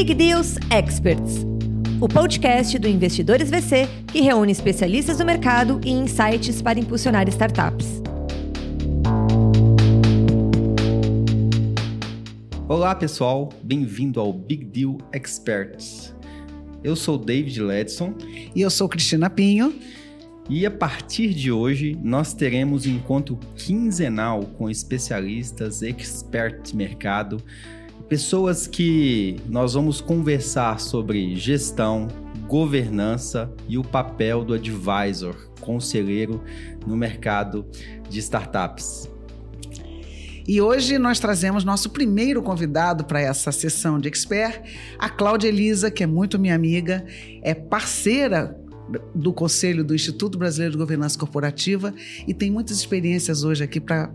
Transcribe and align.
Big 0.00 0.14
Deals 0.14 0.56
Experts, 0.70 1.44
o 2.00 2.08
podcast 2.08 2.78
do 2.78 2.88
Investidores 2.88 3.50
VC 3.50 3.86
que 4.06 4.22
reúne 4.22 4.50
especialistas 4.50 5.18
do 5.18 5.26
mercado 5.26 5.78
e 5.84 5.90
insights 5.90 6.62
para 6.62 6.80
impulsionar 6.80 7.28
startups. 7.28 8.00
Olá 12.66 12.94
pessoal, 12.94 13.50
bem-vindo 13.62 14.18
ao 14.18 14.32
Big 14.32 14.64
Deal 14.64 14.96
Experts. 15.12 16.14
Eu 16.82 16.96
sou 16.96 17.18
David 17.18 17.60
Ledson 17.60 18.14
e 18.56 18.62
eu 18.62 18.70
sou 18.70 18.88
Cristina 18.88 19.28
Pinho. 19.28 19.74
E 20.48 20.64
a 20.64 20.70
partir 20.70 21.34
de 21.34 21.52
hoje, 21.52 21.96
nós 22.02 22.32
teremos 22.32 22.86
um 22.86 22.90
encontro 22.90 23.38
quinzenal 23.54 24.44
com 24.56 24.70
especialistas, 24.70 25.82
experts 25.82 26.72
mercado, 26.72 27.36
pessoas 28.10 28.66
que 28.66 29.36
nós 29.48 29.74
vamos 29.74 30.00
conversar 30.00 30.80
sobre 30.80 31.36
gestão, 31.36 32.08
governança 32.48 33.48
e 33.68 33.78
o 33.78 33.84
papel 33.84 34.44
do 34.44 34.52
advisor, 34.52 35.36
conselheiro 35.60 36.42
no 36.84 36.96
mercado 36.96 37.64
de 38.08 38.18
startups. 38.18 39.08
E 40.48 40.60
hoje 40.60 40.98
nós 40.98 41.20
trazemos 41.20 41.62
nosso 41.62 41.90
primeiro 41.90 42.42
convidado 42.42 43.04
para 43.04 43.20
essa 43.20 43.52
sessão 43.52 44.00
de 44.00 44.08
expert, 44.08 44.60
a 44.98 45.08
Cláudia 45.08 45.46
Elisa, 45.46 45.88
que 45.88 46.02
é 46.02 46.06
muito 46.06 46.36
minha 46.36 46.56
amiga, 46.56 47.06
é 47.42 47.54
parceira 47.54 48.58
do 49.14 49.32
Conselho 49.32 49.84
do 49.84 49.94
Instituto 49.94 50.36
Brasileiro 50.36 50.72
de 50.72 50.78
Governança 50.78 51.16
Corporativa 51.16 51.94
e 52.26 52.34
tem 52.34 52.50
muitas 52.50 52.78
experiências 52.78 53.44
hoje 53.44 53.62
aqui 53.62 53.78
para 53.78 54.12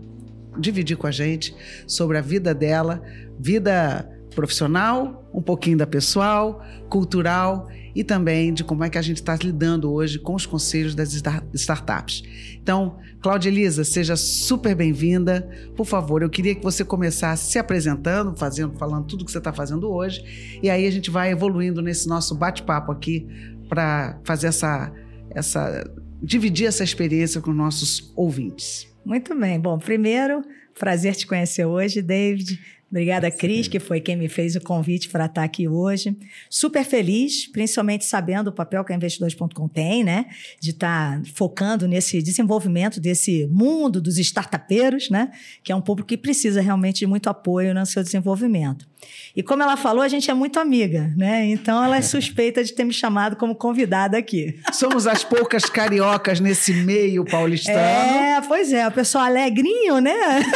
dividir 0.58 0.96
com 0.96 1.06
a 1.06 1.10
gente 1.10 1.54
sobre 1.86 2.18
a 2.18 2.20
vida 2.20 2.54
dela, 2.54 3.02
vida 3.38 4.08
profissional, 4.36 5.28
um 5.32 5.40
pouquinho 5.40 5.78
da 5.78 5.86
pessoal, 5.86 6.62
cultural 6.90 7.68
e 7.94 8.04
também 8.04 8.52
de 8.52 8.62
como 8.62 8.84
é 8.84 8.90
que 8.90 8.98
a 8.98 9.02
gente 9.02 9.16
está 9.16 9.34
lidando 9.34 9.90
hoje 9.90 10.18
com 10.18 10.34
os 10.34 10.44
conselhos 10.44 10.94
das 10.94 11.14
startups. 11.54 12.22
Então, 12.62 12.98
Cláudia 13.22 13.48
Elisa, 13.48 13.82
seja 13.82 14.14
super 14.14 14.74
bem-vinda. 14.74 15.48
Por 15.74 15.86
favor, 15.86 16.22
eu 16.22 16.28
queria 16.28 16.54
que 16.54 16.62
você 16.62 16.84
começasse 16.84 17.50
se 17.50 17.58
apresentando, 17.58 18.36
fazendo, 18.36 18.76
falando 18.78 19.06
tudo 19.06 19.24
que 19.24 19.32
você 19.32 19.38
está 19.38 19.52
fazendo 19.52 19.90
hoje, 19.90 20.58
e 20.62 20.68
aí 20.68 20.86
a 20.86 20.90
gente 20.90 21.10
vai 21.10 21.30
evoluindo 21.30 21.80
nesse 21.80 22.06
nosso 22.06 22.34
bate-papo 22.34 22.92
aqui 22.92 23.26
para 23.70 24.20
fazer 24.24 24.48
essa, 24.48 24.92
essa 25.30 25.82
dividir 26.22 26.66
essa 26.66 26.84
experiência 26.84 27.40
com 27.40 27.52
nossos 27.52 28.12
ouvintes. 28.14 28.86
Muito 29.06 29.36
bem. 29.38 29.60
Bom, 29.60 29.78
primeiro, 29.78 30.42
prazer 30.76 31.14
te 31.14 31.28
conhecer 31.28 31.64
hoje, 31.64 32.02
David. 32.02 32.60
Obrigada, 32.88 33.28
Cris, 33.32 33.66
que 33.66 33.80
foi 33.80 34.00
quem 34.00 34.14
me 34.14 34.28
fez 34.28 34.54
o 34.54 34.60
convite 34.60 35.08
para 35.08 35.26
estar 35.26 35.42
aqui 35.42 35.66
hoje. 35.66 36.16
Super 36.48 36.84
feliz, 36.84 37.50
principalmente 37.50 38.04
sabendo 38.04 38.48
o 38.48 38.52
papel 38.52 38.84
que 38.84 38.92
a 38.92 38.96
Investidores.com 38.96 39.66
tem, 39.66 40.04
né? 40.04 40.26
De 40.60 40.70
estar 40.70 41.20
focando 41.34 41.88
nesse 41.88 42.22
desenvolvimento 42.22 43.00
desse 43.00 43.46
mundo 43.48 44.00
dos 44.00 44.18
startupeiros, 44.18 45.10
né? 45.10 45.32
Que 45.64 45.72
é 45.72 45.76
um 45.76 45.80
público 45.80 46.08
que 46.08 46.16
precisa 46.16 46.60
realmente 46.60 47.00
de 47.00 47.06
muito 47.08 47.28
apoio 47.28 47.74
no 47.74 47.84
seu 47.84 48.04
desenvolvimento. 48.04 48.86
E 49.34 49.42
como 49.42 49.62
ela 49.62 49.76
falou, 49.76 50.02
a 50.02 50.08
gente 50.08 50.30
é 50.30 50.34
muito 50.34 50.60
amiga, 50.60 51.12
né? 51.16 51.44
Então 51.46 51.82
ela 51.82 51.96
é 51.96 52.02
suspeita 52.02 52.62
de 52.62 52.72
ter 52.72 52.84
me 52.84 52.92
chamado 52.92 53.34
como 53.34 53.54
convidada 53.54 54.16
aqui. 54.16 54.60
Somos 54.72 55.08
as 55.08 55.24
poucas 55.24 55.64
cariocas 55.64 56.38
nesse 56.38 56.72
meio 56.72 57.24
paulistano. 57.24 57.78
É, 57.78 58.40
pois 58.46 58.72
é, 58.72 58.86
o 58.86 58.92
pessoal 58.92 59.24
alegrinho, 59.24 59.98
né? 59.98 60.12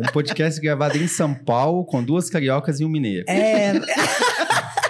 Um 0.00 0.12
podcast 0.12 0.58
gravado 0.70 0.96
em 0.96 1.08
São 1.08 1.34
Paulo 1.34 1.84
com 1.84 2.02
duas 2.02 2.30
cariocas 2.30 2.80
e 2.80 2.84
um 2.84 2.88
mineiro. 2.88 3.24
É. 3.28 3.72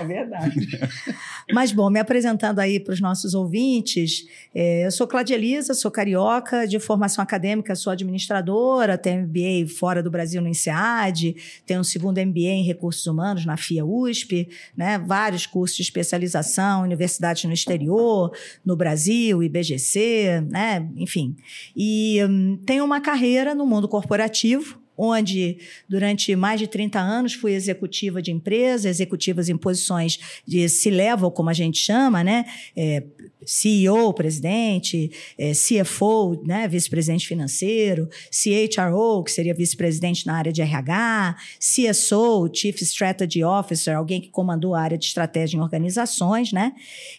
É 0.00 0.04
verdade. 0.04 0.80
Mas, 1.52 1.72
bom, 1.72 1.90
me 1.90 2.00
apresentando 2.00 2.58
aí 2.58 2.80
para 2.80 2.94
os 2.94 3.00
nossos 3.00 3.34
ouvintes, 3.34 4.24
é, 4.54 4.86
eu 4.86 4.90
sou 4.90 5.06
Claudia 5.06 5.36
Elisa, 5.36 5.74
sou 5.74 5.90
carioca, 5.90 6.66
de 6.66 6.78
formação 6.78 7.22
acadêmica, 7.22 7.74
sou 7.74 7.92
administradora, 7.92 8.96
tenho 8.96 9.26
MBA 9.26 9.68
fora 9.78 10.02
do 10.02 10.10
Brasil 10.10 10.40
no 10.40 10.48
INSEAD, 10.48 11.36
tenho 11.66 11.80
um 11.80 11.84
segundo 11.84 12.18
MBA 12.18 12.40
em 12.40 12.64
Recursos 12.64 13.06
Humanos 13.06 13.44
na 13.44 13.58
FIA 13.58 13.84
USP, 13.84 14.48
né, 14.74 14.98
vários 14.98 15.46
cursos 15.46 15.76
de 15.76 15.82
especialização, 15.82 16.82
universidades 16.82 17.44
no 17.44 17.52
exterior, 17.52 18.32
no 18.64 18.76
Brasil, 18.76 19.42
IBGC, 19.42 20.46
né, 20.48 20.88
enfim. 20.96 21.36
E 21.76 22.24
hum, 22.24 22.58
tenho 22.64 22.84
uma 22.84 23.00
carreira 23.00 23.54
no 23.54 23.66
mundo 23.66 23.86
corporativo, 23.86 24.79
onde 25.00 25.58
durante 25.88 26.36
mais 26.36 26.60
de 26.60 26.66
30 26.66 27.00
anos 27.00 27.32
fui 27.32 27.52
executiva 27.52 28.20
de 28.20 28.30
empresa, 28.30 28.88
executivas 28.88 29.48
em 29.48 29.56
posições 29.56 30.18
de 30.46 30.68
C-level, 30.68 31.30
como 31.30 31.48
a 31.48 31.54
gente 31.54 31.78
chama, 31.78 32.22
né? 32.22 32.44
É, 32.76 33.02
CEO, 33.44 34.12
presidente, 34.12 35.10
é, 35.38 35.52
CFO, 35.52 36.42
né, 36.44 36.68
vice-presidente 36.68 37.26
financeiro, 37.26 38.08
CHRO, 38.30 39.22
que 39.24 39.30
seria 39.30 39.54
vice-presidente 39.54 40.26
na 40.26 40.34
área 40.34 40.52
de 40.52 40.62
RH, 40.62 41.36
CSO, 41.58 42.50
Chief 42.52 42.80
Strategy 42.82 43.44
Officer, 43.44 43.96
alguém 43.96 44.20
que 44.20 44.28
comandou 44.28 44.74
a 44.74 44.80
área 44.80 44.98
de 44.98 45.04
estratégia 45.04 45.56
em 45.56 45.60
organizações, 45.60 46.52
né? 46.52 46.72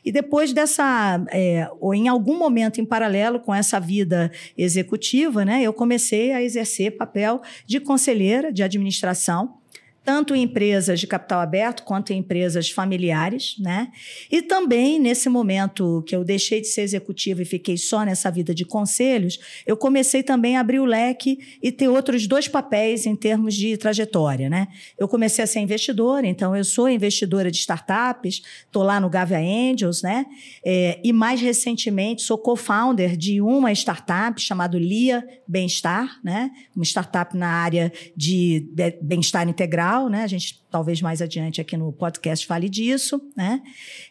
E 0.04 0.12
depois 0.12 0.54
dessa, 0.54 1.24
é, 1.32 1.70
ou 1.80 1.94
em 1.94 2.08
algum 2.08 2.38
momento 2.38 2.80
em 2.80 2.86
paralelo 2.86 3.40
com 3.40 3.54
essa 3.54 3.80
vida 3.80 4.32
executiva, 4.58 5.46
né, 5.46 5.62
eu 5.64 5.74
comecei 5.74 6.32
a 6.32 6.42
exercer 6.42 6.98
papel 6.98 7.42
de 7.66 7.80
conselheira 7.80 8.52
de 8.52 8.64
administração 8.64 9.61
tanto 10.04 10.34
em 10.34 10.44
empresas 10.44 11.00
de 11.00 11.06
capital 11.06 11.42
aberto 11.42 11.84
quanto 11.84 12.12
em 12.12 12.18
empresas 12.18 12.72
familiares, 12.72 13.56
né? 13.60 13.92
E 14.32 14.42
também 14.42 15.00
nesse 15.00 15.30
momento 15.30 16.04
que 16.08 16.16
eu 16.16 16.24
deixei 16.24 16.60
de 16.60 16.68
ser 16.68 16.82
executiva 16.82 17.44
e 17.44 17.46
fiquei 17.46 17.78
só 17.78 18.04
nessa 18.04 18.32
vida 18.32 18.54
de 18.54 18.66
conselhos, 18.66 19.40
eu 19.66 19.78
comecei 19.78 20.24
também 20.24 20.58
a 20.58 20.62
abrir 20.62 20.80
o 20.80 20.86
leque 20.86 21.38
e 21.62 21.72
ter 21.72 21.88
outros 21.88 22.26
dois 22.26 22.48
papéis 22.48 23.06
em 23.06 23.16
termos 23.16 23.54
de 23.54 23.78
trajetória, 23.78 24.50
né? 24.50 24.68
Eu 24.98 25.08
comecei 25.08 25.44
a 25.44 25.48
ser 25.48 25.60
investidora, 25.60 26.26
então 26.26 26.56
eu 26.56 26.64
sou 26.64 26.90
investidora 26.90 27.52
de 27.52 27.58
startups, 27.58 28.42
estou 28.66 28.82
lá 28.82 29.00
no 29.00 29.10
Gavia 29.10 29.38
Angels, 29.38 30.02
né? 30.02 30.26
É, 30.66 31.00
e 31.04 31.14
mais 31.14 31.40
recentemente 31.40 32.24
sou 32.24 32.40
co-founder 32.40 33.16
de 33.16 33.40
uma 33.40 33.72
startup 33.72 34.42
chamada 34.42 34.80
Lia 34.80 35.24
Bem-Estar, 35.48 36.20
né? 36.24 36.50
Uma 36.76 36.86
startup 36.86 37.38
na 37.38 37.50
área 37.50 37.94
de 38.18 38.68
bem-estar 39.02 39.48
integral 39.48 39.91
né? 40.10 40.24
A 40.24 40.28
gente 40.28 40.62
talvez 40.72 41.02
mais 41.02 41.22
adiante 41.22 41.60
aqui 41.60 41.76
no 41.76 41.92
podcast 41.92 42.46
fale 42.48 42.70
disso, 42.70 43.22
né? 43.36 43.62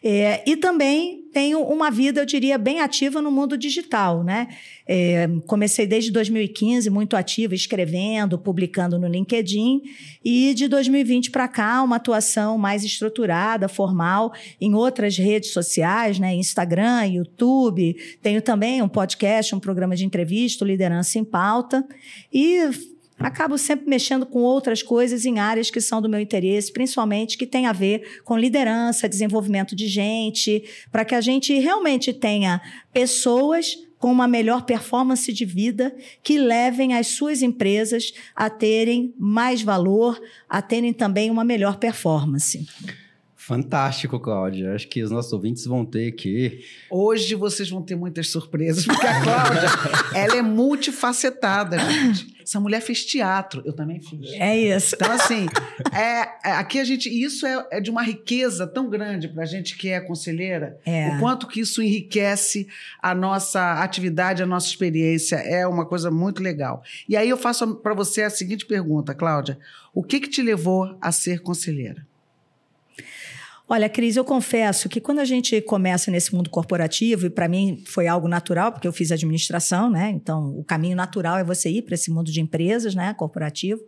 É, 0.03 0.43
e 0.47 0.55
também 0.55 1.23
tenho 1.33 1.61
uma 1.61 1.89
vida, 1.89 2.21
eu 2.21 2.25
diria, 2.25 2.57
bem 2.57 2.81
ativa 2.81 3.21
no 3.21 3.31
mundo 3.31 3.57
digital, 3.57 4.23
né? 4.23 4.47
É, 4.87 5.27
comecei 5.47 5.87
desde 5.87 6.11
2015 6.11 6.89
muito 6.89 7.15
ativa, 7.15 7.55
escrevendo, 7.55 8.37
publicando 8.37 8.99
no 8.99 9.07
LinkedIn, 9.07 9.81
e 10.23 10.53
de 10.53 10.67
2020 10.67 11.31
para 11.31 11.47
cá, 11.47 11.81
uma 11.81 11.95
atuação 11.95 12.57
mais 12.57 12.83
estruturada, 12.83 13.67
formal, 13.67 14.33
em 14.59 14.75
outras 14.75 15.17
redes 15.17 15.51
sociais, 15.51 16.19
né? 16.19 16.35
Instagram, 16.35 17.05
YouTube. 17.05 17.95
Tenho 18.21 18.41
também 18.41 18.81
um 18.81 18.89
podcast, 18.89 19.55
um 19.55 19.59
programa 19.59 19.95
de 19.95 20.05
entrevista, 20.05 20.63
Liderança 20.63 21.17
em 21.17 21.23
Pauta, 21.23 21.83
e 22.31 22.69
acabo 23.23 23.57
sempre 23.57 23.89
mexendo 23.89 24.25
com 24.25 24.39
outras 24.39 24.81
coisas 24.83 25.25
em 25.25 25.39
áreas 25.39 25.69
que 25.69 25.81
são 25.81 26.01
do 26.01 26.09
meu 26.09 26.19
interesse, 26.19 26.71
principalmente 26.71 27.37
que 27.37 27.45
tem 27.45 27.65
a 27.67 27.73
ver 27.73 28.21
com 28.23 28.37
liderança, 28.37 29.07
desenvolvimento 29.07 29.75
de 29.75 29.87
gente, 29.87 30.63
para 30.91 31.05
que 31.05 31.15
a 31.15 31.21
gente 31.21 31.57
realmente 31.59 32.13
tenha 32.13 32.61
pessoas 32.91 33.77
com 33.97 34.11
uma 34.11 34.27
melhor 34.27 34.63
performance 34.63 35.31
de 35.31 35.45
vida 35.45 35.95
que 36.23 36.37
levem 36.37 36.95
as 36.95 37.07
suas 37.07 37.43
empresas 37.43 38.11
a 38.35 38.49
terem 38.49 39.13
mais 39.17 39.61
valor, 39.61 40.19
a 40.49 40.59
terem 40.61 40.91
também 40.91 41.29
uma 41.29 41.43
melhor 41.43 41.77
performance. 41.77 42.67
Fantástico, 43.43 44.19
Cláudia. 44.19 44.75
Acho 44.75 44.87
que 44.87 45.01
os 45.01 45.09
nossos 45.09 45.33
ouvintes 45.33 45.65
vão 45.65 45.83
ter 45.83 46.09
aqui. 46.09 46.63
Hoje 46.91 47.33
vocês 47.33 47.71
vão 47.71 47.81
ter 47.81 47.95
muitas 47.95 48.27
surpresas, 48.27 48.85
porque 48.85 49.07
a 49.07 49.19
Cláudia, 49.19 49.69
ela 50.13 50.35
é 50.37 50.43
multifacetada, 50.43 51.79
gente. 51.79 52.35
Essa 52.39 52.59
mulher 52.59 52.81
fez 52.81 53.03
teatro, 53.03 53.63
eu 53.65 53.73
também 53.73 53.99
fiz. 53.99 54.31
É 54.33 54.55
isso. 54.55 54.93
Então, 54.93 55.11
assim, 55.11 55.47
é, 55.91 56.49
é, 56.49 56.51
aqui 56.53 56.77
a 56.77 56.83
gente. 56.83 57.09
Isso 57.09 57.47
é, 57.47 57.67
é, 57.71 57.81
de 57.81 57.89
uma 57.89 58.03
riqueza 58.03 58.67
tão 58.67 58.87
grande 58.87 59.27
para 59.27 59.41
a 59.41 59.47
gente 59.47 59.75
que 59.75 59.89
é 59.89 59.99
conselheira. 59.99 60.77
É. 60.85 61.15
O 61.15 61.19
quanto 61.19 61.47
que 61.47 61.61
isso 61.61 61.81
enriquece 61.81 62.67
a 63.01 63.15
nossa 63.15 63.81
atividade, 63.81 64.43
a 64.43 64.45
nossa 64.45 64.67
experiência. 64.67 65.37
É 65.37 65.65
uma 65.65 65.87
coisa 65.87 66.11
muito 66.11 66.43
legal. 66.43 66.83
E 67.09 67.17
aí 67.17 67.29
eu 67.29 67.37
faço 67.37 67.75
para 67.77 67.95
você 67.95 68.21
a 68.21 68.29
seguinte 68.29 68.67
pergunta, 68.67 69.15
Cláudia: 69.15 69.57
o 69.95 70.03
que, 70.03 70.19
que 70.19 70.29
te 70.29 70.43
levou 70.43 70.95
a 71.01 71.11
ser 71.11 71.41
conselheira? 71.41 72.05
Olha, 73.73 73.87
Cris, 73.87 74.17
eu 74.17 74.25
confesso 74.25 74.89
que 74.89 74.99
quando 74.99 75.19
a 75.19 75.23
gente 75.23 75.61
começa 75.61 76.11
nesse 76.11 76.35
mundo 76.35 76.49
corporativo, 76.49 77.27
e 77.27 77.29
para 77.29 77.47
mim 77.47 77.81
foi 77.87 78.05
algo 78.05 78.27
natural, 78.27 78.73
porque 78.73 78.85
eu 78.85 78.91
fiz 78.91 79.13
administração, 79.13 79.89
né? 79.89 80.09
Então, 80.09 80.59
o 80.59 80.61
caminho 80.61 80.93
natural 80.93 81.37
é 81.37 81.43
você 81.45 81.69
ir 81.69 81.83
para 81.83 81.95
esse 81.95 82.11
mundo 82.11 82.29
de 82.29 82.41
empresas, 82.41 82.93
né? 82.93 83.13
Corporativo. 83.13 83.79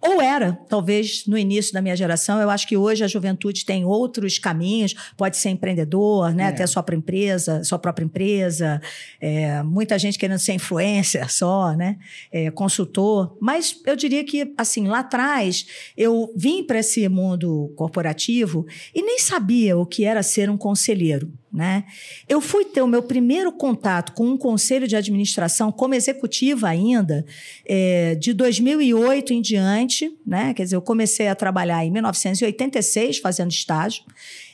Ou 0.00 0.20
era, 0.20 0.58
talvez 0.68 1.24
no 1.24 1.38
início 1.38 1.72
da 1.72 1.80
minha 1.80 1.94
geração, 1.94 2.40
eu 2.40 2.50
acho 2.50 2.66
que 2.66 2.76
hoje 2.76 3.04
a 3.04 3.06
juventude 3.06 3.64
tem 3.64 3.84
outros 3.84 4.40
caminhos, 4.40 4.96
pode 5.16 5.36
ser 5.36 5.50
empreendedor, 5.50 6.34
né? 6.34 6.48
É. 6.48 6.50
Ter 6.50 6.64
a 6.64 6.66
sua 6.66 6.82
própria 6.82 6.96
empresa, 6.96 7.62
sua 7.62 7.78
própria 7.78 8.04
empresa, 8.04 8.82
é, 9.20 9.62
muita 9.62 9.96
gente 10.00 10.18
querendo 10.18 10.40
ser 10.40 10.54
influencer 10.54 11.24
só, 11.30 11.76
né? 11.76 11.96
É, 12.32 12.50
consultor. 12.50 13.38
Mas 13.40 13.80
eu 13.86 13.94
diria 13.94 14.24
que, 14.24 14.52
assim, 14.58 14.88
lá 14.88 14.98
atrás, 14.98 15.64
eu 15.96 16.32
vim 16.34 16.64
para 16.64 16.80
esse 16.80 17.08
mundo 17.08 17.72
corporativo 17.76 18.66
e 18.92 19.00
nem 19.00 19.27
sabia 19.28 19.76
o 19.76 19.84
que 19.84 20.04
era 20.04 20.22
ser 20.22 20.48
um 20.48 20.56
conselheiro. 20.56 21.30
Né? 21.50 21.84
Eu 22.28 22.42
fui 22.42 22.64
ter 22.66 22.82
o 22.82 22.86
meu 22.86 23.02
primeiro 23.02 23.50
contato 23.50 24.12
com 24.12 24.26
um 24.26 24.36
conselho 24.36 24.86
de 24.86 24.94
administração 24.94 25.72
como 25.72 25.94
executiva 25.94 26.68
ainda 26.68 27.24
é, 27.64 28.14
de 28.16 28.34
2008 28.34 29.32
em 29.32 29.40
diante, 29.40 30.14
né? 30.26 30.52
Quer 30.52 30.64
dizer, 30.64 30.76
eu 30.76 30.82
comecei 30.82 31.26
a 31.26 31.34
trabalhar 31.34 31.82
em 31.86 31.90
1986 31.90 33.18
fazendo 33.18 33.50
estágio. 33.50 34.04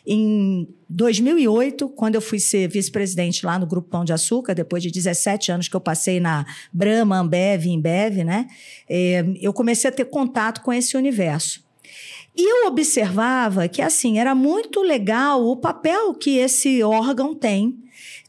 Em 0.06 0.68
2008, 0.88 1.88
quando 1.88 2.14
eu 2.14 2.20
fui 2.20 2.38
ser 2.38 2.68
vice-presidente 2.68 3.44
lá 3.44 3.58
no 3.58 3.66
Grupo 3.66 3.88
Pão 3.88 4.04
de 4.04 4.12
Açúcar, 4.12 4.54
depois 4.54 4.80
de 4.80 4.90
17 4.90 5.50
anos 5.50 5.66
que 5.66 5.74
eu 5.74 5.80
passei 5.80 6.20
na 6.20 6.46
Brahma, 6.72 7.18
Ambev, 7.18 7.66
Embev, 7.66 8.22
né? 8.22 8.46
É, 8.88 9.24
eu 9.40 9.52
comecei 9.52 9.90
a 9.90 9.92
ter 9.92 10.04
contato 10.04 10.62
com 10.62 10.72
esse 10.72 10.96
universo. 10.96 11.63
E 12.36 12.42
eu 12.42 12.66
observava 12.66 13.68
que, 13.68 13.80
assim, 13.80 14.18
era 14.18 14.34
muito 14.34 14.82
legal 14.82 15.46
o 15.46 15.56
papel 15.56 16.12
que 16.14 16.36
esse 16.38 16.82
órgão 16.82 17.34
tem 17.34 17.78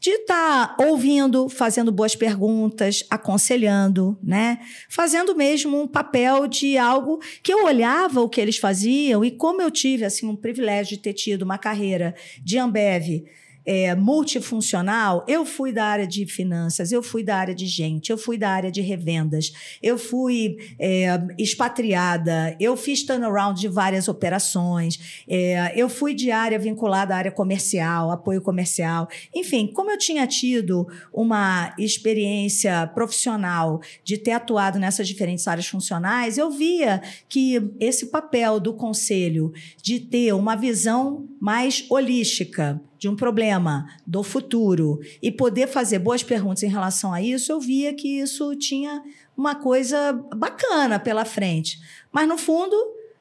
de 0.00 0.10
estar 0.10 0.76
tá 0.76 0.86
ouvindo, 0.86 1.48
fazendo 1.48 1.90
boas 1.90 2.14
perguntas, 2.14 3.02
aconselhando, 3.10 4.16
né? 4.22 4.60
Fazendo 4.88 5.34
mesmo 5.34 5.80
um 5.80 5.88
papel 5.88 6.46
de 6.46 6.78
algo 6.78 7.20
que 7.42 7.52
eu 7.52 7.64
olhava 7.64 8.20
o 8.20 8.28
que 8.28 8.40
eles 8.40 8.58
faziam 8.58 9.24
e 9.24 9.32
como 9.32 9.60
eu 9.60 9.70
tive, 9.70 10.04
assim, 10.04 10.28
um 10.28 10.36
privilégio 10.36 10.96
de 10.96 11.02
ter 11.02 11.12
tido 11.12 11.42
uma 11.42 11.58
carreira 11.58 12.14
de 12.40 12.58
Ambev 12.58 13.24
é, 13.66 13.94
multifuncional, 13.96 15.24
eu 15.26 15.44
fui 15.44 15.72
da 15.72 15.84
área 15.84 16.06
de 16.06 16.24
finanças, 16.24 16.92
eu 16.92 17.02
fui 17.02 17.24
da 17.24 17.36
área 17.36 17.54
de 17.54 17.66
gente, 17.66 18.10
eu 18.10 18.16
fui 18.16 18.38
da 18.38 18.48
área 18.48 18.70
de 18.70 18.80
revendas, 18.80 19.52
eu 19.82 19.98
fui 19.98 20.56
é, 20.78 21.20
expatriada, 21.36 22.56
eu 22.60 22.76
fiz 22.76 23.02
turnaround 23.02 23.60
de 23.60 23.66
várias 23.66 24.06
operações, 24.06 25.24
é, 25.28 25.72
eu 25.74 25.88
fui 25.88 26.14
de 26.14 26.30
área 26.30 26.58
vinculada 26.58 27.14
à 27.14 27.18
área 27.18 27.32
comercial, 27.32 28.12
apoio 28.12 28.40
comercial. 28.40 29.08
Enfim, 29.34 29.66
como 29.66 29.90
eu 29.90 29.98
tinha 29.98 30.26
tido 30.26 30.86
uma 31.12 31.74
experiência 31.76 32.86
profissional 32.94 33.80
de 34.04 34.16
ter 34.16 34.32
atuado 34.32 34.78
nessas 34.78 35.08
diferentes 35.08 35.48
áreas 35.48 35.66
funcionais, 35.66 36.38
eu 36.38 36.50
via 36.50 37.02
que 37.28 37.60
esse 37.80 38.06
papel 38.06 38.60
do 38.60 38.72
conselho 38.72 39.52
de 39.82 39.98
ter 39.98 40.32
uma 40.32 40.54
visão 40.54 41.28
mais 41.40 41.84
holística 41.90 42.80
de 42.98 43.08
um 43.08 43.16
problema 43.16 43.88
do 44.06 44.22
futuro 44.22 45.00
e 45.22 45.30
poder 45.30 45.66
fazer 45.66 45.98
boas 45.98 46.22
perguntas 46.22 46.62
em 46.62 46.68
relação 46.68 47.12
a 47.12 47.20
isso, 47.20 47.52
eu 47.52 47.60
via 47.60 47.92
que 47.94 48.20
isso 48.20 48.54
tinha 48.56 49.02
uma 49.36 49.54
coisa 49.54 50.12
bacana 50.34 50.98
pela 50.98 51.24
frente. 51.24 51.78
Mas, 52.10 52.26
no 52.26 52.38
fundo, 52.38 52.76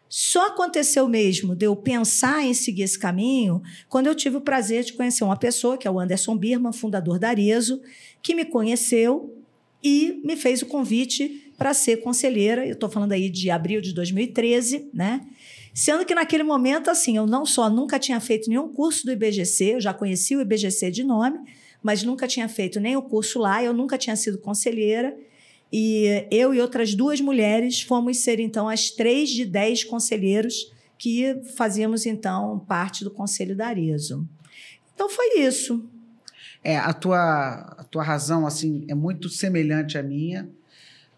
só 0.07 0.47
aconteceu 0.47 1.07
mesmo 1.07 1.55
de 1.55 1.65
eu 1.65 1.75
pensar 1.75 2.43
em 2.43 2.53
seguir 2.53 2.83
esse 2.83 2.97
caminho 2.97 3.61
quando 3.89 4.07
eu 4.07 4.15
tive 4.15 4.37
o 4.37 4.41
prazer 4.41 4.83
de 4.83 4.93
conhecer 4.93 5.23
uma 5.23 5.35
pessoa, 5.35 5.77
que 5.77 5.87
é 5.87 5.91
o 5.91 5.99
Anderson 5.99 6.37
Birman, 6.37 6.71
fundador 6.71 7.19
da 7.19 7.29
Arezo, 7.29 7.81
que 8.21 8.33
me 8.33 8.45
conheceu 8.45 9.37
e 9.83 10.21
me 10.23 10.35
fez 10.35 10.61
o 10.61 10.65
convite 10.67 11.51
para 11.57 11.73
ser 11.73 11.97
conselheira. 11.97 12.65
Eu 12.65 12.73
estou 12.73 12.89
falando 12.89 13.11
aí 13.11 13.29
de 13.29 13.49
abril 13.49 13.81
de 13.81 13.93
2013, 13.93 14.89
né? 14.93 15.21
Sendo 15.75 16.05
que 16.05 16.15
naquele 16.15 16.41
momento, 16.41 16.89
assim, 16.89 17.17
eu 17.17 17.27
não 17.27 17.45
só 17.45 17.69
nunca 17.69 17.99
tinha 17.99 18.17
feito 18.21 18.49
nenhum 18.49 18.71
curso 18.71 19.05
do 19.05 19.11
IBGC, 19.11 19.73
eu 19.73 19.81
já 19.81 19.93
conhecia 19.93 20.37
o 20.37 20.41
IBGC 20.41 20.89
de 20.89 21.03
nome, 21.03 21.37
mas 21.83 22.01
nunca 22.01 22.29
tinha 22.29 22.47
feito 22.47 22.79
nem 22.79 22.95
o 22.95 23.01
curso 23.01 23.39
lá, 23.39 23.61
eu 23.61 23.73
nunca 23.73 23.97
tinha 23.97 24.15
sido 24.15 24.37
conselheira. 24.37 25.13
E 25.73 26.25
eu 26.31 26.53
e 26.53 26.61
outras 26.61 26.95
duas 26.95 27.19
mulheres 27.19 27.81
fomos 27.81 28.19
ser, 28.19 28.39
então, 28.39 28.69
as 28.69 28.89
três 28.89 29.29
de 29.29 29.43
dez 29.43 29.83
conselheiros 29.83 30.71
que 30.97 31.41
fazíamos, 31.57 32.05
então, 32.05 32.57
parte 32.59 33.03
do 33.03 33.11
Conselho 33.11 33.53
da 33.53 33.67
Arezo. 33.67 34.25
Então, 34.93 35.09
foi 35.09 35.39
isso. 35.39 35.83
É, 36.63 36.77
a 36.77 36.93
tua, 36.93 37.17
a 37.77 37.83
tua 37.83 38.01
razão, 38.01 38.47
assim, 38.47 38.85
é 38.87 38.95
muito 38.95 39.27
semelhante 39.27 39.97
à 39.97 40.03
minha, 40.03 40.47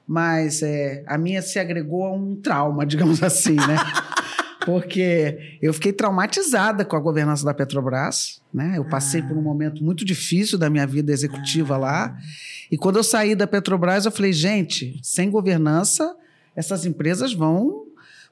mas 0.07 0.63
é, 0.63 1.03
a 1.05 1.15
minha 1.15 1.43
se 1.43 1.59
agregou 1.59 2.05
a 2.05 2.11
um 2.11 2.35
trauma, 2.35 2.83
digamos 2.87 3.21
assim, 3.21 3.53
né? 3.53 3.75
porque 4.67 5.57
eu 5.61 5.73
fiquei 5.73 5.93
traumatizada 5.93 6.83
com 6.83 6.97
a 6.97 6.99
governança 6.99 7.45
da 7.45 7.53
Petrobras, 7.53 8.41
né? 8.53 8.73
Eu 8.75 8.83
passei 8.83 9.21
ah. 9.21 9.23
por 9.25 9.37
um 9.37 9.41
momento 9.41 9.81
muito 9.81 10.03
difícil 10.03 10.57
da 10.57 10.69
minha 10.69 10.85
vida 10.85 11.13
executiva 11.13 11.75
ah. 11.75 11.77
lá. 11.77 12.17
E 12.69 12.77
quando 12.77 12.97
eu 12.97 13.03
saí 13.03 13.33
da 13.33 13.47
Petrobras, 13.47 14.03
eu 14.05 14.11
falei, 14.11 14.33
gente, 14.33 14.99
sem 15.01 15.31
governança, 15.31 16.13
essas 16.53 16.85
empresas 16.85 17.33
vão 17.33 17.85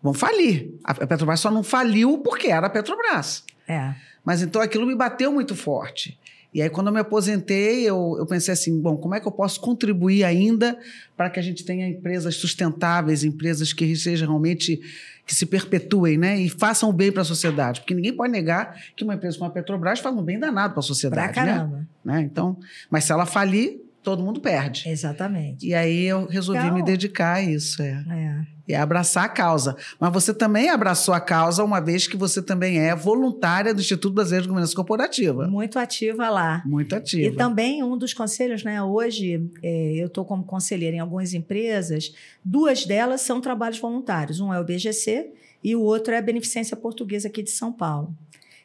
vão 0.04 0.14
falir. 0.14 0.78
A 0.84 0.94
Petrobras 0.94 1.40
só 1.40 1.50
não 1.50 1.64
faliu 1.64 2.18
porque 2.18 2.48
era 2.48 2.68
a 2.68 2.70
Petrobras. 2.70 3.46
É. 3.66 3.96
Mas 4.26 4.42
então 4.42 4.62
aquilo 4.62 4.86
me 4.86 4.94
bateu 4.94 5.32
muito 5.32 5.56
forte. 5.56 6.20
E 6.56 6.62
aí, 6.62 6.70
quando 6.70 6.88
eu 6.88 6.94
me 6.94 7.02
aposentei, 7.02 7.84
eu, 7.84 8.16
eu 8.18 8.26
pensei 8.26 8.54
assim: 8.54 8.80
bom, 8.80 8.96
como 8.96 9.14
é 9.14 9.20
que 9.20 9.28
eu 9.28 9.32
posso 9.32 9.60
contribuir 9.60 10.24
ainda 10.24 10.80
para 11.18 11.30
que 11.30 11.38
a 11.38 11.44
gente 11.44 11.66
tenha 11.66 11.86
empresas 11.86 12.38
sustentáveis, 12.38 13.26
empresas 13.26 13.74
que 13.74 13.94
sejam 13.98 14.30
realmente 14.30 14.80
que 15.26 15.36
se 15.36 15.46
perpetuem, 15.46 16.18
né? 16.18 16.40
E 16.40 16.50
façam 16.50 16.90
o 16.90 16.94
bem 16.94 17.12
para 17.12 17.24
a 17.24 17.26
sociedade. 17.26 17.82
Porque 17.82 17.94
ninguém 17.94 18.16
pode 18.16 18.32
negar 18.32 18.82
que 18.96 19.04
uma 19.04 19.16
empresa 19.16 19.38
como 19.38 19.50
a 19.50 19.54
Petrobras 19.54 20.00
faz 20.00 20.16
um 20.16 20.24
bem 20.24 20.40
danado 20.40 20.74
para 20.74 20.80
a 20.80 20.84
sociedade. 20.84 21.34
Pra 21.34 21.46
caramba. 21.46 21.86
Né? 22.06 22.14
né? 22.14 22.22
Então, 22.22 22.58
mas 22.90 23.04
se 23.04 23.12
ela 23.12 23.26
falir, 23.26 23.82
todo 24.06 24.24
mundo 24.24 24.40
perde. 24.40 24.88
Exatamente. 24.88 25.68
E 25.68 25.74
aí 25.74 26.06
eu 26.06 26.28
resolvi 26.28 26.62
Legal. 26.62 26.76
me 26.76 26.84
dedicar 26.84 27.34
a 27.34 27.42
isso. 27.42 27.82
É. 27.82 28.06
é 28.10 28.56
e 28.68 28.74
é 28.74 28.78
abraçar 28.78 29.26
a 29.26 29.30
causa. 29.30 29.76
Mas 30.00 30.12
você 30.12 30.34
também 30.34 30.70
abraçou 30.70 31.14
a 31.14 31.20
causa, 31.20 31.64
uma 31.64 31.80
vez 31.80 32.08
que 32.08 32.18
você 32.18 32.42
também 32.42 32.80
é 32.80 32.96
voluntária 32.96 33.74
do 33.74 33.82
Instituto 33.82 34.14
Brasileiro 34.14 34.44
de 34.44 34.50
Governança 34.50 34.76
Corporativa. 34.76 35.48
Muito 35.48 35.78
ativa 35.78 36.30
lá. 36.30 36.64
Muito 36.66 36.96
ativa. 36.96 37.34
E 37.34 37.38
também 37.38 37.84
um 37.84 37.98
dos 37.98 38.14
conselhos, 38.14 38.64
né? 38.64 38.82
Hoje, 38.82 39.50
é, 39.62 39.94
eu 39.96 40.08
estou 40.08 40.26
como 40.26 40.44
conselheira 40.44 40.96
em 40.96 41.00
algumas 41.00 41.34
empresas, 41.34 42.14
duas 42.44 42.86
delas 42.86 43.22
são 43.22 43.40
trabalhos 43.40 43.80
voluntários. 43.80 44.40
Um 44.40 44.54
é 44.54 44.60
o 44.60 44.64
BGC 44.64 45.32
e 45.64 45.76
o 45.76 45.82
outro 45.82 46.14
é 46.14 46.18
a 46.18 46.22
Beneficência 46.22 46.76
Portuguesa 46.76 47.28
aqui 47.28 47.44
de 47.44 47.52
São 47.52 47.72
Paulo. 47.72 48.16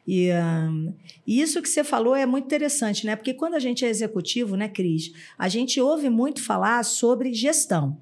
E 0.07 0.31
um, 0.33 0.93
isso 1.27 1.63
que 1.63 1.69
você 1.69 1.85
falou 1.85 2.17
é 2.17 2.27
muito 2.27 2.47
interessante, 2.47 3.07
né? 3.07 3.17
Porque 3.17 3.35
quando 3.35 3.55
a 3.55 3.59
gente 3.59 3.85
é 3.85 3.89
executivo, 3.89 4.57
né, 4.57 4.69
Cris, 4.69 5.13
a 5.39 5.49
gente 5.49 5.81
ouve 5.81 6.09
muito 6.09 6.43
falar 6.43 6.83
sobre 6.85 7.33
gestão. 7.33 7.97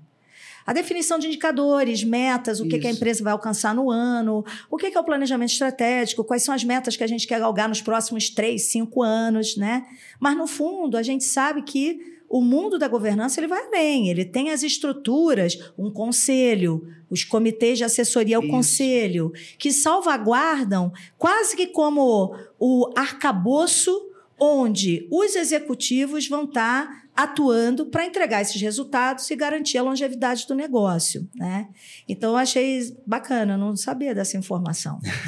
A 0.68 0.74
definição 0.74 1.18
de 1.18 1.28
indicadores, 1.28 2.04
metas, 2.04 2.60
o 2.60 2.68
que, 2.68 2.78
que, 2.78 2.86
a 2.86 2.90
empresa 2.90 3.24
vai 3.24 3.32
alcançar 3.32 3.74
no 3.74 3.90
ano, 3.90 4.44
o 4.70 4.76
que, 4.76 4.90
que 4.90 4.98
é 4.98 5.00
o 5.00 5.04
planejamento 5.04 5.50
estratégico, 5.50 6.22
quais 6.22 6.42
são 6.42 6.54
as 6.54 6.62
metas 6.62 6.94
que 6.94 7.02
a 7.02 7.06
gente 7.06 7.26
quer 7.26 7.40
galgar 7.40 7.70
nos 7.70 7.80
próximos 7.80 8.28
três, 8.28 8.64
cinco 8.64 9.02
anos, 9.02 9.56
né? 9.56 9.86
Mas, 10.20 10.36
no 10.36 10.46
fundo, 10.46 10.98
a 10.98 11.02
gente 11.02 11.24
sabe 11.24 11.62
que 11.62 12.17
o 12.28 12.40
mundo 12.40 12.78
da 12.78 12.86
governança 12.86 13.40
ele 13.40 13.46
vai 13.46 13.64
além, 13.66 14.08
ele 14.08 14.24
tem 14.24 14.50
as 14.50 14.62
estruturas, 14.62 15.72
um 15.78 15.90
conselho, 15.90 16.86
os 17.10 17.24
comitês 17.24 17.78
de 17.78 17.84
assessoria 17.84 18.36
ao 18.36 18.42
Isso. 18.42 18.52
conselho, 18.52 19.32
que 19.58 19.72
salvaguardam 19.72 20.92
quase 21.16 21.56
que 21.56 21.68
como 21.68 22.36
o 22.58 22.90
arcabouço 22.94 24.08
onde 24.38 25.08
os 25.10 25.34
executivos 25.34 26.28
vão 26.28 26.44
estar 26.44 27.07
atuando 27.18 27.86
para 27.86 28.06
entregar 28.06 28.42
esses 28.42 28.62
resultados 28.62 29.28
e 29.28 29.34
garantir 29.34 29.76
a 29.76 29.82
longevidade 29.82 30.46
do 30.46 30.54
negócio, 30.54 31.28
né? 31.34 31.66
Então 32.08 32.30
eu 32.30 32.36
achei 32.36 32.96
bacana, 33.04 33.58
não 33.58 33.76
sabia 33.76 34.14
dessa 34.14 34.36
informação. 34.36 35.00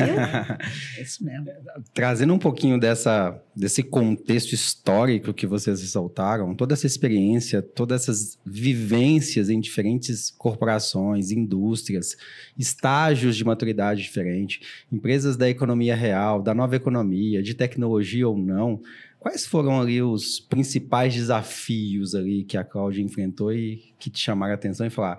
é 0.97 1.03
isso 1.03 1.25
mesmo. 1.25 1.47
Trazendo 1.93 2.33
um 2.33 2.39
pouquinho 2.39 2.79
dessa 2.79 3.37
desse 3.57 3.83
contexto 3.83 4.53
histórico 4.53 5.35
que 5.35 5.49
vocês 5.49 5.81
ressaltaram, 5.81 6.55
toda 6.55 6.75
essa 6.75 6.87
experiência, 6.87 7.61
todas 7.61 8.03
essas 8.03 8.39
vivências 8.47 9.51
em 9.51 9.61
diferentes 9.61 10.31
corporações, 10.31 11.33
indústrias, 11.33 12.17
estágios 12.57 13.37
de 13.37 13.45
maturidade 13.45 14.01
diferente, 14.01 14.61
empresas 14.93 15.37
da 15.37 15.51
economia 15.51 15.97
real, 15.97 16.41
da 16.41 16.55
nova 16.55 16.77
economia, 16.77 17.43
de 17.43 17.53
tecnologia 17.53 18.29
ou 18.29 18.39
não, 18.39 18.81
Quais 19.21 19.47
foram 19.47 19.81
ali 19.81 20.03
os 20.03 20.41
principais 20.41 21.15
desafios 21.15 22.15
ali 22.15 22.43
que 22.43 22.57
a 22.57 22.65
Cláudia 22.65 23.03
enfrentou 23.03 23.53
e 23.53 23.93
que 23.99 24.11
te 24.11 24.19
chamaram 24.19 24.53
a 24.53 24.55
atenção 24.55 24.87
e 24.87 24.91
falar: 24.91 25.19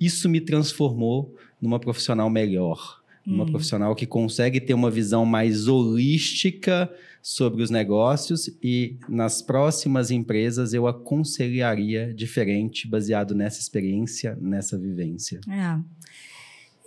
isso 0.00 0.28
me 0.28 0.40
transformou 0.40 1.36
numa 1.60 1.78
profissional 1.78 2.30
melhor? 2.30 3.02
uma 3.26 3.44
Hum. 3.44 3.46
profissional 3.46 3.94
que 3.94 4.06
consegue 4.06 4.60
ter 4.60 4.74
uma 4.74 4.90
visão 4.90 5.24
mais 5.24 5.68
holística 5.68 6.90
sobre 7.22 7.62
os 7.62 7.70
negócios 7.70 8.50
e 8.60 8.96
nas 9.08 9.40
próximas 9.40 10.10
empresas 10.10 10.74
eu 10.74 10.88
aconselharia 10.88 12.12
diferente, 12.12 12.88
baseado 12.88 13.32
nessa 13.32 13.60
experiência, 13.60 14.36
nessa 14.40 14.76
vivência. 14.76 15.40
É. 15.48 15.78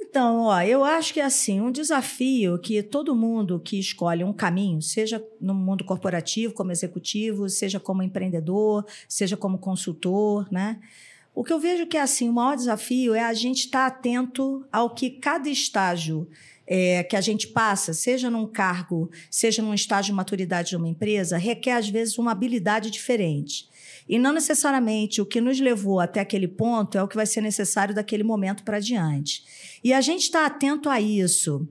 Então, 0.07 0.43
ó, 0.43 0.62
eu 0.62 0.83
acho 0.83 1.13
que 1.13 1.19
é 1.19 1.24
assim, 1.24 1.59
um 1.59 1.71
desafio 1.71 2.59
que 2.59 2.81
todo 2.83 3.15
mundo 3.15 3.59
que 3.59 3.79
escolhe 3.79 4.24
um 4.24 4.31
caminho, 4.31 4.81
seja 4.81 5.24
no 5.41 5.53
mundo 5.53 5.83
corporativo, 5.83 6.53
como 6.53 6.71
executivo, 6.71 7.50
seja 7.50 7.79
como 7.79 8.03
empreendedor, 8.03 8.85
seja 9.09 9.35
como 9.35 9.57
consultor, 9.57 10.47
né? 10.51 10.79
O 11.33 11.43
que 11.43 11.51
eu 11.51 11.59
vejo 11.59 11.85
que 11.88 11.97
é 11.97 12.01
assim, 12.01 12.29
o 12.29 12.33
maior 12.33 12.55
desafio 12.55 13.13
é 13.13 13.21
a 13.21 13.33
gente 13.33 13.65
estar 13.65 13.88
atento 13.88 14.65
ao 14.71 14.93
que 14.93 15.09
cada 15.09 15.50
estágio 15.50 16.29
é, 16.65 17.03
que 17.03 17.15
a 17.15 17.21
gente 17.21 17.47
passa, 17.47 17.93
seja 17.93 18.29
num 18.29 18.47
cargo, 18.47 19.09
seja 19.29 19.62
num 19.62 19.74
estágio 19.74 20.12
de 20.12 20.15
maturidade 20.15 20.69
de 20.69 20.77
uma 20.77 20.88
empresa, 20.88 21.38
requer 21.38 21.74
às 21.74 21.89
vezes 21.89 22.17
uma 22.17 22.31
habilidade 22.31 22.89
diferente. 22.89 23.67
E 24.07 24.19
não 24.19 24.31
necessariamente 24.31 25.21
o 25.21 25.25
que 25.25 25.41
nos 25.41 25.59
levou 25.59 26.00
até 26.00 26.19
aquele 26.19 26.47
ponto 26.47 26.97
é 26.97 27.03
o 27.03 27.07
que 27.07 27.15
vai 27.15 27.25
ser 27.25 27.41
necessário 27.41 27.93
daquele 27.93 28.24
momento 28.24 28.63
para 28.63 28.79
diante. 28.79 29.43
E 29.83 29.91
a 29.93 30.01
gente 30.01 30.24
está 30.24 30.45
atento 30.45 30.89
a 30.89 31.01
isso. 31.01 31.67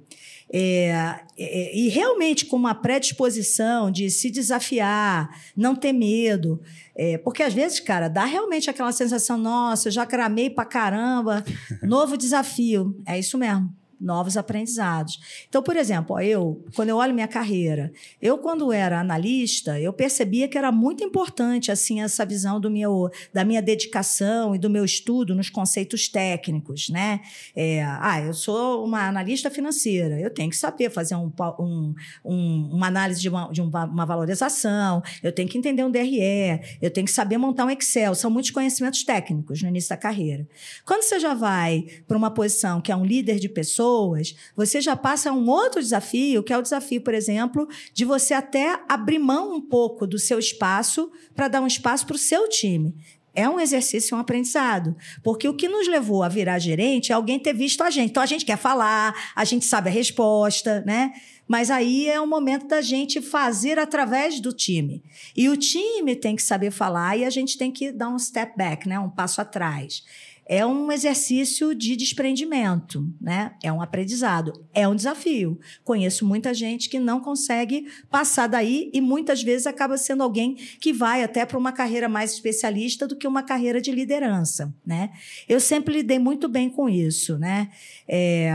É, 0.53 1.21
é, 1.39 1.77
e 1.77 1.89
realmente 1.89 2.47
com 2.47 2.57
uma 2.57 2.75
predisposição 2.75 3.91
de 3.91 4.11
se 4.11 4.31
desafiar, 4.31 5.29
não 5.57 5.75
ter 5.75 5.93
medo. 5.93 6.61
É, 6.95 7.19
porque 7.19 7.43
às 7.43 7.55
vezes, 7.55 7.81
cara, 7.81 8.09
dá 8.09 8.25
realmente 8.25 8.69
aquela 8.69 8.93
sensação: 8.93 9.39
nossa, 9.39 9.89
eu 9.89 9.93
já 9.93 10.05
cramei 10.05 10.51
pra 10.51 10.65
caramba, 10.65 11.45
novo 11.83 12.17
desafio. 12.17 12.97
É 13.07 13.19
isso 13.19 13.39
mesmo 13.39 13.73
novos 14.05 14.37
aprendizados. 14.37 15.19
Então, 15.49 15.63
por 15.63 15.77
exemplo, 15.77 16.21
eu, 16.21 16.63
quando 16.77 16.91
eu 16.91 16.97
olho 16.97 17.15
minha 17.15 17.27
carreira, 17.27 17.91
eu 18.21 18.37
quando 18.37 18.71
era 18.73 19.01
analista, 19.01 19.81
eu 19.81 19.93
percebia 19.93 20.47
que 20.47 20.59
era 20.59 20.71
muito 20.71 21.03
importante 21.03 21.73
assim 21.73 22.03
essa 22.03 22.25
visão 22.27 22.61
do 22.61 22.71
meu, 22.71 23.11
da 23.33 23.45
minha 23.45 23.63
dedicação 23.63 24.55
e 24.55 24.59
do 24.59 24.69
meu 24.69 24.85
estudo 24.85 25.35
nos 25.35 25.49
conceitos 25.49 26.07
técnicos, 26.07 26.91
né? 26.91 27.21
É, 27.57 27.83
ah, 27.83 28.21
eu 28.21 28.35
sou 28.35 28.85
uma 28.85 29.09
analista 29.09 29.51
financeira, 29.51 30.21
eu 30.21 30.31
tenho 30.31 30.51
que 30.51 30.57
saber 30.57 30.91
fazer 30.91 31.15
um, 31.15 31.33
um, 31.59 31.95
um, 32.25 32.69
uma 32.73 32.89
análise 32.89 33.21
de, 33.21 33.29
uma, 33.31 33.51
de 33.51 33.63
uma 33.63 34.05
valorização, 34.05 35.03
eu 35.23 35.33
tenho 35.33 35.49
que 35.49 35.57
entender 35.57 35.83
um 35.83 35.91
DRE, 35.91 36.61
eu 36.83 36.91
tenho 36.91 37.07
que 37.07 37.13
saber 37.13 37.39
montar 37.39 37.65
um 37.65 37.71
Excel, 37.71 38.15
são 38.15 38.31
muitos 38.31 38.51
conhecimentos 38.51 39.03
técnicos 39.03 39.63
no 39.63 39.69
início 39.69 39.89
da 39.89 39.97
carreira. 39.97 40.47
Quando 40.85 41.03
você 41.03 41.19
já 41.19 41.33
vai 41.33 41.87
para 42.07 42.17
uma 42.17 42.31
posição 42.31 42.81
que 42.81 42.93
é 42.93 42.97
um 42.97 43.05
líder 43.05 43.39
de 43.39 43.49
pessoas 43.49 43.94
pessoas, 43.95 44.35
você 44.57 44.81
já 44.81 44.97
passa 44.97 45.33
um 45.33 45.49
outro 45.49 45.81
desafio, 45.81 46.43
que 46.43 46.53
é 46.53 46.59
o 46.59 46.63
desafio, 46.63 47.01
por 47.01 47.15
exemplo, 47.15 47.69
de 47.93 48.05
você 48.05 48.35
até 48.35 48.81
abrir 48.89 49.19
mão 49.19 49.55
um 49.55 49.61
pouco 49.61 50.07
do 50.07 50.19
seu 50.19 50.39
espaço 50.39 51.11
para 51.35 51.49
dar 51.49 51.61
um 51.61 51.67
espaço 51.67 52.07
para 52.07 52.17
o 52.17 52.19
seu 52.19 52.49
time. 52.49 52.95
É 53.37 53.49
um 53.49 53.59
exercício, 53.59 54.17
um 54.17 54.21
aprendizado. 54.21 54.97
Porque 55.23 55.49
o 55.49 55.55
que 55.55 55.69
nos 55.69 55.89
levou 55.89 56.23
a 56.23 56.29
virar 56.29 56.61
gerente 56.61 57.11
é 57.11 57.15
alguém 57.15 57.39
ter 57.39 57.53
visto 57.53 57.83
a 57.83 57.91
gente. 57.91 58.11
Então, 58.11 58.23
a 58.23 58.27
gente 58.27 58.45
quer 58.45 58.57
falar, 58.57 59.13
a 59.35 59.45
gente 59.45 59.65
sabe 59.65 59.89
a 59.89 59.93
resposta, 59.93 60.85
né? 60.87 61.13
Mas 61.47 61.69
aí 61.69 62.09
é 62.09 62.21
o 62.21 62.27
momento 62.29 62.69
da 62.69 62.81
gente 62.81 63.21
fazer 63.21 63.77
através 63.77 64.39
do 64.39 64.53
time. 64.53 65.03
E 65.37 65.49
o 65.49 65.57
time 65.57 66.15
tem 66.15 66.37
que 66.37 66.43
saber 66.43 66.71
falar 66.71 67.17
e 67.17 67.25
a 67.25 67.31
gente 67.31 67.59
tem 67.59 67.73
que 67.73 67.91
dar 67.91 68.09
um 68.09 68.19
step 68.19 68.57
back, 68.57 68.89
né? 68.89 68.99
um 69.01 69.11
passo 69.11 69.41
atrás 69.41 70.03
é 70.47 70.65
um 70.65 70.93
exercício 70.93 71.75
de 71.75 71.97
desprendimento, 71.97 73.09
né? 73.21 73.55
É 73.63 73.73
um 73.73 73.81
aprendizado, 73.81 74.53
é 74.73 74.87
um 74.87 74.95
desafio. 74.95 75.59
Conheço 75.83 76.27
muita 76.27 76.53
gente 76.53 76.89
que 76.89 76.99
não 76.99 77.21
consegue 77.21 77.87
passar 78.11 78.47
daí 78.47 78.91
e 78.93 79.01
muitas 79.01 79.43
vezes 79.43 79.67
acaba 79.67 79.97
sendo 79.97 80.23
alguém 80.23 80.55
que 80.81 80.93
vai 80.93 81.23
até 81.23 81.47
para 81.47 81.59
uma 81.59 81.73
carreira 81.73 82.09
mais 82.09 82.33
especialista 82.33 83.07
do 83.07 83.17
que 83.17 83.27
uma 83.27 83.43
carreira 83.43 83.81
de 83.81 83.91
liderança, 83.91 84.75
né? 84.85 85.11
Eu 85.49 85.61
sempre 85.61 85.95
lidei 85.95 86.19
muito 86.19 86.49
bem 86.49 86.69
com 86.69 86.89
isso, 86.89 87.39
né? 87.39 87.71
É, 88.07 88.53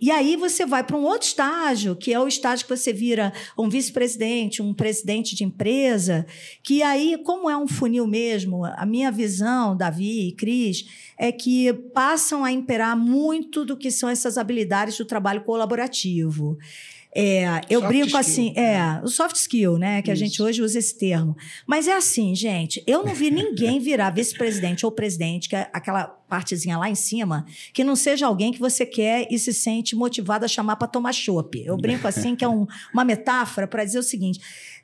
e 0.00 0.10
aí 0.10 0.36
você 0.36 0.66
vai 0.66 0.84
para 0.84 0.96
um 0.96 1.04
outro 1.04 1.26
estágio, 1.26 1.96
que 1.96 2.12
é 2.12 2.20
o 2.20 2.28
estágio 2.28 2.66
que 2.66 2.76
você 2.76 2.92
vira 2.92 3.32
um 3.58 3.68
vice-presidente, 3.68 4.62
um 4.62 4.74
presidente 4.74 5.34
de 5.34 5.44
empresa, 5.44 6.26
que 6.62 6.82
aí, 6.82 7.18
como 7.24 7.48
é 7.48 7.56
um 7.56 7.66
funil 7.66 8.06
mesmo, 8.06 8.64
a 8.64 8.84
minha 8.84 9.10
visão, 9.10 9.76
Davi 9.76 10.28
e 10.28 10.32
Cris, 10.32 10.84
é 11.18 11.32
que 11.32 11.72
passam 11.94 12.44
a 12.44 12.52
imperar 12.52 12.96
muito 12.96 13.64
do 13.64 13.76
que 13.76 13.90
são 13.90 14.08
essas 14.08 14.36
habilidades 14.36 14.98
do 14.98 15.04
trabalho 15.04 15.44
colaborativo. 15.44 16.58
É, 17.18 17.62
eu 17.70 17.80
soft 17.80 17.88
brinco 17.88 18.06
skill, 18.08 18.18
assim, 18.18 18.52
é, 18.54 19.00
o 19.02 19.08
soft 19.08 19.36
skill, 19.36 19.78
né? 19.78 20.02
Que 20.02 20.12
Isso. 20.12 20.22
a 20.22 20.26
gente 20.26 20.42
hoje 20.42 20.60
usa 20.60 20.78
esse 20.78 20.98
termo. 20.98 21.34
Mas 21.66 21.88
é 21.88 21.96
assim, 21.96 22.34
gente, 22.34 22.84
eu 22.86 23.02
não 23.02 23.14
vi 23.14 23.30
ninguém 23.30 23.80
virar 23.80 24.10
vice-presidente 24.10 24.84
ou 24.84 24.92
presidente, 24.92 25.48
que 25.48 25.56
é 25.56 25.70
aquela 25.72 26.15
partezinha 26.28 26.78
lá 26.78 26.88
em 26.88 26.94
cima, 26.94 27.46
que 27.72 27.84
não 27.84 27.96
seja 27.96 28.26
alguém 28.26 28.52
que 28.52 28.58
você 28.58 28.84
quer 28.84 29.26
e 29.30 29.38
se 29.38 29.52
sente 29.52 29.94
motivado 29.94 30.44
a 30.44 30.48
chamar 30.48 30.76
para 30.76 30.88
tomar 30.88 31.12
chopp. 31.12 31.62
Eu 31.64 31.76
brinco 31.76 32.06
assim, 32.06 32.34
que 32.34 32.44
é 32.44 32.48
um, 32.48 32.66
uma 32.92 33.04
metáfora 33.04 33.66
para 33.66 33.84
dizer 33.84 33.98
o 33.98 34.02
seguinte: 34.02 34.40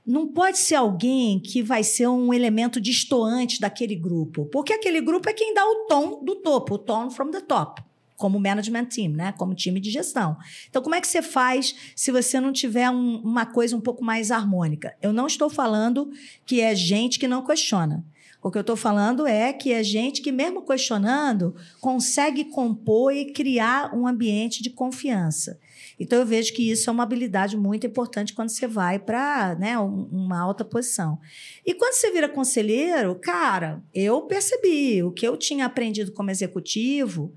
não 0.07 0.27
pode 0.27 0.59
ser 0.59 0.77
alguém 0.77 1.39
que 1.39 1.63
vai 1.63 1.83
ser 1.83 2.09
um 2.09 2.33
elemento 2.33 2.81
distoante 2.81 3.61
daquele 3.61 3.95
grupo, 3.95 4.47
porque 4.47 4.73
aquele 4.73 5.01
grupo 5.01 5.29
é 5.29 5.33
quem 5.33 5.55
dá 5.55 5.65
o 5.65 5.87
tom 5.87 6.25
do 6.25 6.37
topo, 6.37 6.75
o 6.75 6.79
tone 6.79 7.13
from 7.13 7.31
the 7.31 7.41
top 7.41 7.83
como 8.23 8.39
management 8.39 8.85
team, 8.85 9.11
né? 9.11 9.33
Como 9.33 9.53
time 9.53 9.81
de 9.81 9.91
gestão. 9.91 10.37
Então, 10.71 10.81
como 10.81 10.95
é 10.95 11.01
que 11.01 11.09
você 11.09 11.21
faz 11.21 11.75
se 11.97 12.13
você 12.13 12.39
não 12.39 12.53
tiver 12.53 12.89
um, 12.89 13.17
uma 13.17 13.45
coisa 13.45 13.77
um 13.77 13.81
pouco 13.81 14.05
mais 14.05 14.31
harmônica? 14.31 14.95
Eu 15.03 15.13
não 15.13 15.27
estou 15.27 15.51
falando 15.51 16.09
que 16.47 16.61
é 16.61 16.73
gente 16.73 17.19
que 17.19 17.27
não 17.27 17.45
questiona. 17.45 18.05
O 18.43 18.51
que 18.51 18.59
eu 18.59 18.63
estou 18.63 18.77
falando 18.77 19.25
é 19.25 19.53
que 19.53 19.73
é 19.73 19.85
gente 19.85 20.21
que, 20.21 20.33
mesmo 20.33 20.63
questionando, 20.63 21.55
consegue 21.81 22.45
compor 22.47 23.15
e 23.15 23.33
criar 23.33 23.95
um 23.95 24.05
ambiente 24.05 24.63
de 24.63 24.71
confiança. 24.71 25.61
Então, 25.99 26.19
eu 26.19 26.27
vejo 26.27 26.53
que 26.53 26.69
isso 26.69 26.91
é 26.91 26.93
uma 26.93 27.05
habilidade 27.05 27.57
muito 27.57 27.87
importante 27.87 28.33
quando 28.33 28.49
você 28.49 28.67
vai 28.67 28.99
para 28.99 29.55
né, 29.55 29.79
uma 29.79 30.41
alta 30.41 30.65
posição. 30.65 31.21
E 31.65 31.73
quando 31.73 31.95
você 31.95 32.11
vira 32.11 32.29
conselheiro, 32.29 33.15
cara, 33.15 33.81
eu 33.95 34.23
percebi 34.23 35.05
o 35.05 35.13
que 35.13 35.27
eu 35.27 35.37
tinha 35.37 35.65
aprendido 35.65 36.11
como 36.11 36.31
executivo 36.31 37.33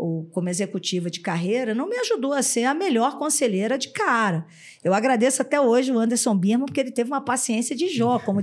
ou 0.00 0.24
como 0.32 0.48
executiva 0.48 1.10
de 1.10 1.20
carreira, 1.20 1.74
não 1.74 1.86
me 1.86 1.96
ajudou 1.96 2.32
a 2.32 2.42
ser 2.42 2.64
a 2.64 2.72
melhor 2.72 3.18
conselheira 3.18 3.76
de 3.76 3.88
cara. 3.88 4.46
Eu 4.82 4.94
agradeço 4.94 5.42
até 5.42 5.60
hoje 5.60 5.92
o 5.92 5.98
Anderson 5.98 6.34
Birman, 6.34 6.64
porque 6.64 6.80
ele 6.80 6.90
teve 6.90 7.10
uma 7.10 7.20
paciência 7.20 7.76
de 7.76 7.88
Jó, 7.88 8.18
como 8.24 8.40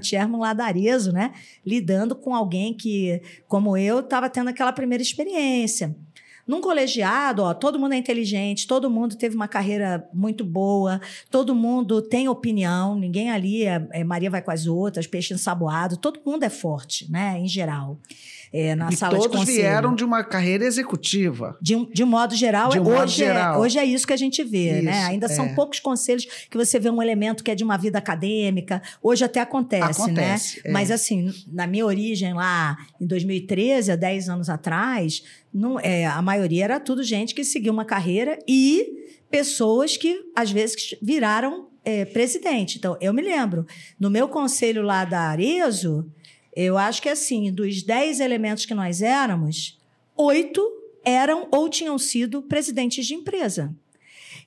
da 0.56 0.66
Arezo, 0.66 1.12
né? 1.12 1.34
Lidando 1.66 2.16
com 2.16 2.36
alguém 2.36 2.76
que, 2.76 3.20
como 3.48 3.76
eu, 3.76 4.02
estava 4.02 4.30
tendo 4.30 4.50
aquela 4.50 4.72
primeira 4.72 5.02
experiência. 5.02 5.96
Num 6.46 6.62
colegiado, 6.62 7.42
ó, 7.42 7.54
todo 7.54 7.80
mundo 7.80 7.94
é 7.94 7.98
inteligente, 7.98 8.68
todo 8.68 8.90
mundo 8.90 9.18
teve 9.18 9.36
uma 9.36 9.50
carreira 9.50 10.08
muito 10.14 10.46
boa, 10.46 11.02
todo 11.30 11.54
mundo 11.54 12.02
tem 12.02 12.30
opinião, 12.30 12.96
ninguém 12.96 13.32
ali 13.32 13.66
é, 13.66 13.86
é 13.92 14.04
Maria 14.04 14.30
vai 14.30 14.42
com 14.42 14.52
as 14.52 14.66
outras, 14.66 15.06
peixe 15.06 15.34
ensaboado, 15.34 15.98
todo 15.98 16.22
mundo 16.26 16.44
é 16.44 16.50
forte, 16.50 17.12
né, 17.12 17.38
em 17.38 17.48
geral 17.50 18.00
é, 18.52 18.76
na 18.76 18.90
e 18.90 18.96
sala 18.96 19.20
de 19.20 19.30
conselho. 19.30 19.46
vieram 19.46 19.96
de 19.96 20.04
uma 20.04 20.24
carreira 20.24 20.66
executiva. 20.66 21.58
De, 21.62 21.76
de 21.94 22.04
um 22.04 22.08
modo 22.08 22.36
geral, 22.36 22.70
de 22.70 22.80
um 22.80 22.84
hoje, 22.84 22.92
modo 22.92 23.12
geral. 23.12 23.56
É, 23.56 23.58
hoje 23.60 23.80
é 23.80 23.86
isso 23.86 24.08
que 24.08 24.14
a 24.14 24.18
gente 24.18 24.44
vê, 24.44 24.78
isso, 24.78 24.86
né? 24.86 25.04
Ainda 25.06 25.26
é. 25.26 25.30
são 25.30 25.54
poucos 25.54 25.80
conselhos 25.80 26.26
que 26.50 26.58
você 26.58 26.80
vê 26.80 26.90
um 26.90 27.02
elemento 27.02 27.44
que 27.44 27.52
é 27.52 27.56
de 27.56 27.64
uma 27.64 27.78
vida 27.78 27.98
acadêmica. 27.98 28.82
Hoje 29.02 29.26
até 29.26 29.40
acontece, 29.40 30.02
acontece 30.02 30.58
né? 30.58 30.64
É. 30.66 30.72
Mas 30.72 30.92
assim, 30.92 31.32
na 31.52 31.68
minha 31.68 31.86
origem 31.86 32.34
lá 32.34 32.78
em 33.00 33.06
2013, 33.06 33.92
há 33.92 33.96
10 33.96 34.30
anos 34.30 34.50
atrás, 34.50 35.24
não, 35.54 35.80
é, 35.80 36.06
a 36.06 36.22
maioria 36.22 36.66
era 36.66 36.80
tudo 36.80 37.04
gente 37.04 37.34
que 37.34 37.44
seguiu 37.44 37.74
uma 37.74 37.86
carreira 37.86 38.38
e 38.48 39.08
pessoas 39.30 39.98
que 39.98 40.22
às 40.36 40.52
vezes 40.52 40.96
viraram 41.02 41.68
é, 41.84 42.04
presidente. 42.04 42.78
Então, 42.78 42.98
eu 43.00 43.14
me 43.14 43.22
lembro, 43.22 43.66
no 43.98 44.10
meu 44.10 44.28
conselho 44.28 44.82
lá 44.82 45.06
da 45.06 45.22
Arezo, 45.22 46.12
eu 46.66 46.76
acho 46.76 47.02
que 47.02 47.10
assim, 47.10 47.52
dos 47.52 47.84
dez 47.84 48.20
elementos 48.20 48.66
que 48.66 48.74
nós 48.74 49.04
éramos, 49.04 49.78
oito 50.16 50.62
eram 51.06 51.48
ou 51.52 51.70
tinham 51.70 52.00
sido 52.00 52.42
presidentes 52.42 53.06
de 53.06 53.14
empresa. 53.14 53.74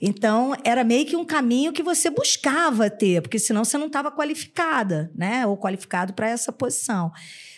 Então, 0.02 0.56
era 0.64 0.82
meio 0.82 1.06
que 1.06 1.14
um 1.14 1.24
caminho 1.24 1.72
que 1.72 1.82
você 1.82 2.10
buscava 2.10 2.88
ter, 2.88 3.22
porque 3.22 3.38
senão 3.38 3.64
você 3.64 3.76
não 3.78 3.86
estava 3.86 4.10
qualificada, 4.10 5.10
né? 5.14 5.46
Ou 5.46 5.56
qualificado 5.56 6.14
para 6.14 6.28
essa 6.28 6.50
posição. 6.50 7.12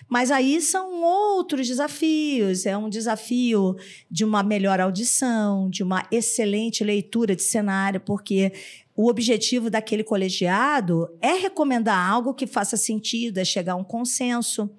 Mas 0.09 0.31
aí 0.31 0.61
são 0.61 1.03
outros 1.03 1.67
desafios. 1.67 2.67
É 2.67 2.77
um 2.77 2.91
desafio 2.91 3.77
de 4.11 4.25
uma 4.25 4.43
melhor 4.43 4.81
audição, 4.81 5.71
de 5.71 5.83
uma 5.83 6.07
excelente 6.11 6.85
leitura 6.85 7.35
de 7.35 7.43
cenário, 7.43 8.01
porque 8.01 8.53
o 8.97 9.09
objetivo 9.09 9.71
daquele 9.71 10.05
colegiado 10.05 11.09
é 11.21 11.33
recomendar 11.33 12.11
algo 12.11 12.35
que 12.35 12.47
faça 12.47 12.77
sentido, 12.77 13.39
é 13.39 13.45
chegar 13.45 13.73
a 13.73 13.77
um 13.77 13.85
consenso. 13.85 14.71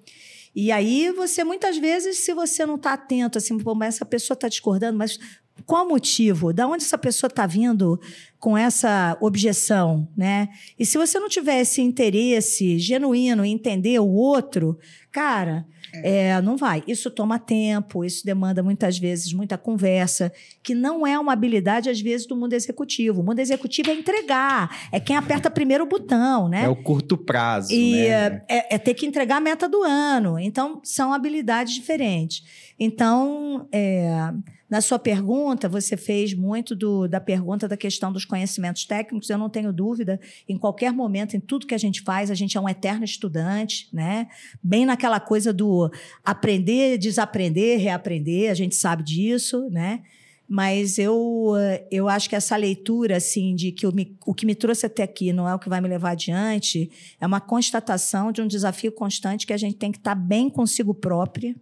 E 0.54 0.70
aí 0.70 1.10
você, 1.10 1.42
muitas 1.42 1.76
vezes, 1.76 2.18
se 2.18 2.32
você 2.32 2.64
não 2.64 2.76
está 2.76 2.92
atento, 2.92 3.38
assim, 3.38 3.58
pô, 3.58 3.74
mas 3.74 3.96
essa 3.96 4.04
pessoa 4.06 4.34
está 4.34 4.48
discordando, 4.48 4.96
mas 4.96 5.18
qual 5.66 5.88
motivo? 5.88 6.52
Da 6.52 6.66
onde 6.66 6.84
essa 6.84 6.98
pessoa 6.98 7.28
está 7.28 7.46
vindo 7.46 8.00
com 8.38 8.56
essa 8.56 9.16
objeção, 9.20 10.08
né? 10.16 10.48
E 10.78 10.84
se 10.84 10.98
você 10.98 11.18
não 11.18 11.28
tiver 11.28 11.60
esse 11.60 11.80
interesse 11.80 12.78
genuíno 12.78 13.44
em 13.44 13.52
entender 13.52 13.98
o 13.98 14.08
outro, 14.08 14.78
cara, 15.10 15.66
é, 16.02 16.40
não 16.42 16.56
vai. 16.56 16.82
Isso 16.86 17.10
toma 17.10 17.38
tempo, 17.38 18.04
isso 18.04 18.24
demanda 18.24 18.62
muitas 18.62 18.98
vezes 18.98 19.32
muita 19.32 19.56
conversa, 19.56 20.32
que 20.62 20.74
não 20.74 21.06
é 21.06 21.18
uma 21.18 21.32
habilidade, 21.32 21.90
às 21.90 22.00
vezes, 22.00 22.26
do 22.26 22.36
mundo 22.36 22.52
executivo. 22.52 23.20
O 23.20 23.24
mundo 23.24 23.38
executivo 23.38 23.90
é 23.90 23.94
entregar, 23.94 24.88
é 24.90 24.98
quem 24.98 25.16
aperta 25.16 25.50
primeiro 25.50 25.84
o 25.84 25.88
botão, 25.88 26.48
né? 26.48 26.64
É 26.64 26.68
o 26.68 26.76
curto 26.76 27.16
prazo, 27.16 27.72
E 27.72 28.08
né? 28.08 28.42
é, 28.48 28.74
é 28.74 28.78
ter 28.78 28.94
que 28.94 29.06
entregar 29.06 29.36
a 29.36 29.40
meta 29.40 29.68
do 29.68 29.82
ano. 29.82 30.38
Então, 30.38 30.80
são 30.82 31.12
habilidades 31.12 31.74
diferentes. 31.74 32.42
Então, 32.78 33.68
é, 33.72 34.32
na 34.74 34.80
sua 34.80 34.98
pergunta, 34.98 35.68
você 35.68 35.96
fez 35.96 36.34
muito 36.34 36.74
do- 36.74 37.06
da 37.06 37.20
pergunta 37.20 37.68
da 37.68 37.76
questão 37.76 38.12
dos 38.12 38.24
conhecimentos 38.24 38.84
técnicos. 38.84 39.30
Eu 39.30 39.38
não 39.38 39.48
tenho 39.48 39.72
dúvida, 39.72 40.18
em 40.48 40.58
qualquer 40.58 40.92
momento, 40.92 41.36
em 41.36 41.40
tudo 41.40 41.64
que 41.64 41.76
a 41.76 41.78
gente 41.78 42.02
faz, 42.02 42.28
a 42.28 42.34
gente 42.34 42.56
é 42.56 42.60
um 42.60 42.68
eterno 42.68 43.04
estudante, 43.04 43.88
né? 43.92 44.26
Bem 44.60 44.84
naquela 44.84 45.20
coisa 45.20 45.52
do 45.52 45.88
aprender, 46.24 46.98
desaprender, 46.98 47.78
reaprender, 47.78 48.50
a 48.50 48.54
gente 48.54 48.74
sabe 48.74 49.04
disso, 49.04 49.68
né? 49.70 50.02
Mas 50.48 50.98
eu, 50.98 51.52
eh, 51.56 51.86
eu 51.88 52.08
acho 52.08 52.28
que 52.28 52.34
essa 52.34 52.56
leitura, 52.56 53.18
assim, 53.18 53.54
de 53.54 53.70
que 53.70 53.86
me- 53.94 54.16
o 54.26 54.34
que 54.34 54.44
me 54.44 54.56
trouxe 54.56 54.86
até 54.86 55.04
aqui 55.04 55.32
não 55.32 55.48
é 55.48 55.54
o 55.54 55.58
que 55.60 55.68
vai 55.68 55.80
me 55.80 55.86
levar 55.88 56.10
adiante, 56.10 56.90
é 57.20 57.24
uma 57.24 57.40
constatação 57.40 58.32
de 58.32 58.42
um 58.42 58.48
desafio 58.48 58.90
constante 58.90 59.46
que 59.46 59.52
a 59.52 59.56
gente 59.56 59.76
tem 59.76 59.92
que 59.92 59.98
estar 59.98 60.16
bem 60.16 60.50
consigo 60.50 60.92
própria 60.92 61.54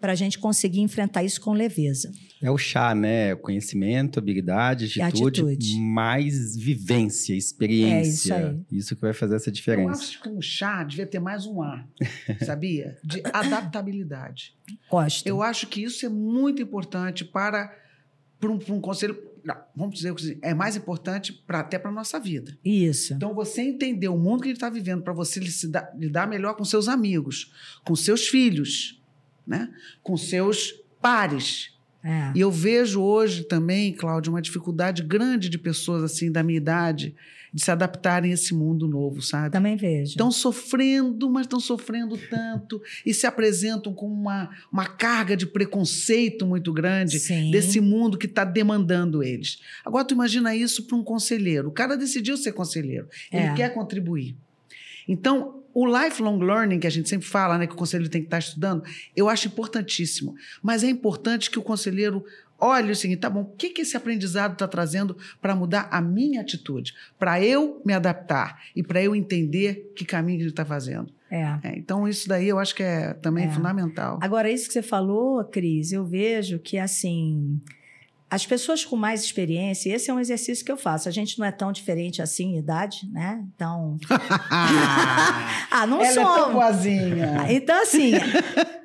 para 0.00 0.12
a 0.12 0.14
gente 0.14 0.38
conseguir 0.38 0.80
enfrentar 0.80 1.22
isso 1.22 1.40
com 1.40 1.52
leveza. 1.52 2.10
É 2.42 2.50
o 2.50 2.56
chá, 2.56 2.94
né? 2.94 3.34
Conhecimento, 3.34 4.18
habilidade, 4.18 4.90
E 4.98 5.02
atitude, 5.02 5.42
atitude. 5.42 5.78
mais 5.78 6.56
vivência, 6.56 7.34
experiência. 7.34 8.34
É 8.34 8.38
isso 8.40 8.48
aí. 8.48 8.60
Isso 8.78 8.96
que 8.96 9.02
vai 9.02 9.12
fazer 9.12 9.36
essa 9.36 9.50
Eu 9.50 9.52
diferença. 9.52 10.00
acho 10.02 10.22
que 10.22 10.28
o 10.30 10.40
chá 10.40 10.82
devia 10.82 11.06
ter 11.06 11.18
mais 11.20 11.44
um 11.44 11.60
A, 11.62 11.84
sabia? 12.46 12.96
De 13.04 13.20
adaptabilidade. 13.32 14.54
Gosto. 14.90 15.26
Eu 15.26 15.42
acho 15.42 15.66
que 15.66 15.82
isso 15.82 16.06
é 16.06 16.08
muito 16.08 16.62
importante 16.62 17.24
para, 17.24 17.70
para, 18.38 18.50
um, 18.50 18.58
para 18.58 18.74
um 18.74 18.80
conselho. 18.80 19.18
Não, 19.44 19.56
vamos 19.74 19.96
dizer 19.96 20.14
que 20.14 20.38
é 20.42 20.52
mais 20.54 20.76
importante 20.76 21.32
para, 21.32 21.60
até 21.60 21.78
para 21.78 21.90
a 21.90 21.94
nossa 21.94 22.18
vida. 22.18 22.56
Isso. 22.64 23.14
Então, 23.14 23.34
você 23.34 23.62
entender 23.62 24.08
o 24.08 24.18
mundo 24.18 24.42
que 24.42 24.48
ele 24.48 24.54
está 24.54 24.68
vivendo 24.68 25.02
para 25.02 25.12
você 25.12 25.40
lidar 25.98 26.26
melhor 26.26 26.54
com 26.54 26.64
seus 26.64 26.88
amigos, 26.88 27.50
com 27.84 27.96
seus 27.96 28.28
filhos, 28.28 28.99
né? 29.46 29.68
com 30.02 30.16
seus 30.16 30.74
pares. 31.00 31.74
É. 32.02 32.32
E 32.34 32.40
eu 32.40 32.50
vejo 32.50 33.00
hoje 33.02 33.44
também, 33.44 33.92
Cláudia, 33.92 34.30
uma 34.30 34.40
dificuldade 34.40 35.02
grande 35.02 35.48
de 35.48 35.58
pessoas 35.58 36.02
assim 36.02 36.32
da 36.32 36.42
minha 36.42 36.56
idade 36.56 37.14
de 37.52 37.60
se 37.60 37.70
adaptarem 37.70 38.30
a 38.30 38.34
esse 38.34 38.54
mundo 38.54 38.86
novo, 38.86 39.20
sabe? 39.20 39.50
Também 39.50 39.76
vejo. 39.76 40.12
Estão 40.12 40.30
sofrendo, 40.30 41.28
mas 41.28 41.46
estão 41.46 41.58
sofrendo 41.58 42.16
tanto 42.16 42.80
e 43.04 43.12
se 43.12 43.26
apresentam 43.26 43.92
com 43.92 44.06
uma, 44.06 44.50
uma 44.72 44.86
carga 44.86 45.36
de 45.36 45.46
preconceito 45.46 46.46
muito 46.46 46.72
grande 46.72 47.18
Sim. 47.18 47.50
desse 47.50 47.80
mundo 47.80 48.16
que 48.16 48.26
está 48.26 48.44
demandando 48.44 49.20
eles. 49.22 49.58
Agora, 49.84 50.04
tu 50.04 50.14
imagina 50.14 50.54
isso 50.54 50.84
para 50.86 50.96
um 50.96 51.02
conselheiro. 51.02 51.68
O 51.68 51.72
cara 51.72 51.96
decidiu 51.96 52.36
ser 52.36 52.52
conselheiro. 52.52 53.08
Ele 53.32 53.42
É. 53.42 53.54
quer 53.54 53.74
contribuir. 53.74 54.36
Então, 55.08 55.59
o 55.74 55.86
lifelong 55.86 56.38
learning, 56.38 56.78
que 56.80 56.86
a 56.86 56.90
gente 56.90 57.08
sempre 57.08 57.26
fala, 57.26 57.56
né, 57.58 57.66
que 57.66 57.72
o 57.74 57.76
conselheiro 57.76 58.10
tem 58.10 58.20
que 58.20 58.26
estar 58.26 58.38
estudando, 58.38 58.82
eu 59.14 59.28
acho 59.28 59.46
importantíssimo. 59.48 60.34
Mas 60.62 60.82
é 60.84 60.88
importante 60.88 61.50
que 61.50 61.58
o 61.58 61.62
conselheiro 61.62 62.24
olhe 62.58 62.92
o 62.92 62.96
seguinte, 62.96 63.20
tá 63.20 63.30
bom, 63.30 63.40
o 63.40 63.56
que, 63.56 63.70
que 63.70 63.80
esse 63.82 63.96
aprendizado 63.96 64.52
está 64.52 64.68
trazendo 64.68 65.16
para 65.40 65.54
mudar 65.54 65.88
a 65.90 66.00
minha 66.00 66.42
atitude? 66.42 66.92
Para 67.18 67.42
eu 67.42 67.80
me 67.86 67.92
adaptar 67.94 68.60
e 68.76 68.82
para 68.82 69.02
eu 69.02 69.14
entender 69.16 69.92
que 69.96 70.04
caminho 70.04 70.40
ele 70.40 70.50
está 70.50 70.64
fazendo. 70.64 71.10
É. 71.30 71.42
É, 71.62 71.78
então, 71.78 72.06
isso 72.08 72.28
daí 72.28 72.48
eu 72.48 72.58
acho 72.58 72.74
que 72.74 72.82
é 72.82 73.14
também 73.14 73.46
É. 73.46 73.50
fundamental. 73.50 74.18
Agora, 74.20 74.50
isso 74.50 74.66
que 74.66 74.72
você 74.74 74.82
falou, 74.82 75.42
Cris, 75.44 75.92
eu 75.92 76.04
vejo 76.04 76.58
que, 76.58 76.76
assim, 76.76 77.60
as 78.30 78.46
pessoas 78.46 78.84
com 78.84 78.94
mais 78.94 79.24
experiência, 79.24 79.88
e 79.88 79.92
esse 79.92 80.08
é 80.08 80.14
um 80.14 80.20
exercício 80.20 80.64
que 80.64 80.70
eu 80.70 80.76
faço, 80.76 81.08
a 81.08 81.12
gente 81.12 81.36
não 81.36 81.44
é 81.44 81.50
tão 81.50 81.72
diferente 81.72 82.22
assim 82.22 82.54
em 82.54 82.58
idade, 82.58 83.00
né? 83.10 83.44
Então. 83.52 83.98
ah, 85.68 85.84
não 85.88 86.00
Ela 86.00 86.10
é 86.10 86.14
tão 86.14 86.36
somos. 86.36 86.52
boazinha. 86.52 87.46
Então, 87.48 87.82
assim, 87.82 88.12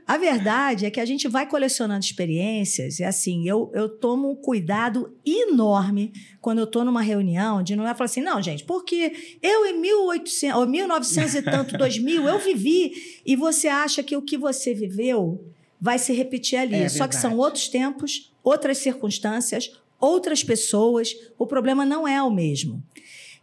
a 0.08 0.17
verdade 0.17 0.88
é 0.88 0.89
que 0.89 1.00
a 1.00 1.06
gente 1.06 1.28
vai 1.28 1.46
colecionando 1.48 2.04
experiências 2.04 2.98
e, 2.98 3.04
assim, 3.04 3.48
eu, 3.48 3.72
eu 3.76 3.88
tomo 3.88 4.32
um 4.32 4.36
cuidado 4.36 5.15
enorme 5.24 6.12
quando 6.41 6.58
eu 6.58 6.65
estou 6.65 6.84
numa 6.84 7.04
reunião 7.04 7.62
de 7.62 7.76
não 7.76 7.88
é 7.88 7.93
falar 7.93 8.06
assim, 8.06 8.22
não, 8.22 8.41
gente, 8.41 8.63
porque 8.63 9.38
eu 9.43 9.67
em 9.67 9.80
1800, 9.80 10.58
ou 10.58 10.65
1900 10.65 11.36
e 11.36 11.41
tanto, 11.43 11.78
2000, 11.78 12.28
eu 12.28 12.39
vivi 12.39 13.22
e 13.24 13.36
você 13.36 13.67
acha 13.67 14.02
que 14.02 14.17
o 14.17 14.24
que 14.24 14.39
você 14.39 14.74
viveu 14.74 15.54
vai 15.80 16.00
se 16.00 16.14
repetir 16.14 16.58
ali. 16.58 16.76
É 16.76 16.90
Só 16.90 17.08
que 17.08 17.16
são 17.16 17.38
outros 17.38 17.68
tempos, 17.68 18.34
outras 18.44 18.78
circunstâncias, 18.78 19.72
outras 20.00 20.44
pessoas. 20.44 21.16
O 21.38 21.46
problema 21.46 21.86
não 21.86 22.08
é 22.08 22.22
o 22.22 22.32
mesmo. 22.32 22.84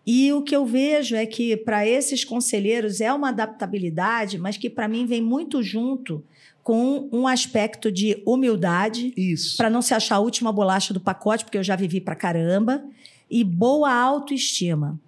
E 0.06 0.32
o 0.32 0.42
que 0.42 0.54
eu 0.54 0.66
vejo 0.66 1.14
é 1.14 1.24
que 1.24 1.56
para 1.56 1.86
esses 1.86 2.24
conselheiros 2.24 3.00
é 3.00 3.12
uma 3.12 3.28
adaptabilidade, 3.28 4.36
mas 4.36 4.56
que 4.56 4.68
para 4.68 4.88
mim 4.88 5.06
vem 5.06 5.22
muito 5.22 5.62
junto 5.62 6.24
com 6.62 7.08
um 7.12 7.26
aspecto 7.26 7.90
de 7.90 8.22
humildade, 8.24 9.12
para 9.56 9.70
não 9.70 9.82
se 9.82 9.94
achar 9.94 10.16
a 10.16 10.20
última 10.20 10.52
bolacha 10.52 10.94
do 10.94 11.00
pacote, 11.00 11.44
porque 11.44 11.58
eu 11.58 11.62
já 11.62 11.74
vivi 11.74 12.00
para 12.00 12.14
caramba, 12.14 12.84
e 13.30 13.42
boa 13.42 13.92
autoestima. 13.92 15.00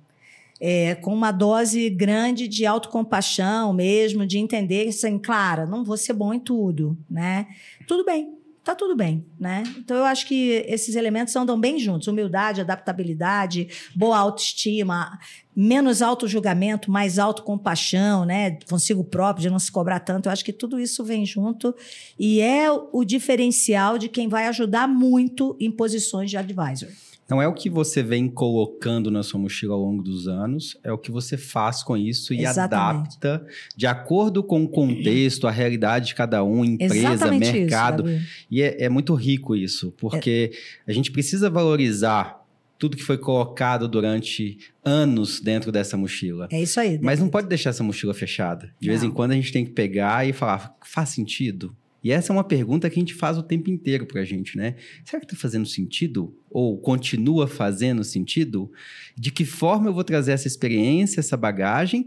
É, 0.61 0.95
com 0.95 1.13
uma 1.13 1.33
dose 1.33 1.91
grande 1.91 2.47
de 2.47 2.65
autocompaixão 2.65 3.73
mesmo, 3.73 4.25
de 4.25 4.39
entender 4.39 4.89
assim, 4.89 5.19
claro, 5.19 5.69
não 5.69 5.85
vou 5.85 5.97
ser 5.97 6.13
bom 6.13 6.33
em 6.33 6.39
tudo, 6.39 6.97
né? 7.11 7.49
Tudo 7.89 8.05
bem, 8.05 8.35
tá 8.65 8.75
tudo 8.75 8.97
bem, 8.97 9.25
né? 9.39 9.63
Então 9.77 9.97
eu 9.99 10.05
acho 10.05 10.27
que 10.27 10.65
esses 10.67 10.97
elementos 10.97 11.37
andam 11.37 11.61
bem 11.61 11.79
juntos: 11.79 12.09
humildade, 12.09 12.63
adaptabilidade, 12.63 13.69
boa 13.95 14.17
autoestima, 14.17 15.19
menos 15.55 16.01
auto-julgamento, 16.01 16.91
mais 16.91 17.19
autocompaixão, 17.19 18.25
né? 18.25 18.59
Consigo 18.69 19.05
próprio, 19.05 19.43
de 19.43 19.51
não 19.51 19.59
se 19.59 19.71
cobrar 19.71 20.01
tanto. 20.01 20.27
Eu 20.27 20.33
acho 20.33 20.45
que 20.45 20.53
tudo 20.53 20.81
isso 20.81 21.05
vem 21.05 21.27
junto 21.27 21.75
e 22.19 22.41
é 22.41 22.69
o 22.71 23.05
diferencial 23.05 23.99
de 23.99 24.09
quem 24.09 24.29
vai 24.29 24.47
ajudar 24.47 24.89
muito 24.89 25.57
em 25.61 25.71
posições 25.71 26.31
de 26.31 26.39
advisor. 26.39 26.89
Não 27.29 27.41
é 27.41 27.49
o 27.49 27.55
que 27.55 27.71
você 27.71 28.03
vem 28.03 28.29
colocando 28.29 29.11
na 29.11 29.23
sua 29.23 29.41
mochila 29.41 29.75
ao 29.75 29.81
longo 29.81 30.03
dos 30.03 30.29
anos, 30.29 30.77
é 30.85 30.93
o 30.93 30.99
que 30.99 31.11
você 31.11 31.37
faz 31.37 31.83
com 31.83 31.97
isso 31.97 32.35
e 32.35 32.45
Exatamente. 32.45 33.17
adapta 33.17 33.47
de 33.77 33.87
acordo 33.87 34.43
com 34.43 34.63
o 34.63 34.69
contexto, 34.69 35.47
a 35.47 35.51
realidade 35.51 36.09
de 36.09 36.15
cada 36.15 36.45
um, 36.45 36.65
empresa, 36.65 37.13
Exatamente 37.13 37.53
mercado. 37.53 38.09
isso. 38.09 38.27
E 38.51 38.63
é, 38.63 38.85
é 38.85 38.89
muito 38.89 39.15
rico 39.15 39.57
isso, 39.57 39.93
porque 39.97 40.53
a 40.87 40.93
gente 40.93 41.11
precisa 41.11 41.49
valorizar 41.49 42.45
tudo 42.79 42.97
que 42.97 43.03
foi 43.03 43.17
colocado 43.17 43.89
durante 43.89 44.59
anos 44.85 45.41
dentro 45.41 45.73
dessa 45.73 45.97
mochila. 45.97 46.49
É 46.51 46.61
isso 46.61 46.79
aí. 46.79 46.99
Mas 47.01 47.21
não 47.21 47.29
pode 47.29 47.49
deixar 47.49 47.71
essa 47.71 47.83
mochila 47.83 48.13
fechada. 48.13 48.75
De 48.79 48.89
vez 48.89 49.03
Não. 49.03 49.09
em 49.09 49.13
quando 49.13 49.31
a 49.31 49.35
gente 49.35 49.53
tem 49.53 49.65
que 49.65 49.71
pegar 49.73 50.29
e 50.29 50.33
falar, 50.33 50.77
faz 50.85 51.09
sentido? 51.11 51.75
E 52.05 52.13
essa 52.13 52.31
é 52.31 52.35
uma 52.35 52.45
pergunta 52.45 52.91
que 52.91 52.99
a 52.99 53.01
gente 53.01 53.15
faz 53.15 53.39
o 53.39 53.43
tempo 53.43 53.71
inteiro 53.71 54.05
pra 54.05 54.25
gente, 54.25 54.59
né? 54.59 54.77
Será 55.03 55.19
que 55.19 55.27
tá 55.27 55.35
fazendo 55.35 55.65
sentido? 55.65 56.37
Ou 56.51 56.77
continua 56.77 57.49
fazendo 57.49 58.05
sentido? 58.05 58.71
De 59.17 59.33
que 59.33 59.47
forma 59.47 59.89
eu 59.89 59.95
vou 59.95 60.05
trazer 60.05 60.33
essa 60.33 60.47
experiência, 60.47 61.21
essa 61.21 61.35
bagagem? 61.35 62.07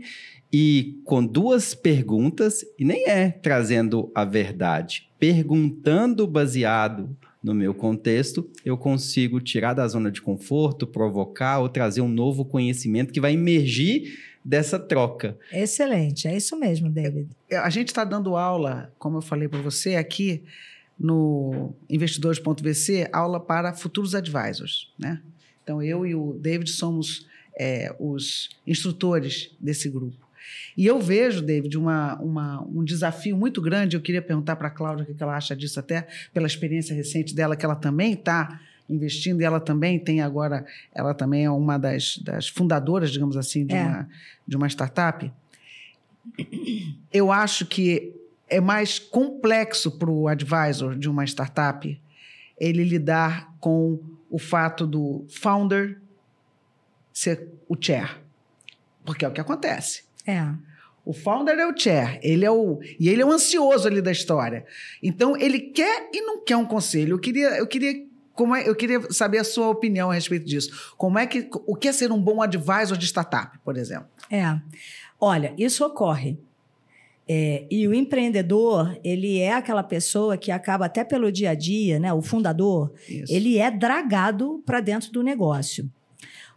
E 0.54 1.02
com 1.04 1.26
duas 1.26 1.74
perguntas, 1.74 2.64
e 2.78 2.86
nem 2.86 3.10
é 3.10 3.32
trazendo 3.32 4.12
a 4.14 4.24
verdade, 4.24 5.10
perguntando 5.20 6.28
baseado 6.28 7.18
no 7.44 7.54
meu 7.54 7.74
contexto, 7.74 8.50
eu 8.64 8.78
consigo 8.78 9.42
tirar 9.42 9.74
da 9.74 9.88
zona 9.88 10.12
de 10.12 10.22
conforto, 10.22 10.86
provocar 10.86 11.60
ou 11.60 11.70
trazer 11.70 12.02
um 12.02 12.08
novo 12.08 12.46
conhecimento 12.46 13.12
que 13.12 13.20
vai 13.20 13.34
emergir 13.34 14.27
dessa 14.48 14.80
troca. 14.80 15.38
Excelente, 15.52 16.26
é 16.26 16.38
isso 16.38 16.58
mesmo, 16.58 16.90
David. 16.90 17.28
A 17.52 17.70
gente 17.70 17.90
está 17.90 18.06
dando 18.06 18.38
aula, 18.38 18.94
como 18.98 19.18
eu 19.18 19.22
falei 19.22 19.50
para 19.50 19.60
você, 19.62 19.98
aqui 19.98 20.42
no 20.98 21.74
investidores.vc, 21.90 23.10
aula 23.12 23.42
para 23.42 23.74
futuros 23.74 24.16
advisors. 24.16 24.94
Né? 24.98 25.22
Então, 25.62 25.84
eu 25.84 26.06
e 26.06 26.16
o 26.16 26.32
David 26.40 26.72
somos 26.72 27.28
é, 27.60 27.94
os 28.00 28.50
instrutores 28.66 29.52
desse 29.60 29.90
grupo. 29.90 30.26
E 30.78 30.86
eu 30.86 31.02
vejo, 31.02 31.42
David, 31.42 31.78
uma, 31.78 32.16
uma, 32.22 32.62
um 32.64 32.86
desafio 32.86 33.36
muito 33.36 33.62
grande. 33.62 33.98
Eu 33.98 34.02
queria 34.02 34.22
perguntar 34.22 34.56
para 34.56 34.70
a 34.70 34.72
Cláudia 34.72 35.04
o 35.04 35.14
que 35.14 35.22
ela 35.22 35.36
acha 35.36 35.54
disso, 35.58 35.78
até 35.78 36.08
pela 36.34 36.48
experiência 36.48 36.96
recente 36.96 37.36
dela, 37.36 37.58
que 37.58 37.66
ela 37.66 37.76
também 37.76 38.14
está 38.14 38.62
investindo 38.90 39.42
e 39.42 39.44
ela 39.44 39.60
também 39.60 40.00
tem 40.00 40.22
agora, 40.22 40.66
ela 40.94 41.14
também 41.14 41.46
é 41.46 41.52
uma 41.52 41.78
das, 41.78 42.18
das 42.20 42.48
fundadoras, 42.48 43.12
digamos 43.12 43.36
assim, 43.36 43.66
de, 43.66 43.76
É. 43.76 43.84
uma, 43.84 44.10
de 44.48 44.56
uma 44.56 44.68
startup. 44.68 45.32
Eu 47.12 47.32
acho 47.32 47.66
que 47.66 48.14
é 48.50 48.60
mais 48.62 49.00
complexo 49.00 49.92
para 49.92 50.10
o 50.10 50.28
advisor 50.28 50.96
de 50.96 51.10
uma 51.10 51.26
startup 51.26 52.00
ele 52.60 52.84
lidar 52.84 53.54
com 53.60 54.00
o 54.30 54.40
fato 54.40 54.88
do 54.88 55.26
founder 55.30 56.00
ser 57.14 57.48
o 57.68 57.76
chair. 57.80 58.18
Porque 59.06 59.24
é 59.24 59.28
o 59.28 59.32
que 59.32 59.42
acontece. 59.42 60.04
É. 60.26 60.44
O 61.06 61.14
founder 61.14 61.58
é 61.58 61.66
o 61.66 61.78
chair, 61.78 62.20
ele 62.22 62.44
é 62.44 62.52
o 62.52 62.80
e 63.00 63.08
ele 63.08 63.22
é 63.22 63.26
o 63.26 63.32
ansioso 63.32 63.88
ali 63.88 64.02
da 64.02 64.12
história. 64.12 64.66
Então 65.02 65.38
ele 65.38 65.60
quer 65.60 66.10
e 66.14 66.22
não 66.22 66.44
quer 66.44 66.58
um 66.58 66.66
conselho. 66.66 67.14
Eu 67.14 67.20
queria, 67.20 67.58
eu 67.58 67.66
queria 67.68 68.07
como 68.38 68.56
é, 68.56 68.70
eu 68.70 68.76
queria 68.76 69.02
saber 69.12 69.40
a 69.40 69.44
sua 69.44 69.68
opinião 69.68 70.12
a 70.12 70.14
respeito 70.14 70.46
disso. 70.46 70.94
Como 70.96 71.18
é 71.18 71.26
que 71.26 71.50
o 71.66 71.76
que 71.76 71.88
é 71.88 71.92
ser 71.92 72.12
um 72.12 72.22
bom 72.22 72.40
advisor 72.42 72.96
de 72.96 73.06
startup, 73.08 73.58
por 73.66 73.76
exemplo? 73.76 74.08
É. 74.30 74.58
Olha, 75.20 75.54
isso 75.58 75.84
ocorre. 75.84 76.38
É, 77.28 77.66
e 77.70 77.86
o 77.88 77.94
empreendedor, 77.94 78.98
ele 79.04 79.40
é 79.40 79.54
aquela 79.54 79.84
pessoa 79.84 80.38
que 80.38 80.52
acaba 80.52 80.86
até 80.86 81.04
pelo 81.04 81.32
dia 81.32 81.50
a 81.50 81.56
dia, 81.56 82.00
né? 82.00 82.14
O 82.14 82.22
fundador, 82.22 82.94
Isso. 83.10 83.34
ele 83.34 83.58
é 83.58 83.70
dragado 83.70 84.62
para 84.66 84.80
dentro 84.80 85.12
do 85.12 85.24
negócio. 85.24 85.92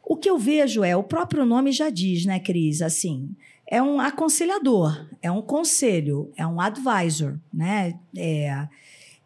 O 0.04 0.16
que 0.16 0.30
eu 0.30 0.38
vejo 0.38 0.84
é, 0.84 0.94
o 0.94 1.02
próprio 1.02 1.44
nome 1.44 1.72
já 1.72 1.88
diz, 1.88 2.24
né, 2.26 2.38
Cris? 2.38 2.82
Assim, 2.82 3.30
é 3.66 3.82
um 3.82 3.98
aconselhador, 3.98 5.08
é 5.22 5.30
um 5.30 5.42
conselho, 5.42 6.30
é 6.36 6.46
um 6.46 6.60
advisor, 6.60 7.36
né? 7.52 7.98
É, 8.14 8.68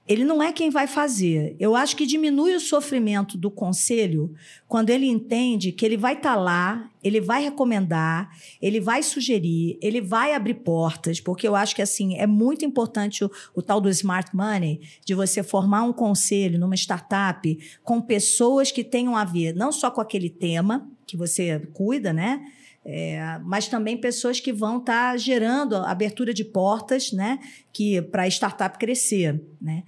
ele 0.07 0.25
não 0.25 0.43
é 0.43 0.53
quem 0.53 0.69
vai 0.69 0.87
fazer. 0.87 1.57
Eu 1.59 1.75
acho 1.75 1.97
que 1.97 2.05
diminui 2.05 2.55
o 2.55 2.61
sofrimento 2.61 3.38
do 3.38 3.51
conselho 3.51 4.35
quando 4.69 4.90
ele 4.90 5.07
entende 5.07 5.73
que 5.73 5.85
ele 5.85 5.97
vai 5.97 6.14
estar 6.14 6.37
lá, 6.37 6.90
ele 7.03 7.21
vai 7.21 7.43
recomendar, 7.43 8.31
ele 8.61 8.81
vai 8.81 9.03
sugerir, 9.03 9.79
ele 9.81 10.01
vai 10.01 10.35
abrir 10.35 10.55
portas, 10.55 11.21
porque 11.21 11.49
eu 11.49 11.57
acho 11.57 11.75
que 11.75 11.81
assim 11.81 12.17
é 12.17 12.27
muito 12.27 12.64
importante 12.64 13.25
o, 13.25 13.31
o 13.55 13.62
tal 13.62 13.81
do 13.81 13.88
smart 13.88 14.35
money, 14.37 14.81
de 15.05 15.14
você 15.14 15.43
formar 15.43 15.85
um 15.85 15.93
conselho 15.93 16.59
numa 16.59 16.75
startup 16.75 17.59
com 17.83 18.01
pessoas 18.01 18.71
que 18.71 18.85
tenham 18.85 19.17
a 19.17 19.25
ver 19.25 19.55
não 19.55 19.73
só 19.73 19.90
com 19.90 20.01
aquele 20.01 20.29
tema 20.29 20.90
que 21.07 21.17
você 21.17 21.61
cuida, 21.73 22.12
né? 22.12 22.45
É, 22.87 23.38
mas 23.44 23.66
também 23.66 23.97
pessoas 23.97 24.40
que 24.40 24.53
vão 24.53 24.79
estar 24.79 25.12
tá 25.12 25.16
gerando 25.16 25.77
abertura 25.77 26.35
de 26.35 26.44
portas, 26.44 27.12
né, 27.12 27.38
que 27.73 28.03
para 28.03 28.25
a 28.25 28.29
startup 28.29 28.79
crescer, 28.79 29.40
né? 29.61 29.85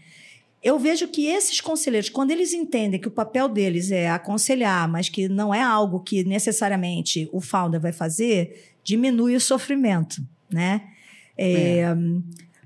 Eu 0.62 0.78
vejo 0.78 1.06
que 1.06 1.26
esses 1.26 1.60
conselheiros, 1.60 2.08
quando 2.08 2.32
eles 2.32 2.52
entendem 2.52 2.98
que 2.98 3.06
o 3.06 3.10
papel 3.10 3.48
deles 3.48 3.92
é 3.92 4.08
aconselhar, 4.08 4.88
mas 4.88 5.08
que 5.08 5.28
não 5.28 5.54
é 5.54 5.62
algo 5.62 6.00
que 6.00 6.24
necessariamente 6.24 7.28
o 7.32 7.40
founder 7.40 7.80
vai 7.80 7.92
fazer, 7.92 8.74
diminui 8.82 9.36
o 9.36 9.40
sofrimento, 9.40 10.26
né? 10.50 10.82
É, 11.38 11.78
é. 11.80 11.96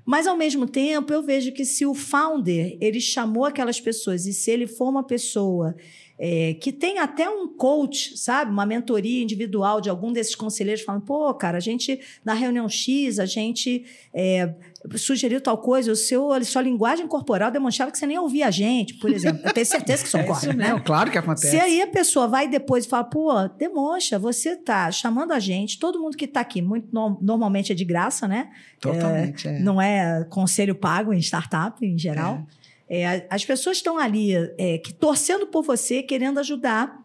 Mas 0.03 0.25
ao 0.25 0.35
mesmo 0.35 0.65
tempo, 0.65 1.13
eu 1.13 1.21
vejo 1.21 1.51
que 1.51 1.63
se 1.63 1.85
o 1.85 1.93
founder 1.93 2.75
ele 2.81 2.99
chamou 2.99 3.45
aquelas 3.45 3.79
pessoas 3.79 4.25
e 4.25 4.33
se 4.33 4.49
ele 4.49 4.65
for 4.65 4.89
uma 4.89 5.03
pessoa 5.03 5.75
é, 6.23 6.53
que 6.53 6.71
tem 6.71 6.99
até 6.99 7.27
um 7.27 7.47
coach, 7.47 8.15
sabe? 8.15 8.51
Uma 8.51 8.63
mentoria 8.63 9.23
individual 9.23 9.81
de 9.81 9.89
algum 9.89 10.13
desses 10.13 10.35
conselheiros 10.35 10.83
falando, 10.83 11.01
pô, 11.01 11.33
cara, 11.33 11.57
a 11.57 11.59
gente, 11.59 11.99
na 12.23 12.35
reunião 12.35 12.69
X, 12.69 13.17
a 13.17 13.25
gente 13.25 13.83
é, 14.13 14.53
sugeriu 14.97 15.41
tal 15.41 15.57
coisa, 15.57 15.91
o 15.91 15.95
seu, 15.95 16.31
a 16.31 16.43
sua 16.43 16.61
linguagem 16.61 17.07
corporal 17.07 17.49
demonstrava 17.49 17.91
que 17.91 17.97
você 17.97 18.05
nem 18.05 18.19
ouvia 18.19 18.45
a 18.45 18.51
gente, 18.51 18.93
por 18.99 19.09
exemplo. 19.09 19.41
Eu 19.43 19.51
tenho 19.51 19.65
certeza 19.65 20.03
que 20.03 20.09
isso 20.09 20.17
é 20.17 20.21
ocorre. 20.21 20.47
Isso 20.47 20.55
mesmo, 20.55 20.83
claro 20.83 21.09
que 21.09 21.17
acontece. 21.17 21.49
Se 21.49 21.59
aí 21.59 21.81
a 21.81 21.87
pessoa 21.87 22.27
vai 22.27 22.47
depois 22.47 22.85
e 22.85 22.87
fala, 22.87 23.03
pô, 23.03 23.47
demonstra, 23.57 24.19
você 24.19 24.55
tá 24.55 24.91
chamando 24.91 25.31
a 25.31 25.39
gente, 25.39 25.79
todo 25.79 25.99
mundo 25.99 26.15
que 26.15 26.27
tá 26.27 26.41
aqui, 26.41 26.61
muito 26.61 26.87
no, 26.93 27.17
normalmente 27.19 27.71
é 27.71 27.75
de 27.75 27.83
graça, 27.83 28.27
né? 28.27 28.51
Totalmente, 28.79 29.47
é, 29.47 29.55
é. 29.55 29.59
Não 29.59 29.81
é 29.81 30.23
conselho 30.29 30.75
pago 30.75 31.11
em 31.13 31.19
startup, 31.19 31.83
em 31.83 31.97
geral. 31.97 32.45
É. 32.57 32.60
É, 32.93 33.25
as 33.29 33.45
pessoas 33.45 33.77
estão 33.77 33.97
ali 33.97 34.33
é, 34.57 34.77
que, 34.77 34.93
torcendo 34.93 35.47
por 35.47 35.63
você, 35.63 36.03
querendo 36.03 36.41
ajudar. 36.41 37.01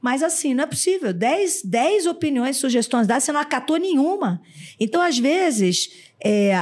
Mas 0.00 0.22
assim, 0.22 0.54
não 0.54 0.64
é 0.64 0.66
possível. 0.66 1.12
Dez, 1.12 1.60
dez 1.62 2.06
opiniões, 2.06 2.56
sugestões 2.56 3.06
dadas, 3.06 3.24
você 3.24 3.32
não 3.32 3.40
acatou 3.40 3.76
nenhuma. 3.76 4.40
Então, 4.80 5.02
às 5.02 5.18
vezes, 5.18 5.90
é, 6.24 6.52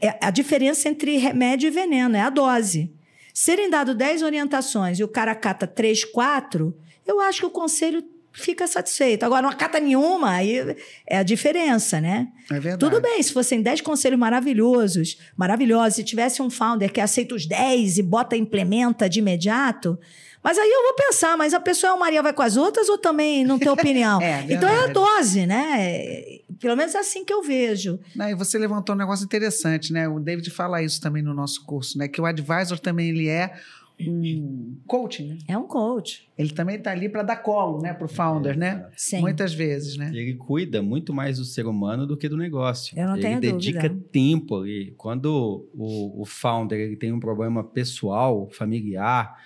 é 0.00 0.18
a 0.20 0.32
diferença 0.32 0.88
entre 0.88 1.16
remédio 1.16 1.68
e 1.68 1.70
veneno 1.70 2.16
é 2.16 2.22
a 2.22 2.30
dose. 2.30 2.92
Serem 3.32 3.70
dadas 3.70 3.94
dez 3.94 4.20
orientações 4.20 4.98
e 4.98 5.04
o 5.04 5.08
cara 5.08 5.30
acata 5.30 5.64
três, 5.64 6.04
quatro, 6.04 6.76
eu 7.06 7.20
acho 7.20 7.40
que 7.40 7.46
o 7.46 7.50
conselho 7.50 8.02
fica 8.34 8.66
satisfeito. 8.66 9.24
Agora, 9.24 9.42
não 9.42 9.48
acata 9.48 9.78
nenhuma, 9.78 10.32
aí 10.32 10.76
é 11.06 11.18
a 11.18 11.22
diferença, 11.22 12.00
né? 12.00 12.28
É 12.50 12.54
verdade. 12.60 12.78
Tudo 12.78 13.00
bem, 13.00 13.22
se 13.22 13.32
fossem 13.32 13.62
10 13.62 13.80
conselhos 13.80 14.18
maravilhosos, 14.18 15.16
maravilhosos, 15.36 15.94
se 15.94 16.04
tivesse 16.04 16.42
um 16.42 16.50
founder 16.50 16.92
que 16.92 17.00
aceita 17.00 17.34
os 17.34 17.46
10 17.46 17.98
e 17.98 18.02
bota, 18.02 18.36
implementa 18.36 19.08
de 19.08 19.20
imediato, 19.20 19.98
mas 20.42 20.58
aí 20.58 20.68
eu 20.68 20.82
vou 20.82 20.94
pensar, 20.94 21.38
mas 21.38 21.54
a 21.54 21.60
pessoa 21.60 21.92
é 21.92 21.94
o 21.94 21.98
Maria 21.98 22.22
vai 22.22 22.34
com 22.34 22.42
as 22.42 22.56
outras 22.56 22.88
ou 22.90 22.98
também 22.98 23.46
não 23.46 23.58
tem 23.58 23.70
opinião? 23.72 24.20
é, 24.20 24.44
então 24.50 24.68
é 24.68 24.84
a 24.84 24.86
dose, 24.88 25.46
né? 25.46 26.22
Pelo 26.60 26.76
menos 26.76 26.94
é 26.94 26.98
assim 26.98 27.24
que 27.24 27.32
eu 27.32 27.42
vejo. 27.42 27.98
Não, 28.14 28.28
e 28.28 28.34
você 28.34 28.58
levantou 28.58 28.94
um 28.94 28.98
negócio 28.98 29.24
interessante, 29.24 29.92
né? 29.92 30.06
O 30.06 30.20
David 30.20 30.50
fala 30.50 30.82
isso 30.82 31.00
também 31.00 31.22
no 31.22 31.32
nosso 31.32 31.64
curso, 31.64 31.96
né? 31.96 32.08
Que 32.08 32.20
o 32.20 32.26
advisor 32.26 32.78
também 32.78 33.08
ele 33.08 33.28
é 33.28 33.54
um 34.00 34.76
coaching, 34.86 35.28
né? 35.28 35.38
É 35.46 35.56
um 35.56 35.66
coach. 35.66 36.28
Ele 36.36 36.50
também 36.50 36.76
está 36.76 36.90
ali 36.90 37.08
para 37.08 37.22
dar 37.22 37.36
colo, 37.36 37.80
né, 37.80 37.92
para 37.92 38.06
o 38.06 38.08
founder, 38.08 38.58
né? 38.58 38.88
Sim. 38.96 39.20
Muitas 39.20 39.54
vezes, 39.54 39.96
né? 39.96 40.10
Ele 40.12 40.34
cuida 40.34 40.82
muito 40.82 41.12
mais 41.12 41.38
do 41.38 41.44
ser 41.44 41.66
humano 41.66 42.06
do 42.06 42.16
que 42.16 42.28
do 42.28 42.36
negócio. 42.36 42.98
Eu 42.98 43.06
não 43.06 43.14
ele 43.14 43.22
tenho 43.22 43.40
dedica 43.40 43.88
dúvida. 43.88 44.08
tempo 44.10 44.60
ali. 44.60 44.94
Quando 44.96 45.68
o, 45.74 46.22
o 46.22 46.24
founder 46.24 46.78
ele 46.78 46.96
tem 46.96 47.12
um 47.12 47.20
problema 47.20 47.62
pessoal, 47.62 48.48
familiar, 48.50 49.38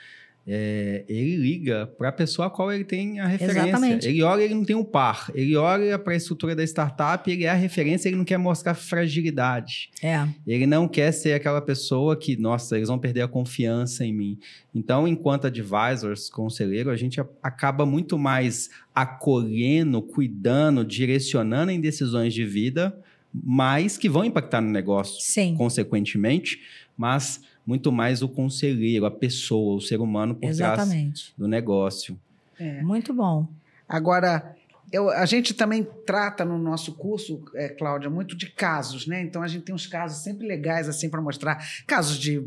é, 0.51 1.05
ele 1.07 1.37
liga 1.37 1.87
para 1.99 2.09
a 2.09 2.13
pessoa 2.13 2.49
a 2.49 2.51
qual 2.51 2.73
ele 2.73 2.83
tem 2.83 3.21
a 3.21 3.27
referência. 3.27 3.69
Exatamente. 3.69 4.09
Ele 4.09 4.23
olha, 4.23 4.43
ele 4.43 4.55
não 4.55 4.65
tem 4.65 4.75
um 4.75 4.83
par. 4.83 5.31
Ele 5.35 5.55
olha 5.57 5.99
para 5.99 6.15
a 6.15 6.17
estrutura 6.17 6.57
da 6.57 6.65
startup, 6.65 7.31
ele 7.31 7.45
é 7.45 7.51
a 7.51 7.55
referência, 7.55 8.09
ele 8.09 8.17
não 8.17 8.25
quer 8.25 8.39
mostrar 8.39 8.73
fragilidade. 8.73 9.91
É. 10.03 10.27
Ele 10.47 10.67
não 10.67 10.89
quer 10.89 11.13
ser 11.13 11.35
aquela 11.35 11.61
pessoa 11.61 12.17
que, 12.17 12.35
nossa, 12.39 12.77
eles 12.77 12.89
vão 12.89 12.99
perder 12.99 13.21
a 13.21 13.29
confiança 13.29 14.07
em 14.07 14.13
mim. 14.15 14.39
Então, 14.75 15.07
enquanto 15.07 15.47
advisors, 15.47 16.31
conselheiro, 16.31 16.89
a 16.89 16.97
gente 16.97 17.21
acaba 17.43 17.85
muito 17.85 18.19
mais 18.19 18.71
acolhendo, 18.95 20.01
cuidando, 20.01 20.83
direcionando 20.83 21.71
em 21.71 21.81
decisões 21.81 22.33
de 22.33 22.47
vida, 22.47 22.99
mas 23.35 23.99
que 23.99 24.09
vão 24.09 24.25
impactar 24.25 24.63
no 24.63 24.71
negócio 24.71 25.21
Sim. 25.21 25.55
consequentemente, 25.57 26.61
mas 26.97 27.43
muito 27.68 27.92
mais 27.92 28.22
o 28.22 28.28
conselheiro, 28.31 29.04
a 29.04 29.11
pessoa, 29.11 29.76
o 29.76 29.81
ser 29.81 30.00
humano 30.00 30.33
por 30.35 30.40
trás 30.40 30.59
Exatamente. 30.59 31.35
do 31.37 31.46
negócio. 31.46 32.18
É. 32.59 32.81
Muito 32.83 33.12
bom. 33.12 33.46
Agora, 33.87 34.57
eu- 34.90 35.11
a 35.11 35.26
gente 35.26 35.52
também 35.52 35.87
trata 36.07 36.46
no 36.46 36.57
nosso 36.57 36.94
curso, 36.94 37.44
é, 37.54 37.68
Cláudia, 37.68 38.09
muito 38.09 38.35
de 38.35 38.46
casos, 38.50 39.07
né? 39.07 39.20
Então 39.20 39.42
a 39.42 39.46
gente 39.46 39.64
tem 39.64 39.74
uns 39.74 39.87
casos 39.87 40.22
sempre 40.24 40.46
legais 40.46 40.88
assim 40.88 41.11
para 41.11 41.20
mostrar, 41.20 41.62
casos 41.87 42.16
de 42.18 42.42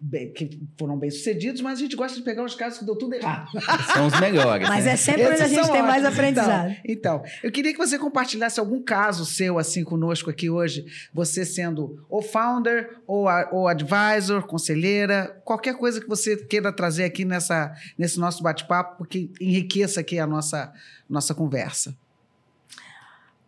bem- 0.00 0.32
que 0.32 0.60
foram 0.78 0.96
bem 0.96 1.10
sucedidos, 1.10 1.60
mas 1.60 1.78
a 1.78 1.82
gente 1.82 1.96
gosta 1.96 2.16
de 2.16 2.22
pegar 2.22 2.44
os 2.44 2.54
casos 2.54 2.78
que 2.78 2.84
deu 2.84 2.96
tudo 2.96 3.14
errado. 3.14 3.50
São 3.92 4.06
os 4.06 4.20
melhores. 4.20 4.68
Mas 4.68 4.84
né? 4.84 4.92
é 4.92 4.96
sempre 4.96 5.26
onde 5.26 5.42
a 5.42 5.48
gente 5.48 5.70
tem 5.70 5.82
mais 5.82 6.04
ótimos. 6.04 6.18
aprendizado. 6.18 6.76
Então, 6.84 7.08
então, 7.08 7.22
eu 7.42 7.50
queria 7.50 7.72
que 7.72 7.78
você 7.78 7.98
compartilhasse 7.98 8.60
algum 8.60 8.82
caso 8.82 9.24
seu 9.24 9.58
assim 9.58 9.82
conosco 9.82 10.28
aqui 10.30 10.50
hoje, 10.50 10.84
você 11.12 11.44
sendo 11.44 12.04
o 12.08 12.20
founder 12.20 12.98
ou, 13.06 13.28
a, 13.28 13.48
ou 13.50 13.66
advisor, 13.66 14.42
conselheira, 14.46 15.40
qualquer 15.44 15.74
coisa 15.74 16.00
que 16.00 16.08
você 16.08 16.36
queira 16.36 16.72
trazer 16.72 17.04
aqui 17.04 17.24
nessa, 17.24 17.74
nesse 17.96 18.18
nosso 18.18 18.42
bate-papo, 18.42 18.98
porque 18.98 19.30
enriqueça 19.40 20.00
aqui 20.00 20.18
a 20.18 20.26
nossa, 20.26 20.72
nossa 21.08 21.34
conversa. 21.34 21.96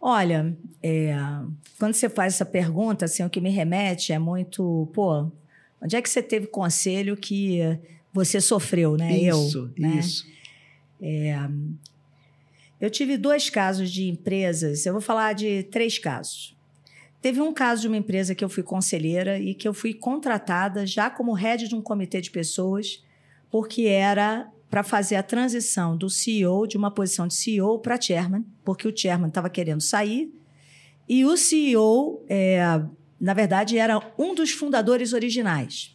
Olha, 0.01 0.57
é, 0.83 1.15
quando 1.79 1.93
você 1.93 2.09
faz 2.09 2.35
essa 2.35 2.47
pergunta, 2.47 3.05
assim, 3.05 3.23
o 3.23 3.29
que 3.29 3.41
me 3.41 3.51
remete 3.51 4.15
é 4.15 4.19
muito, 4.19 4.89
pô, 4.95 5.31
onde 5.83 5.97
é 5.97 6.03
que 6.03 6.09
você 6.09 6.23
teve 6.23 6.47
conselho 6.47 7.17
que 7.17 7.61
você 8.13 8.41
sofreu, 8.41 8.97
né? 8.97 9.17
isso, 9.17 9.73
eu, 9.77 9.83
né? 9.83 9.97
isso. 9.97 10.27
Eu 12.81 12.91
tive 12.91 13.17
dois 13.17 13.51
casos 13.51 13.91
de 13.91 14.09
empresas, 14.09 14.87
eu 14.87 14.93
vou 14.93 15.03
falar 15.03 15.35
de 15.35 15.65
três 15.65 15.99
casos. 15.99 16.57
Teve 17.21 17.41
um 17.41 17.53
caso 17.53 17.83
de 17.83 17.89
uma 17.89 17.99
empresa 17.99 18.35
que 18.35 18.43
eu 18.43 18.49
fui 18.49 18.63
conselheira 18.63 19.39
e 19.39 19.55
que 19.55 19.69
eu 19.69 19.75
fui 19.75 19.93
contratada 19.93 20.87
já 20.87 21.11
como 21.11 21.35
head 21.35 21.69
de 21.69 21.75
um 21.75 21.83
comitê 21.83 22.21
de 22.21 22.31
pessoas, 22.31 23.05
porque 23.51 23.83
era 23.83 24.51
para 24.71 24.83
fazer 24.83 25.17
a 25.17 25.23
transição 25.23 25.97
do 25.97 26.09
CEO, 26.09 26.67
de 26.67 26.79
uma 26.79 26.91
posição 26.91 27.27
de 27.27 27.35
CEO 27.35 27.79
para 27.81 28.01
chairman, 28.01 28.45
porque 28.65 28.89
o 28.89 28.97
chairman 28.97 29.29
estava 29.29 29.51
querendo 29.51 29.83
sair, 29.83 30.33
e 31.09 31.25
o 31.25 31.37
CEO, 31.37 32.25
é, 32.29 32.61
na 33.21 33.35
verdade, 33.35 33.77
era 33.77 34.01
um 34.19 34.35
dos 34.35 34.51
fundadores 34.51 35.13
originais 35.13 35.95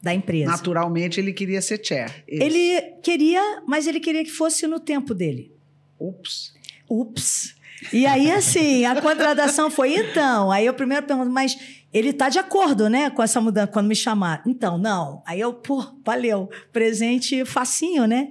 da 0.00 0.14
empresa. 0.14 0.50
Naturalmente, 0.50 1.20
ele 1.20 1.32
queria 1.32 1.60
ser 1.62 1.84
chair. 1.84 2.24
Isso. 2.28 2.42
Ele 2.42 2.80
queria, 3.02 3.62
mas 3.66 3.86
ele 3.86 4.00
queria 4.00 4.24
que 4.24 4.30
fosse 4.30 4.66
no 4.66 4.80
tempo 4.80 5.14
dele. 5.14 5.52
Ups. 5.98 6.54
Ups. 6.88 7.54
E 7.92 8.06
aí, 8.06 8.30
assim, 8.30 8.84
a 8.84 9.00
contratação 9.00 9.70
foi 9.70 9.94
então. 9.94 10.50
Aí 10.52 10.66
eu 10.66 10.74
primeiro 10.74 11.06
pergunto, 11.06 11.30
mas 11.30 11.56
ele 11.92 12.12
tá 12.12 12.28
de 12.28 12.38
acordo, 12.38 12.88
né, 12.88 13.10
com 13.10 13.22
essa 13.22 13.40
mudança, 13.40 13.68
quando 13.68 13.88
me 13.88 13.96
chamar. 13.96 14.42
Então, 14.46 14.78
não. 14.78 15.22
Aí 15.26 15.40
eu, 15.40 15.52
pô, 15.52 15.84
valeu. 16.04 16.48
Presente 16.72 17.44
facinho, 17.44 18.06
né? 18.06 18.28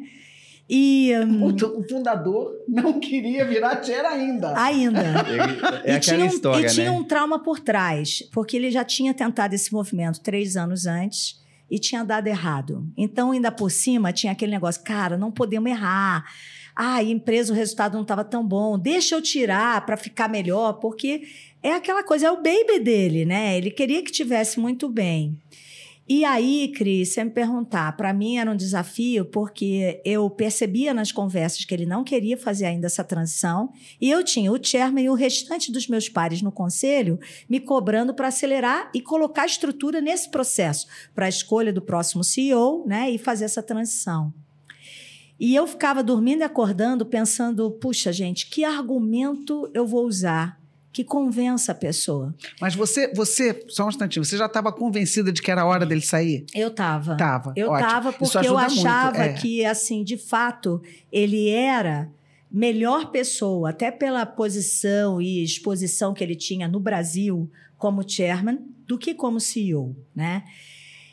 E. 0.74 1.12
Um, 1.18 1.48
o 1.48 1.84
fundador 1.84 2.64
não 2.66 2.98
queria 2.98 3.44
virar 3.44 3.84
chair 3.84 4.06
ainda. 4.06 4.58
Ainda. 4.58 5.02
é 5.84 5.92
e 5.92 5.96
aquela 5.98 6.24
um, 6.24 6.28
história, 6.28 6.62
e 6.62 6.64
né? 6.64 6.70
tinha 6.70 6.92
um 6.94 7.04
trauma 7.04 7.44
por 7.44 7.60
trás, 7.60 8.24
porque 8.32 8.56
ele 8.56 8.72
já 8.72 8.86
tinha 8.86 9.14
tentado 9.14 9.54
esse 9.54 9.74
movimento 9.74 10.22
três 10.22 10.56
anos 10.56 10.86
antes 10.86 11.42
e 11.70 11.78
tinha 11.78 12.06
dado 12.06 12.28
errado. 12.28 12.88
Então, 12.96 13.32
ainda 13.32 13.52
por 13.52 13.70
cima, 13.70 14.14
tinha 14.14 14.32
aquele 14.32 14.54
negócio, 14.54 14.82
cara, 14.82 15.18
não 15.18 15.30
podemos 15.30 15.70
errar. 15.70 16.24
Ah, 16.74 17.04
empresa, 17.04 17.52
o 17.52 17.56
resultado 17.56 17.96
não 17.96 18.04
estava 18.04 18.24
tão 18.24 18.48
bom. 18.48 18.80
Deixa 18.80 19.14
eu 19.14 19.22
tirar 19.22 19.86
para 19.86 19.98
ficar 19.98 20.30
melhor, 20.30 20.74
porque 20.80 21.24
é 21.62 21.74
aquela 21.74 22.02
coisa, 22.02 22.28
é 22.28 22.32
o 22.32 22.38
baby 22.38 22.80
dele, 22.80 23.26
né? 23.26 23.58
Ele 23.58 23.72
queria 23.72 24.02
que 24.02 24.12
tivesse 24.12 24.58
muito 24.58 24.88
bem. 24.88 25.38
E 26.10 26.26
aí, 26.26 26.74
Cris, 26.76 27.10
você 27.10 27.24
me 27.24 27.30
perguntar, 27.30 27.96
para 27.96 28.14
mim 28.14 28.38
era 28.38 28.52
um 28.52 28.56
desafio, 28.56 29.24
porque 29.24 30.02
eu 30.04 30.30
percebia 30.30 30.94
nas 30.94 31.12
conversas 31.12 31.64
que 31.64 31.74
ele 31.74 31.86
não 31.86 32.04
queria 32.04 32.36
fazer 32.36 32.66
ainda 32.66 32.88
essa 32.88 33.04
transição, 33.04 33.72
e 34.00 34.10
eu 34.10 34.24
tinha 34.24 34.52
o 34.52 34.62
chairman 34.62 35.06
e 35.06 35.10
o 35.10 35.14
restante 35.14 35.72
dos 35.72 35.88
meus 35.88 36.10
pares 36.10 36.42
no 36.42 36.52
conselho 36.52 37.20
me 37.48 37.60
cobrando 37.60 38.14
para 38.14 38.28
acelerar 38.28 38.92
e 38.94 39.02
colocar 39.02 39.46
estrutura 39.46 40.02
nesse 40.02 40.30
processo, 40.30 40.88
para 41.16 41.28
a 41.28 41.30
escolha 41.30 41.72
do 41.72 41.82
próximo 41.82 42.24
CEO, 42.24 42.86
né, 42.86 43.10
e 43.10 43.18
fazer 43.18 43.46
essa 43.46 43.64
transição. 43.64 44.34
E 45.40 45.56
eu 45.56 45.66
ficava 45.66 46.04
dormindo 46.04 46.42
e 46.42 46.44
acordando 46.44 47.06
pensando, 47.06 47.72
puxa, 47.72 48.12
gente, 48.12 48.48
que 48.48 48.64
argumento 48.64 49.72
eu 49.74 49.88
vou 49.88 50.06
usar 50.06 50.61
que 50.92 51.04
convença 51.04 51.72
a 51.72 51.76
pessoa. 51.76 52.36
Mas 52.60 52.76
você, 52.76 53.14
você, 53.14 53.66
só 53.70 53.86
um 53.86 53.90
instantinho, 53.90 54.26
você 54.26 54.38
já 54.38 54.46
estava 54.46 54.72
convencida 54.72 55.32
de 55.32 55.42
que 55.42 55.50
era 55.50 55.66
hora 55.66 55.86
dele 55.86 56.02
sair? 56.02 56.46
Eu 56.54 56.68
estava. 56.68 57.16
Tava. 57.16 57.54
Eu 57.56 57.74
estava 57.74 58.12
porque 58.12 58.38
eu 58.46 58.58
achava 58.58 59.20
muito, 59.20 59.32
é. 59.32 59.34
que, 59.34 59.66
assim, 59.66 60.04
de 60.04 60.18
fato, 60.18 60.82
ele 61.12 61.50
era 61.50 62.10
melhor 62.52 63.12
pessoa, 63.12 63.70
até 63.70 63.90
pela 63.90 64.26
posição 64.26 65.22
e 65.22 65.42
exposição 65.42 66.14
que 66.14 66.24
ele 66.24 66.36
tinha 66.36 66.68
no 66.68 66.80
Brasil 66.80 67.50
como 67.78 68.08
chairman, 68.08 68.60
do 68.86 68.98
que 68.98 69.14
como 69.14 69.40
CEO, 69.40 69.96
né? 70.14 70.44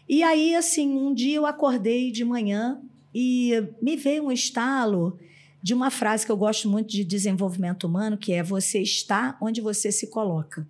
E 0.09 0.23
aí, 0.23 0.57
assim, 0.57 0.89
um 0.97 1.15
dia 1.15 1.37
eu 1.37 1.47
acordei 1.47 2.11
de 2.11 2.25
manhã 2.25 2.81
e 3.15 3.53
me 3.81 3.97
veio 3.97 4.25
um 4.25 4.33
estalo 4.33 5.19
de 5.63 5.75
uma 5.75 5.91
frase 5.91 6.25
que 6.25 6.33
eu 6.33 6.37
gosto 6.37 6.69
muito 6.69 6.91
de 6.91 7.05
desenvolvimento 7.05 7.85
humano, 7.85 8.17
que 8.17 8.33
é 8.33 8.43
você 8.43 8.81
está 8.81 9.37
onde 9.41 9.61
você 9.61 9.91
se 9.91 10.09
coloca. 10.09 10.67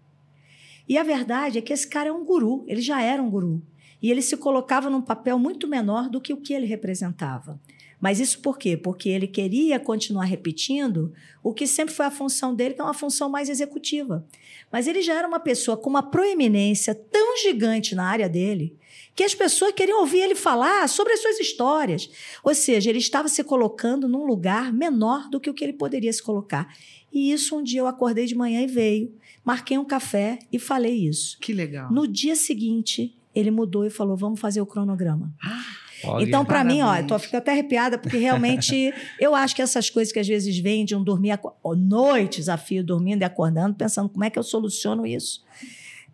E 0.89 0.97
a 0.97 1.03
verdade 1.03 1.59
é 1.59 1.61
que 1.61 1.73
esse 1.73 1.87
cara 1.87 2.09
é 2.09 2.13
um 2.13 2.25
guru, 2.25 2.65
ele 2.67 2.81
já 2.81 3.03
era 3.03 3.23
um 3.23 3.31
guru. 3.31 3.63
E 4.01 4.11
ele 4.11 4.23
se 4.23 4.37
colocava 4.37 4.89
num 4.89 5.03
papel 5.03 5.39
muito 5.39 5.69
menor 5.69 6.09
do 6.09 6.21
que 6.21 6.33
o 6.33 6.41
que 6.41 6.55
ele 6.55 6.67
representava. 6.67 7.61
Mas 8.01 8.21
isso 8.21 8.41
por 8.41 8.59
quê? 8.59 8.77
Porque 8.77 9.09
ele 9.09 9.27
queria 9.27 9.81
continuar 9.81 10.25
repetindo 10.25 11.13
o 11.43 11.53
que 11.53 11.67
sempre 11.67 11.95
foi 11.95 12.07
a 12.07 12.11
função 12.11 12.55
dele, 12.55 12.75
que 12.75 12.81
é 12.81 12.85
uma 12.85 12.95
função 12.95 13.29
mais 13.29 13.49
executiva. 13.49 14.25
Mas 14.71 14.87
ele 14.87 15.03
já 15.03 15.15
era 15.15 15.27
uma 15.27 15.41
pessoa 15.41 15.77
com 15.77 15.91
uma 15.91 16.03
proeminência 16.03 16.95
tão 16.95 17.37
gigante 17.39 17.95
na 17.95 18.05
área 18.05 18.29
dele 18.29 18.77
que 19.17 19.25
as 19.25 19.35
pessoas 19.35 19.73
queriam 19.73 20.01
ouvir 20.01 20.21
ele 20.21 20.37
falar 20.37 20.89
sobre 20.89 21.13
as 21.13 21.21
suas 21.21 21.41
histórias. 21.41 22.09
Ou 22.45 22.55
seja, 22.55 22.89
ele 22.89 23.01
estava 23.01 23.27
se 23.27 23.43
colocando 23.43 24.09
num 24.09 24.25
lugar 24.25 24.73
menor 24.73 25.29
do 25.29 25.41
que 25.41 25.51
o 25.51 25.55
que 25.55 25.65
ele 25.65 25.73
poderia 25.73 26.13
se 26.13 26.23
colocar. 26.23 26.73
E 27.13 27.33
isso 27.33 27.57
um 27.57 27.63
dia 27.63 27.81
eu 27.81 27.89
acordei 27.89 28.27
de 28.27 28.37
manhã 28.37 28.63
e 28.63 28.69
veio, 28.69 29.13
marquei 29.45 29.77
um 29.77 29.85
café 29.85 30.39
e 30.53 30.59
falei 30.59 31.09
isso. 31.09 31.37
Que 31.41 31.53
legal. 31.53 31.91
No 31.91 32.07
dia 32.07 32.37
seguinte, 32.37 33.13
ele 33.35 33.51
mudou 33.51 33.85
e 33.85 33.91
falou: 33.91 34.17
"Vamos 34.17 34.39
fazer 34.39 34.61
o 34.61 34.67
cronograma". 34.67 35.35
Ah. 35.43 35.88
Olha, 36.05 36.25
então, 36.25 36.45
para 36.45 36.63
mim, 36.65 36.83
ó, 36.83 36.97
eu 36.97 37.07
tô 37.07 37.19
ficando 37.19 37.41
até 37.41 37.53
arrepiada, 37.53 37.99
porque 37.99 38.17
realmente 38.17 38.93
eu 39.19 39.35
acho 39.35 39.55
que 39.55 39.63
essas 39.63 39.91
coisas 39.91 40.13
que 40.13 40.19
às 40.19 40.29
vezes 40.29 40.59
vêm 40.59 40.85
de 40.85 40.95
um 40.95 41.03
dormir, 41.03 41.39
ó, 41.63 41.75
noites 41.75 42.49
a 42.49 42.57
fio, 42.57 42.85
dormindo 42.85 43.23
e 43.23 43.25
acordando, 43.25 43.75
pensando 43.75 44.09
como 44.09 44.25
é 44.25 44.31
que 44.31 44.39
eu 44.39 44.43
soluciono 44.43 45.07
isso. 45.07 45.43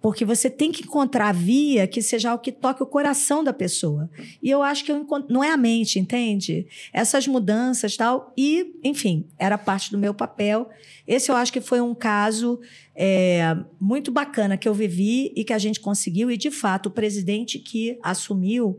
Porque 0.04 0.22
você 0.22 0.50
tem 0.50 0.70
que 0.70 0.82
encontrar 0.82 1.30
a 1.30 1.32
via 1.32 1.86
que 1.86 2.02
seja 2.02 2.34
o 2.34 2.38
que 2.38 2.52
toque 2.52 2.82
o 2.82 2.86
coração 2.86 3.42
da 3.42 3.54
pessoa. 3.54 4.10
E 4.42 4.50
eu 4.50 4.62
acho 4.62 4.84
que 4.84 4.92
eu 4.92 4.98
encont... 4.98 5.24
não 5.30 5.42
é 5.42 5.50
a 5.50 5.56
mente, 5.56 5.98
entende? 5.98 6.66
Essas 6.92 7.26
mudanças 7.26 7.96
tal. 7.96 8.30
E, 8.36 8.78
enfim, 8.84 9.26
era 9.38 9.56
parte 9.56 9.90
do 9.90 9.96
meu 9.96 10.12
papel. 10.12 10.68
Esse 11.08 11.30
eu 11.30 11.36
acho 11.36 11.50
que 11.50 11.60
foi 11.62 11.80
um 11.80 11.94
caso 11.94 12.60
é, 12.94 13.56
muito 13.80 14.12
bacana 14.12 14.58
que 14.58 14.68
eu 14.68 14.74
vivi 14.74 15.32
e 15.34 15.42
que 15.42 15.54
a 15.54 15.58
gente 15.58 15.80
conseguiu. 15.80 16.30
E, 16.30 16.36
de 16.36 16.50
fato, 16.50 16.90
o 16.90 16.92
presidente 16.92 17.58
que 17.58 17.98
assumiu 18.02 18.78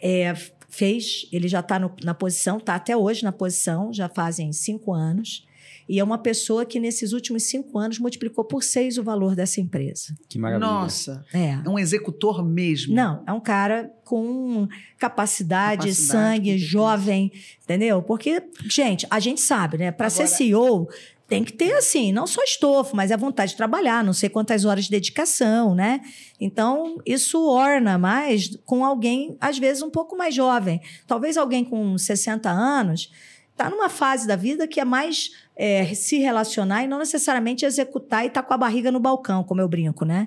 é, 0.00 0.34
fez, 0.68 1.28
ele 1.32 1.48
já 1.48 1.60
está 1.60 1.78
na 1.78 2.14
posição, 2.14 2.58
está 2.58 2.74
até 2.74 2.96
hoje 2.96 3.22
na 3.22 3.32
posição, 3.32 3.92
já 3.92 4.08
fazem 4.08 4.52
cinco 4.52 4.92
anos. 4.92 5.46
E 5.90 5.98
é 5.98 6.04
uma 6.04 6.18
pessoa 6.18 6.64
que, 6.64 6.78
nesses 6.78 7.12
últimos 7.12 7.42
cinco 7.42 7.76
anos, 7.76 7.98
multiplicou 7.98 8.44
por 8.44 8.62
seis 8.62 8.96
o 8.96 9.02
valor 9.02 9.34
dessa 9.34 9.60
empresa. 9.60 10.16
Que 10.28 10.38
maravilha. 10.38 10.64
Nossa. 10.64 11.24
É. 11.34 11.58
É 11.64 11.68
um 11.68 11.76
executor 11.76 12.44
mesmo. 12.44 12.94
Não, 12.94 13.24
é 13.26 13.32
um 13.32 13.40
cara 13.40 13.92
com 14.04 14.68
capacidade, 14.96 15.88
capacidade 15.88 15.94
sangue, 15.94 16.56
jovem, 16.58 17.32
entendeu? 17.64 18.00
Porque, 18.02 18.40
gente, 18.68 19.04
a 19.10 19.18
gente 19.18 19.40
sabe, 19.40 19.78
né? 19.78 19.90
Para 19.90 20.08
ser 20.08 20.28
CEO, 20.28 20.88
tem 21.30 21.44
que 21.44 21.52
ter, 21.52 21.72
assim, 21.74 22.12
não 22.12 22.26
só 22.26 22.42
estofo, 22.42 22.96
mas 22.96 23.12
a 23.12 23.16
vontade 23.16 23.52
de 23.52 23.56
trabalhar, 23.56 24.02
não 24.02 24.12
sei 24.12 24.28
quantas 24.28 24.64
horas 24.64 24.86
de 24.86 24.90
dedicação, 24.90 25.76
né? 25.76 26.00
Então, 26.40 27.00
isso 27.06 27.40
orna 27.48 27.96
mais 27.96 28.58
com 28.66 28.84
alguém, 28.84 29.36
às 29.40 29.56
vezes, 29.56 29.80
um 29.80 29.90
pouco 29.90 30.16
mais 30.16 30.34
jovem. 30.34 30.80
Talvez 31.06 31.36
alguém 31.36 31.64
com 31.64 31.96
60 31.96 32.50
anos 32.50 33.12
está 33.52 33.70
numa 33.70 33.88
fase 33.88 34.26
da 34.26 34.34
vida 34.34 34.66
que 34.66 34.80
é 34.80 34.84
mais 34.84 35.30
é, 35.54 35.94
se 35.94 36.18
relacionar 36.18 36.82
e 36.82 36.88
não 36.88 36.98
necessariamente 36.98 37.64
executar 37.64 38.24
e 38.24 38.26
estar 38.26 38.42
tá 38.42 38.48
com 38.48 38.52
a 38.52 38.58
barriga 38.58 38.90
no 38.90 38.98
balcão, 38.98 39.44
como 39.44 39.60
eu 39.60 39.68
brinco, 39.68 40.04
né? 40.04 40.26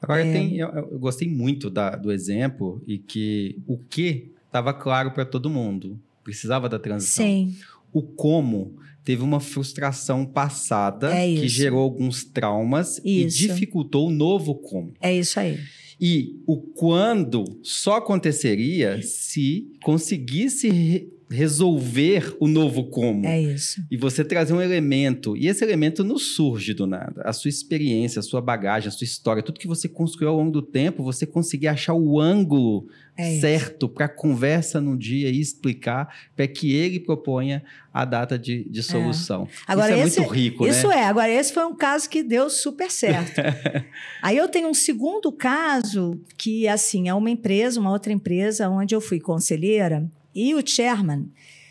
Agora, 0.00 0.26
é... 0.26 0.32
tem, 0.32 0.56
eu, 0.56 0.68
eu, 0.70 0.98
gostei 0.98 1.28
muito 1.28 1.70
da, 1.70 1.94
do 1.94 2.10
exemplo 2.10 2.82
e 2.84 2.98
que 2.98 3.62
o 3.64 3.78
que 3.78 4.32
estava 4.46 4.74
claro 4.74 5.12
para 5.12 5.24
todo 5.24 5.48
mundo. 5.48 6.00
Precisava 6.24 6.68
da 6.68 6.78
transição. 6.78 7.24
Sim. 7.24 7.56
O 7.92 8.02
como 8.02 8.76
teve 9.04 9.22
uma 9.22 9.40
frustração 9.40 10.24
passada 10.24 11.12
é 11.14 11.26
que 11.26 11.48
gerou 11.48 11.80
alguns 11.80 12.24
traumas 12.24 12.98
isso. 12.98 13.06
e 13.06 13.26
dificultou 13.26 14.08
o 14.08 14.12
novo 14.12 14.54
como. 14.54 14.94
É 15.00 15.14
isso 15.14 15.38
aí. 15.38 15.58
E 16.00 16.40
o 16.46 16.56
quando 16.56 17.44
só 17.62 17.96
aconteceria 17.96 19.00
se 19.02 19.68
conseguisse 19.82 21.08
resolver 21.32 22.36
o 22.38 22.46
novo 22.46 22.84
como. 22.84 23.26
É 23.26 23.40
isso. 23.40 23.82
E 23.90 23.96
você 23.96 24.24
trazer 24.24 24.52
um 24.52 24.60
elemento. 24.60 25.36
E 25.36 25.48
esse 25.48 25.64
elemento 25.64 26.04
não 26.04 26.18
surge 26.18 26.74
do 26.74 26.86
nada. 26.86 27.22
A 27.24 27.32
sua 27.32 27.48
experiência, 27.48 28.20
a 28.20 28.22
sua 28.22 28.40
bagagem, 28.40 28.88
a 28.88 28.92
sua 28.92 29.04
história, 29.04 29.42
tudo 29.42 29.58
que 29.58 29.66
você 29.66 29.88
construiu 29.88 30.30
ao 30.30 30.36
longo 30.36 30.50
do 30.50 30.62
tempo, 30.62 31.02
você 31.02 31.26
conseguir 31.26 31.68
achar 31.68 31.94
o 31.94 32.20
ângulo 32.20 32.86
é 33.16 33.38
certo 33.40 33.88
para 33.88 34.06
a 34.06 34.08
conversa 34.08 34.80
no 34.80 34.96
dia 34.96 35.28
e 35.28 35.38
explicar 35.38 36.14
para 36.34 36.46
que 36.46 36.74
ele 36.74 36.98
proponha 36.98 37.62
a 37.92 38.04
data 38.04 38.38
de, 38.38 38.64
de 38.64 38.80
é. 38.80 38.82
solução. 38.82 39.46
É. 39.68 39.72
Agora, 39.72 39.92
isso 39.92 40.02
é 40.02 40.06
esse, 40.06 40.20
muito 40.20 40.32
rico, 40.32 40.66
Isso 40.66 40.88
né? 40.88 40.96
é. 40.96 41.04
Agora, 41.04 41.28
esse 41.30 41.52
foi 41.52 41.64
um 41.64 41.74
caso 41.74 42.08
que 42.08 42.22
deu 42.22 42.48
super 42.48 42.90
certo. 42.90 43.40
Aí 44.22 44.36
eu 44.36 44.48
tenho 44.48 44.68
um 44.68 44.74
segundo 44.74 45.30
caso 45.30 46.18
que, 46.38 46.66
assim, 46.66 47.08
é 47.08 47.14
uma 47.14 47.28
empresa, 47.28 47.78
uma 47.78 47.90
outra 47.90 48.12
empresa, 48.12 48.68
onde 48.68 48.94
eu 48.94 49.00
fui 49.00 49.20
conselheira 49.20 50.10
e 50.34 50.54
o 50.54 50.66
chairman 50.66 51.26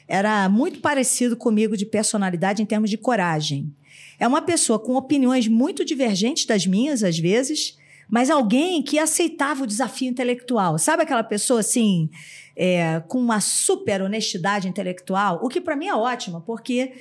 era 0.08 0.50
muito 0.50 0.80
parecido 0.80 1.38
comigo 1.38 1.78
de 1.78 1.86
personalidade 1.86 2.62
em 2.62 2.66
termos 2.66 2.90
de 2.90 2.98
coragem. 2.98 3.74
É 4.20 4.28
uma 4.28 4.42
pessoa 4.42 4.78
com 4.78 4.96
opiniões 4.96 5.48
muito 5.48 5.86
divergentes 5.86 6.46
das 6.46 6.68
minhas, 6.68 7.02
às 7.02 7.18
vezes, 7.18 7.78
mas 8.10 8.30
alguém 8.30 8.84
que 8.84 9.00
aceitava 9.00 9.64
o 9.64 9.68
desafio 9.68 10.10
intelectual. 10.10 10.78
Sabe 10.78 11.04
aquela 11.04 11.24
pessoa 11.24 11.62
assim, 11.62 12.10
é, 12.56 13.00
com 13.08 13.18
uma 13.18 13.40
super 13.40 14.02
honestidade 14.02 14.68
intelectual? 14.68 15.40
O 15.42 15.48
que 15.48 15.62
para 15.62 15.78
mim 15.78 15.88
é 15.88 15.96
ótimo, 15.96 16.42
porque 16.42 16.92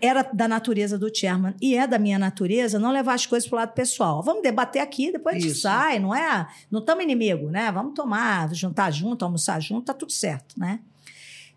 era 0.00 0.22
da 0.22 0.46
natureza 0.46 0.96
do 0.96 1.14
chairman 1.14 1.54
e 1.60 1.74
é 1.74 1.86
da 1.86 1.98
minha 1.98 2.18
natureza 2.18 2.78
não 2.78 2.92
levar 2.92 3.14
as 3.14 3.26
coisas 3.26 3.48
para 3.48 3.56
o 3.56 3.58
lado 3.58 3.74
pessoal. 3.74 4.22
Vamos 4.22 4.42
debater 4.42 4.80
aqui, 4.80 5.10
depois 5.10 5.36
a 5.36 5.40
gente 5.40 5.54
sai, 5.54 5.98
não 5.98 6.14
é? 6.14 6.46
Não 6.70 6.80
estamos 6.80 7.02
inimigo, 7.02 7.50
né? 7.50 7.70
Vamos 7.72 7.94
tomar, 7.94 8.54
jantar 8.54 8.92
junto, 8.92 9.24
almoçar 9.24 9.60
junto, 9.60 9.86
tá 9.86 9.92
tudo 9.92 10.12
certo, 10.12 10.58
né? 10.58 10.80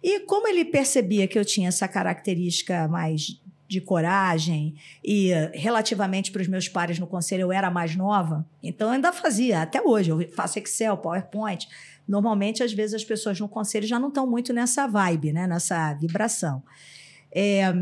E 0.03 0.19
como 0.21 0.47
ele 0.47 0.65
percebia 0.65 1.27
que 1.27 1.39
eu 1.39 1.45
tinha 1.45 1.69
essa 1.69 1.87
característica 1.87 2.87
mais 2.89 3.39
de 3.67 3.79
coragem 3.79 4.75
e 5.03 5.31
relativamente 5.53 6.31
para 6.31 6.41
os 6.41 6.47
meus 6.47 6.67
pares 6.67 6.99
no 6.99 7.07
conselho 7.07 7.43
eu 7.43 7.51
era 7.51 7.71
mais 7.71 7.95
nova, 7.95 8.45
então 8.61 8.89
eu 8.89 8.93
ainda 8.93 9.11
fazia, 9.13 9.61
até 9.61 9.81
hoje, 9.81 10.11
eu 10.11 10.29
faço 10.33 10.59
Excel, 10.59 10.97
PowerPoint. 10.97 11.67
Normalmente, 12.07 12.61
às 12.61 12.73
vezes, 12.73 12.95
as 12.95 13.05
pessoas 13.05 13.39
no 13.39 13.47
conselho 13.47 13.87
já 13.87 13.97
não 13.97 14.09
estão 14.09 14.27
muito 14.27 14.51
nessa 14.51 14.85
vibe, 14.85 15.31
né? 15.31 15.47
nessa 15.47 15.93
vibração. 15.93 16.61
É, 17.31 17.73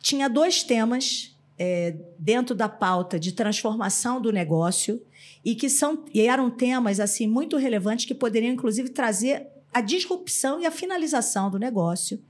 tinha 0.00 0.28
dois 0.28 0.64
temas 0.64 1.34
é, 1.58 1.94
dentro 2.18 2.54
da 2.54 2.68
pauta 2.68 3.18
de 3.18 3.32
transformação 3.32 4.20
do 4.20 4.32
negócio 4.32 5.00
e 5.44 5.54
que 5.54 5.70
são 5.70 6.04
e 6.12 6.22
eram 6.22 6.50
temas 6.50 6.98
assim 6.98 7.26
muito 7.26 7.56
relevantes 7.56 8.04
que 8.04 8.14
poderiam 8.14 8.52
inclusive 8.52 8.88
trazer 8.88 9.46
a 9.74 9.80
disrupção 9.80 10.60
e 10.60 10.66
a 10.66 10.70
finalização 10.70 11.50
do 11.50 11.58
negócio. 11.58 12.22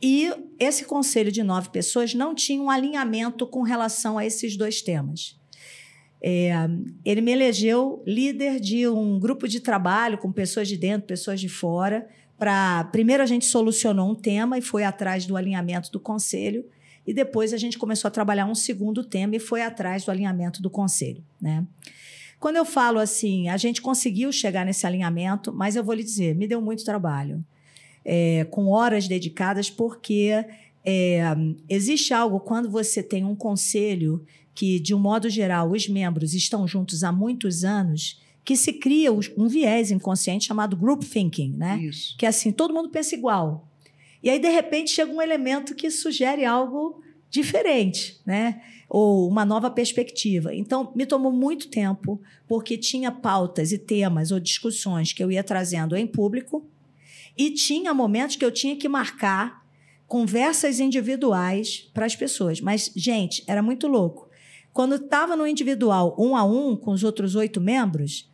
E 0.00 0.32
esse 0.58 0.84
conselho 0.84 1.30
de 1.30 1.42
nove 1.42 1.68
pessoas 1.68 2.14
não 2.14 2.34
tinha 2.34 2.62
um 2.62 2.70
alinhamento 2.70 3.46
com 3.46 3.62
relação 3.62 4.16
a 4.16 4.24
esses 4.24 4.56
dois 4.56 4.80
temas. 4.80 5.38
É, 6.20 6.52
ele 7.04 7.20
me 7.20 7.30
elegeu 7.30 8.02
líder 8.06 8.58
de 8.58 8.88
um 8.88 9.20
grupo 9.20 9.46
de 9.46 9.60
trabalho 9.60 10.18
com 10.18 10.32
pessoas 10.32 10.66
de 10.66 10.76
dentro, 10.76 11.06
pessoas 11.06 11.40
de 11.40 11.48
fora. 11.48 12.08
Para 12.38 12.84
primeiro 12.84 13.22
a 13.22 13.26
gente 13.26 13.44
solucionou 13.44 14.10
um 14.10 14.14
tema 14.14 14.56
e 14.56 14.62
foi 14.62 14.84
atrás 14.84 15.26
do 15.26 15.36
alinhamento 15.36 15.92
do 15.92 16.00
conselho, 16.00 16.64
e 17.06 17.12
depois 17.12 17.52
a 17.52 17.56
gente 17.56 17.78
começou 17.78 18.08
a 18.08 18.10
trabalhar 18.10 18.46
um 18.46 18.54
segundo 18.54 19.02
tema 19.02 19.34
e 19.34 19.38
foi 19.38 19.62
atrás 19.62 20.04
do 20.04 20.10
alinhamento 20.10 20.60
do 20.60 20.70
conselho, 20.70 21.24
né? 21.40 21.66
Quando 22.38 22.56
eu 22.56 22.64
falo 22.64 22.98
assim, 22.98 23.48
a 23.48 23.56
gente 23.56 23.82
conseguiu 23.82 24.30
chegar 24.30 24.64
nesse 24.64 24.86
alinhamento, 24.86 25.52
mas 25.52 25.74
eu 25.74 25.82
vou 25.82 25.94
lhe 25.94 26.04
dizer, 26.04 26.34
me 26.34 26.46
deu 26.46 26.60
muito 26.60 26.84
trabalho, 26.84 27.44
é, 28.04 28.44
com 28.50 28.68
horas 28.68 29.08
dedicadas, 29.08 29.68
porque 29.68 30.44
é, 30.84 31.20
existe 31.68 32.14
algo 32.14 32.40
quando 32.40 32.70
você 32.70 33.02
tem 33.02 33.24
um 33.24 33.34
conselho 33.34 34.24
que, 34.54 34.78
de 34.80 34.94
um 34.94 34.98
modo 34.98 35.28
geral, 35.28 35.70
os 35.70 35.88
membros 35.88 36.34
estão 36.34 36.66
juntos 36.66 37.04
há 37.04 37.12
muitos 37.12 37.64
anos, 37.64 38.20
que 38.44 38.56
se 38.56 38.72
cria 38.72 39.12
um 39.12 39.46
viés 39.46 39.90
inconsciente 39.90 40.46
chamado 40.46 40.76
group 40.76 41.02
thinking, 41.02 41.52
né? 41.52 41.78
Isso. 41.82 42.16
Que 42.16 42.24
é 42.24 42.28
assim, 42.28 42.50
todo 42.50 42.72
mundo 42.72 42.88
pensa 42.88 43.14
igual. 43.14 43.68
E 44.22 44.30
aí, 44.30 44.38
de 44.38 44.48
repente, 44.48 44.90
chega 44.90 45.12
um 45.12 45.20
elemento 45.20 45.74
que 45.74 45.90
sugere 45.90 46.44
algo 46.44 47.02
diferente, 47.30 48.20
né? 48.24 48.62
Ou 48.88 49.28
uma 49.28 49.44
nova 49.44 49.70
perspectiva. 49.70 50.54
Então, 50.54 50.92
me 50.94 51.04
tomou 51.04 51.30
muito 51.30 51.68
tempo, 51.68 52.20
porque 52.46 52.78
tinha 52.78 53.12
pautas 53.12 53.70
e 53.70 53.78
temas 53.78 54.30
ou 54.30 54.40
discussões 54.40 55.12
que 55.12 55.22
eu 55.22 55.30
ia 55.30 55.44
trazendo 55.44 55.96
em 55.96 56.06
público, 56.06 56.66
e 57.36 57.50
tinha 57.50 57.94
momentos 57.94 58.36
que 58.36 58.44
eu 58.44 58.50
tinha 58.50 58.76
que 58.76 58.88
marcar 58.88 59.64
conversas 60.06 60.80
individuais 60.80 61.88
para 61.92 62.06
as 62.06 62.16
pessoas. 62.16 62.60
Mas, 62.60 62.90
gente, 62.96 63.44
era 63.46 63.62
muito 63.62 63.86
louco. 63.86 64.28
Quando 64.72 64.94
estava 64.94 65.36
no 65.36 65.46
individual, 65.46 66.16
um 66.18 66.34
a 66.34 66.44
um, 66.44 66.74
com 66.74 66.92
os 66.92 67.04
outros 67.04 67.34
oito 67.34 67.60
membros, 67.60 68.28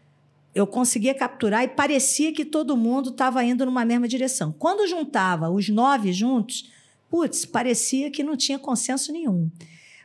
eu 0.55 0.67
conseguia 0.67 1.15
capturar 1.15 1.65
e 1.65 1.69
parecia 1.69 2.33
que 2.33 2.45
todo 2.45 2.77
mundo 2.77 3.11
estava 3.11 3.43
indo 3.43 3.67
numa 3.67 3.85
mesma 3.85 4.07
direção. 4.07 4.55
Quando 4.57 4.87
juntava 4.87 5.51
os 5.51 5.69
nove 5.69 6.13
juntos, 6.13 6.71
putz, 7.11 7.45
parecia 7.45 8.11
que 8.11 8.23
não 8.23 8.37
tinha 8.37 8.59
consenso 8.59 9.13
nenhum. 9.13 9.51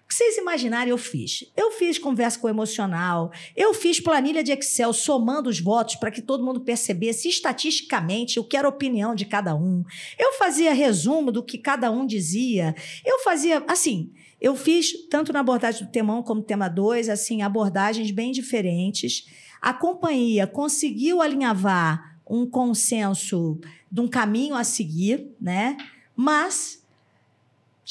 Que 0.10 0.15
vocês 0.15 0.38
imaginarem, 0.38 0.89
eu 0.89 0.98
fiz. 0.98 1.45
Eu 1.56 1.69
fiz 1.74 2.00
conversa 2.00 2.39
com 2.39 2.48
o 2.48 2.50
emocional, 2.50 3.32
eu 3.56 3.76
fiz 3.76 4.00
planilha 4.00 4.43
de 4.43 4.52
Excel 4.52 4.91
somando 4.91 5.52
os 5.52 5.60
votos 5.60 5.98
para 5.98 6.10
que 6.10 6.19
todo 6.19 6.43
mundo 6.43 6.62
percebesse 6.62 7.30
estatisticamente 7.30 8.39
o 8.39 8.43
que 8.43 8.58
era 8.58 8.67
a 8.67 8.72
opinião 8.72 9.13
de 9.13 9.26
cada 9.26 9.56
um. 9.56 9.84
Eu 10.17 10.34
fazia 10.34 10.74
resumo 10.74 11.32
do 11.32 11.43
que 11.43 11.60
cada 11.60 11.91
um 11.91 12.08
dizia. 12.08 12.74
Eu 13.06 13.19
fazia, 13.19 13.63
assim, 13.67 14.12
eu 14.41 14.56
fiz, 14.56 15.08
tanto 15.10 15.32
na 15.32 15.41
abordagem 15.41 15.86
do 15.86 15.91
tema 15.91 16.17
1 16.17 16.24
como 16.24 16.41
tema 16.41 16.67
2, 16.67 17.08
assim, 17.08 17.43
abordagens 17.43 18.10
bem 18.10 18.32
diferentes. 18.32 19.28
A 19.62 19.76
companhia 19.76 20.48
conseguiu 20.48 21.22
alinhavar 21.22 22.19
um 22.28 22.50
consenso 22.50 23.60
de 23.91 24.02
um 24.02 24.08
caminho 24.08 24.56
a 24.56 24.63
seguir, 24.63 25.36
né? 25.39 25.78
Mas 26.15 26.79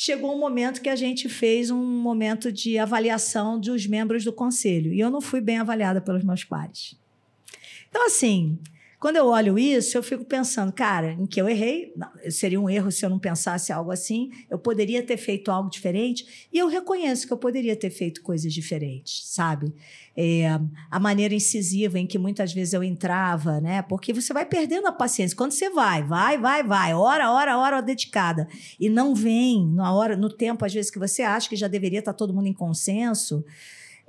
chegou 0.00 0.32
um 0.32 0.38
momento 0.38 0.80
que 0.80 0.88
a 0.88 0.94
gente 0.94 1.28
fez 1.28 1.72
um 1.72 1.84
momento 1.84 2.52
de 2.52 2.78
avaliação 2.78 3.58
dos 3.58 3.84
membros 3.84 4.22
do 4.22 4.32
conselho. 4.32 4.92
E 4.92 5.00
eu 5.00 5.11
não 5.11 5.20
fui 5.20 5.40
bem 5.40 5.58
avaliada 5.58 6.00
pelos 6.00 6.22
meus 6.22 6.44
pares. 6.44 6.96
Então, 7.88 8.06
assim, 8.06 8.56
quando 9.00 9.16
eu 9.16 9.26
olho 9.26 9.56
isso, 9.56 9.96
eu 9.96 10.02
fico 10.02 10.24
pensando, 10.24 10.72
cara, 10.72 11.12
em 11.12 11.24
que 11.24 11.40
eu 11.40 11.48
errei, 11.48 11.92
não, 11.96 12.11
seria 12.30 12.61
um 12.61 12.68
erro 12.68 12.90
se 12.90 13.06
eu 13.06 13.11
não 13.11 13.18
pensasse 13.18 13.72
algo 13.72 13.92
assim, 13.92 14.30
eu 14.50 14.58
poderia 14.58 15.02
ter 15.04 15.16
feito 15.16 15.52
algo 15.52 15.70
diferente, 15.70 16.48
e 16.52 16.58
eu 16.58 16.66
reconheço 16.66 17.26
que 17.26 17.32
eu 17.32 17.37
poderia 17.37 17.76
ter 17.76 17.90
feito 17.90 18.20
coisas 18.22 18.52
diferentes, 18.52 19.22
sabe? 19.26 19.72
É, 20.16 20.48
a 20.90 20.98
maneira 20.98 21.32
incisiva 21.32 21.96
em 21.96 22.08
que 22.08 22.18
muitas 22.18 22.52
vezes 22.52 22.74
eu 22.74 22.82
entrava, 22.82 23.61
né? 23.61 23.82
Porque 23.82 24.12
você 24.12 24.32
vai 24.32 24.44
perdendo 24.44 24.88
a 24.88 24.92
paciência. 24.92 25.37
Quando 25.37 25.52
você 25.52 25.70
vai, 25.70 26.02
vai, 26.02 26.37
vai, 26.37 26.64
vai, 26.64 26.92
hora, 26.92 27.30
hora, 27.30 27.56
hora 27.56 27.80
dedicada, 27.80 28.48
e 28.80 28.88
não 28.88 29.14
vem 29.14 29.64
na 29.64 29.92
hora, 29.92 30.16
no 30.16 30.28
tempo, 30.28 30.64
às 30.64 30.74
vezes, 30.74 30.90
que 30.90 30.98
você 30.98 31.22
acha 31.22 31.48
que 31.48 31.54
já 31.54 31.68
deveria 31.68 32.00
estar 32.00 32.14
todo 32.14 32.34
mundo 32.34 32.48
em 32.48 32.52
consenso, 32.52 33.44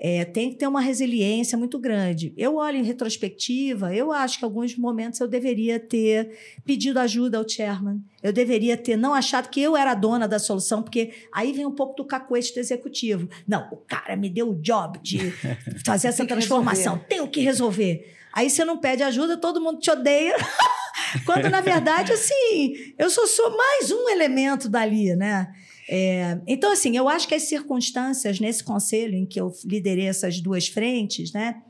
é, 0.01 0.23
tem 0.23 0.49
que 0.49 0.55
ter 0.55 0.65
uma 0.65 0.79
resiliência 0.79 1.57
muito 1.57 1.77
grande. 1.77 2.33
Eu 2.37 2.55
olho 2.55 2.77
em 2.77 2.83
retrospectiva, 2.83 3.93
eu 3.93 4.13
acho 4.13 4.39
que 4.39 4.45
em 4.45 4.47
alguns 4.47 4.77
momentos 4.77 5.19
eu 5.19 5.27
deveria 5.27 5.77
ter 5.77 6.37
pedido 6.65 6.99
ajuda 6.99 7.37
ao 7.37 7.47
chairman. 7.47 8.01
Eu 8.23 8.31
deveria 8.31 8.77
ter 8.77 8.95
não 8.95 9.13
achado 9.13 9.49
que 9.49 9.61
eu 9.61 9.75
era 9.75 9.91
a 9.91 9.95
dona 9.95 10.25
da 10.25 10.39
solução, 10.39 10.81
porque 10.81 11.11
aí 11.33 11.51
vem 11.51 11.65
um 11.65 11.75
pouco 11.75 11.95
do 11.97 12.05
cacuete 12.05 12.53
do 12.53 12.61
executivo. 12.61 13.27
Não, 13.45 13.67
o 13.71 13.77
cara 13.77 14.15
me 14.15 14.29
deu 14.29 14.51
o 14.51 14.55
job 14.55 14.97
de 14.99 15.31
fazer 15.85 16.07
essa 16.07 16.25
transformação, 16.25 16.93
resolver. 16.93 17.07
tenho 17.09 17.27
que 17.27 17.41
resolver. 17.41 18.15
Aí 18.31 18.49
você 18.49 18.63
não 18.63 18.77
pede 18.77 19.03
ajuda, 19.03 19.35
todo 19.35 19.59
mundo 19.59 19.79
te 19.79 19.91
odeia. 19.91 20.35
Quando, 21.25 21.49
na 21.49 21.59
verdade, 21.59 22.13
assim, 22.13 22.73
eu 22.97 23.09
só 23.09 23.25
sou 23.25 23.55
mais 23.57 23.91
um 23.91 24.07
elemento 24.09 24.69
dali, 24.69 25.15
né? 25.15 25.51
É, 25.91 26.39
então, 26.45 26.71
assim, 26.71 26.95
eu 26.95 27.09
acho 27.09 27.27
que 27.27 27.33
as 27.33 27.43
circunstâncias 27.43 28.39
nesse 28.39 28.63
conselho 28.63 29.15
em 29.15 29.25
que 29.25 29.41
eu 29.41 29.51
liderei 29.65 30.05
essas 30.05 30.39
duas 30.39 30.67
frentes, 30.67 31.33
né, 31.33 31.63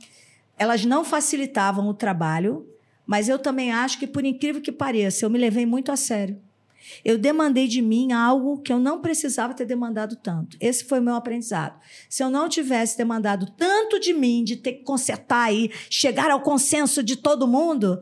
elas 0.58 0.84
não 0.84 1.06
facilitavam 1.06 1.88
o 1.88 1.94
trabalho, 1.94 2.68
mas 3.06 3.30
eu 3.30 3.40
também 3.40 3.72
acho 3.72 3.98
que, 3.98 4.06
por 4.06 4.26
incrível 4.26 4.62
que 4.62 4.74
pareça, 4.74 5.26
eu 5.26 5.30
me 5.30 5.40
levei 5.40 5.66
muito 5.66 5.90
a 5.90 5.96
sério. 5.96 6.38
Eu 7.06 7.18
demandei 7.18 7.66
de 7.66 7.82
mim 7.82 8.12
algo 8.12 8.60
que 8.60 8.74
eu 8.74 8.80
não 8.80 9.00
precisava 9.00 9.54
ter 9.54 9.66
demandado 9.66 10.18
tanto. 10.18 10.58
Esse 10.60 10.84
foi 10.84 11.00
o 11.00 11.04
meu 11.04 11.16
aprendizado. 11.16 11.80
Se 12.10 12.22
eu 12.22 12.30
não 12.30 12.50
tivesse 12.50 12.98
demandado 12.98 13.50
tanto 13.58 14.00
de 14.00 14.12
mim, 14.12 14.44
de 14.44 14.58
ter 14.58 14.74
que 14.74 14.84
consertar 14.84 15.54
e 15.54 15.72
chegar 15.90 16.30
ao 16.30 16.42
consenso 16.42 17.02
de 17.02 17.16
todo 17.16 17.48
mundo, 17.48 18.02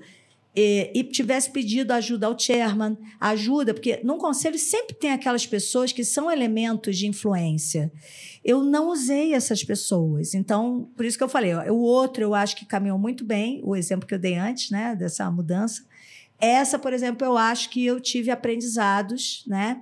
e, 0.60 0.89
e, 0.91 1.04
tivesse 1.04 1.52
pedido 1.52 1.91
ajuda 1.91 2.26
ao 2.26 2.38
chairman, 2.38 2.98
ajuda, 3.20 3.76
porque 3.76 4.02
num 4.04 4.17
conselho 4.17 4.58
sempre 4.58 4.96
tem 4.96 5.12
aquelas 5.12 5.46
pessoas 5.46 5.91
que 5.91 6.04
são 6.04 6.32
elementos 6.32 6.98
de 6.98 7.06
influência. 7.06 7.91
Eu 8.43 8.63
não 8.63 8.89
usei 8.89 9.36
essas 9.36 9.63
pessoas. 9.63 10.34
Então, 10.34 10.89
por 10.98 11.06
isso 11.06 11.15
que 11.15 11.24
eu 11.24 11.30
falei, 11.30 11.54
ó, 11.54 11.72
o 11.72 11.78
outro 11.78 12.24
eu 12.24 12.34
acho 12.34 12.56
que 12.56 12.65
caminhou 12.65 12.98
muito 12.98 13.24
bem, 13.24 13.62
o 13.63 13.76
exemplo 13.76 14.08
que 14.08 14.15
eu 14.15 14.20
dei 14.20 14.34
antes, 14.34 14.72
né, 14.72 14.96
dessa 14.96 15.30
mudança. 15.30 15.86
Essa, 16.39 16.80
por 16.80 16.91
exemplo, 16.91 17.24
eu 17.24 17.38
acho 17.38 17.70
que 17.70 17.86
eu 17.86 18.00
tive 18.00 18.32
aprendizados, 18.32 19.43
né, 19.46 19.80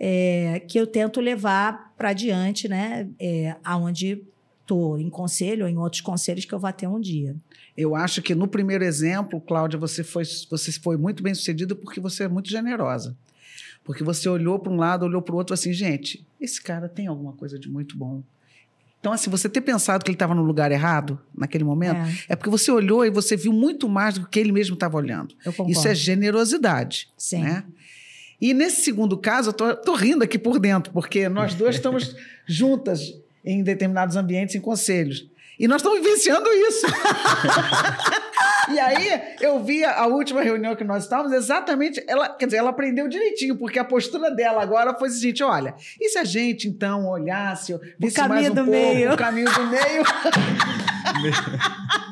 é, 0.00 0.62
que 0.66 0.80
eu 0.80 0.86
tento 0.86 1.20
levar 1.20 1.92
para 1.98 2.10
adiante, 2.10 2.66
né, 2.66 3.10
é, 3.20 3.56
aonde 3.62 4.24
estou 4.62 4.98
em 4.98 5.10
conselho 5.10 5.64
ou 5.64 5.70
em 5.70 5.76
outros 5.76 6.00
conselhos 6.00 6.46
que 6.46 6.54
eu 6.54 6.58
vou 6.58 6.72
ter 6.72 6.86
um 6.86 6.98
dia. 6.98 7.36
Eu 7.78 7.94
acho 7.94 8.20
que 8.20 8.34
no 8.34 8.48
primeiro 8.48 8.82
exemplo, 8.82 9.40
Cláudia, 9.40 9.78
você 9.78 10.02
foi, 10.02 10.24
você 10.50 10.72
foi 10.72 10.96
muito 10.96 11.22
bem 11.22 11.32
sucedida 11.32 11.76
porque 11.76 12.00
você 12.00 12.24
é 12.24 12.28
muito 12.28 12.50
generosa. 12.50 13.16
Porque 13.84 14.02
você 14.02 14.28
olhou 14.28 14.58
para 14.58 14.72
um 14.72 14.76
lado, 14.76 15.04
olhou 15.06 15.22
para 15.22 15.32
o 15.32 15.38
outro 15.38 15.54
assim, 15.54 15.72
gente, 15.72 16.26
esse 16.40 16.60
cara 16.60 16.88
tem 16.88 17.06
alguma 17.06 17.32
coisa 17.34 17.56
de 17.56 17.68
muito 17.70 17.96
bom. 17.96 18.20
Então, 18.98 19.12
assim, 19.12 19.30
você 19.30 19.48
ter 19.48 19.60
pensado 19.60 20.04
que 20.04 20.10
ele 20.10 20.16
estava 20.16 20.34
no 20.34 20.42
lugar 20.42 20.72
errado 20.72 21.20
naquele 21.32 21.62
momento, 21.62 22.00
é. 22.00 22.14
é. 22.30 22.36
porque 22.36 22.50
você 22.50 22.68
olhou 22.72 23.06
e 23.06 23.10
você 23.10 23.36
viu 23.36 23.52
muito 23.52 23.88
mais 23.88 24.18
do 24.18 24.26
que 24.26 24.40
ele 24.40 24.50
mesmo 24.50 24.74
estava 24.74 24.96
olhando. 24.96 25.36
Isso 25.68 25.86
é 25.86 25.94
generosidade. 25.94 27.08
Sim. 27.16 27.44
Né? 27.44 27.64
E 28.40 28.52
nesse 28.52 28.82
segundo 28.82 29.16
caso, 29.16 29.50
eu 29.50 29.52
tô, 29.52 29.76
tô 29.76 29.94
rindo 29.94 30.24
aqui 30.24 30.36
por 30.36 30.58
dentro, 30.58 30.92
porque 30.92 31.28
nós 31.28 31.54
duas 31.54 31.76
estamos 31.76 32.16
juntas 32.44 33.14
em 33.44 33.62
determinados 33.62 34.16
ambientes, 34.16 34.56
em 34.56 34.60
conselhos. 34.60 35.28
E 35.58 35.66
nós 35.66 35.82
estamos 35.82 36.00
vivenciando 36.00 36.48
isso. 36.50 36.86
e 38.70 38.78
aí, 38.78 39.20
eu 39.40 39.62
vi 39.62 39.84
a 39.84 40.06
última 40.06 40.40
reunião 40.40 40.76
que 40.76 40.84
nós 40.84 41.02
estávamos, 41.04 41.32
exatamente, 41.32 42.02
ela, 42.06 42.28
quer 42.28 42.46
dizer, 42.46 42.58
ela 42.58 42.70
aprendeu 42.70 43.08
direitinho, 43.08 43.56
porque 43.56 43.78
a 43.78 43.84
postura 43.84 44.30
dela 44.30 44.62
agora 44.62 44.94
foi 44.94 45.08
a 45.08 45.10
seguinte: 45.10 45.42
olha, 45.42 45.74
e 46.00 46.08
se 46.08 46.18
a 46.18 46.24
gente 46.24 46.68
então 46.68 47.06
olhasse, 47.06 47.78
visse 47.98 48.20
mais 48.28 48.48
um 48.50 48.54
pouco 48.54 48.70
meio. 48.70 49.12
o 49.12 49.16
caminho 49.16 49.52
do 49.52 49.66
meio? 49.66 50.04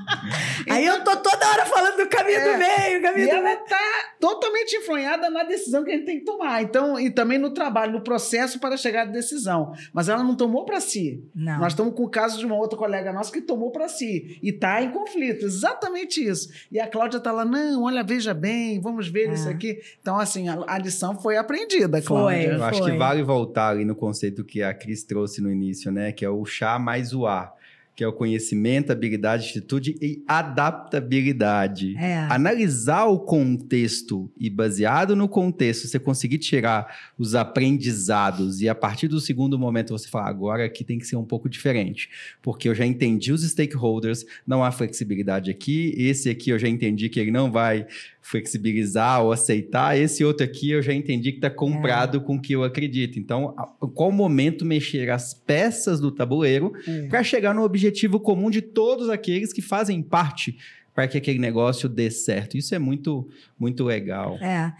Aí 0.77 0.87
eu 0.87 1.03
tô 1.05 1.17
toda 1.17 1.49
hora 1.49 1.67
falando 1.67 1.97
do 1.97 2.09
caminho 2.09 2.39
É, 2.39 2.53
do 2.53 2.59
meio, 2.59 3.03
caminho 3.03 3.27
E 3.27 3.31
do 3.31 3.35
ela 3.37 3.43
meio. 3.43 3.59
está 3.63 3.79
totalmente 4.21 4.77
influenciada 4.77 5.31
na 5.31 5.45
decisão 5.45 5.85
que 5.85 5.91
a 5.91 5.95
gente 5.95 6.07
tem 6.07 6.19
que 6.19 6.25
tomar. 6.25 6.63
Então, 6.63 6.99
e 6.99 7.11
também 7.11 7.39
no 7.39 7.51
trabalho, 7.51 7.93
no 7.93 8.01
processo 8.01 8.59
para 8.59 8.77
chegar 8.77 9.03
à 9.03 9.05
decisão. 9.11 9.73
Mas 9.93 10.09
ela 10.09 10.23
não 10.23 10.35
tomou 10.37 10.65
para 10.65 10.81
si. 10.81 11.23
Não. 11.35 11.59
Nós 11.61 11.73
estamos 11.73 11.95
com 11.95 12.05
o 12.05 12.09
caso 12.11 12.39
de 12.39 12.47
uma 12.47 12.57
outra 12.57 12.79
colega 12.79 13.13
nossa 13.13 13.33
que 13.33 13.41
tomou 13.41 13.71
para 13.71 13.89
si 13.89 14.39
e 14.43 14.51
está 14.51 14.83
em 14.83 14.91
conflito. 14.91 15.45
Exatamente 15.45 16.23
isso. 16.27 16.49
E 16.71 16.79
a 16.81 16.87
Cláudia 16.87 17.19
está 17.19 17.33
lá, 17.33 17.45
não, 17.45 17.83
olha, 17.85 18.03
veja 18.03 18.33
bem, 18.35 18.81
vamos 18.81 19.09
ver 19.09 19.29
É. 19.31 19.33
isso 19.35 19.49
aqui. 19.49 19.79
Então, 20.01 20.19
assim, 20.19 20.49
a, 20.49 20.59
a 20.67 20.79
lição 20.79 21.19
foi 21.21 21.37
aprendida, 21.37 22.01
Foi. 22.03 22.07
Cláudia. 22.07 22.47
Eu 22.53 22.65
acho 22.65 22.79
Foi. 22.81 22.93
que 22.93 22.97
vale 22.99 23.23
voltar 23.23 23.69
ali 23.71 23.85
no 23.85 23.95
conceito 23.95 24.45
que 24.45 24.63
a 24.63 24.73
Cris 24.75 25.03
trouxe 25.05 25.41
no 25.41 25.51
início, 25.51 25.91
né? 25.91 26.13
Que 26.13 26.25
é 26.25 26.31
o 26.31 26.45
chá 26.45 26.79
mais 26.79 27.13
o 27.13 27.27
A, 27.27 27.53
que 27.97 28.05
é 28.05 28.07
o 28.07 28.13
conhecimento, 28.13 28.93
habilidade, 28.93 29.49
atitude 29.49 29.97
e 30.03 30.23
adaptabilidade. 30.29 31.97
É. 31.97 32.19
Analisar 32.29 33.07
o 33.07 33.19
contexto 33.19 34.31
e 34.39 34.51
baseado 34.51 35.17
no 35.17 35.27
contexto, 35.27 35.89
você 35.89 35.99
conseguir 35.99 36.37
tirar 36.37 36.95
os 37.19 37.35
aprendizados 37.35 38.61
e 38.61 38.69
a 38.69 38.75
partir 38.75 39.09
do 39.09 39.19
segundo 39.19 39.59
momento 39.59 39.97
você 39.97 40.09
falar 40.09 40.29
agora 40.29 40.67
aqui 40.67 40.85
tem 40.85 40.99
que 40.99 41.07
ser 41.07 41.17
um 41.17 41.25
pouco 41.25 41.49
diferente, 41.49 42.11
porque 42.43 42.69
eu 42.69 42.75
já 42.75 42.85
entendi 42.85 43.33
os 43.33 43.43
stakeholders, 43.43 44.27
não 44.47 44.63
há 44.63 44.71
flexibilidade 44.71 45.51
aqui, 45.51 45.95
esse 45.97 46.29
aqui 46.29 46.51
eu 46.51 46.59
já 46.59 46.69
entendi 46.69 47.09
que 47.09 47.19
ele 47.19 47.31
não 47.31 47.51
vai 47.51 47.87
flexibilizar 48.29 49.23
ou 49.23 49.33
aceitar, 49.33 49.97
esse 49.99 50.25
outro 50.25 50.45
aqui 50.45 50.71
eu 50.71 50.83
já 50.83 50.93
entendi 50.93 51.31
que 51.33 51.39
está 51.39 51.51
comprado 51.51 52.21
com 52.21 52.37
o 52.37 52.41
que 52.41 52.53
eu 52.53 52.65
acredito. 52.65 53.19
Então, 53.19 53.55
a- 53.57 53.67
qual 53.95 54.11
momento 54.11 54.65
mexer 54.65 55.11
as 55.11 55.33
peças 55.35 56.01
do 56.01 56.11
tabuleiro 56.11 56.73
É. 56.87 57.07
para 57.07 57.23
chegar 57.23 57.55
no 57.55 57.63
objetivo 57.63 58.19
comum 58.21 58.51
de 58.51 58.61
todos 58.63 59.09
aqueles 59.09 59.53
que 59.53 59.63
fazem 59.63 60.03
parte 60.03 60.57
para 60.95 61.07
que 61.07 61.19
aquele 61.19 61.39
negócio 61.39 61.89
dê 61.89 62.11
certo. 62.11 62.57
Isso 62.57 62.75
é 62.75 62.79
muito, 62.79 63.29
muito 63.59 63.85
legal. 63.85 64.37
É. 64.39 64.73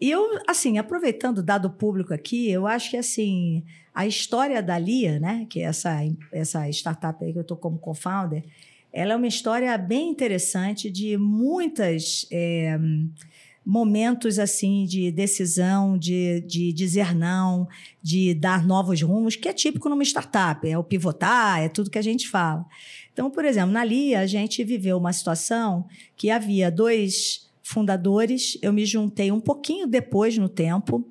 E 0.00 0.10
eu, 0.10 0.38
assim, 0.48 0.78
aproveitando 0.78 1.38
o 1.38 1.42
dado 1.42 1.70
público 1.70 2.12
aqui, 2.12 2.50
eu 2.50 2.66
acho 2.66 2.90
que, 2.90 2.96
assim, 2.96 3.62
a 3.94 4.06
história 4.06 4.62
da 4.62 4.78
Lia, 4.78 5.18
né, 5.20 5.46
que 5.48 5.60
é 5.60 5.64
essa, 5.64 5.96
essa 6.32 6.68
startup 6.70 7.24
aí 7.24 7.32
que 7.32 7.38
eu 7.38 7.42
estou 7.42 7.56
como 7.56 7.78
co-founder, 7.78 8.42
ela 8.92 9.12
é 9.12 9.16
uma 9.16 9.26
história 9.26 9.76
bem 9.78 10.10
interessante 10.10 10.90
de 10.90 11.16
muitas 11.16 12.26
é, 12.30 12.78
momentos, 13.64 14.38
assim, 14.38 14.84
de 14.84 15.10
decisão, 15.10 15.96
de, 15.96 16.40
de 16.42 16.72
dizer 16.72 17.14
não, 17.14 17.68
de 18.02 18.34
dar 18.34 18.66
novos 18.66 19.00
rumos, 19.00 19.36
que 19.36 19.48
é 19.48 19.52
típico 19.52 19.88
numa 19.88 20.02
startup, 20.02 20.68
é 20.68 20.76
o 20.76 20.84
pivotar, 20.84 21.60
é 21.60 21.68
tudo 21.68 21.90
que 21.90 21.98
a 21.98 22.02
gente 22.02 22.28
fala. 22.28 22.66
Então, 23.12 23.30
por 23.30 23.44
exemplo, 23.44 23.70
na 23.70 23.84
Lia, 23.84 24.20
a 24.20 24.26
gente 24.26 24.64
viveu 24.64 24.98
uma 24.98 25.12
situação 25.12 25.86
que 26.16 26.30
havia 26.30 26.70
dois 26.70 27.50
fundadores, 27.62 28.58
eu 28.60 28.72
me 28.72 28.84
juntei 28.84 29.30
um 29.30 29.40
pouquinho 29.40 29.86
depois 29.86 30.36
no 30.36 30.48
tempo, 30.48 31.06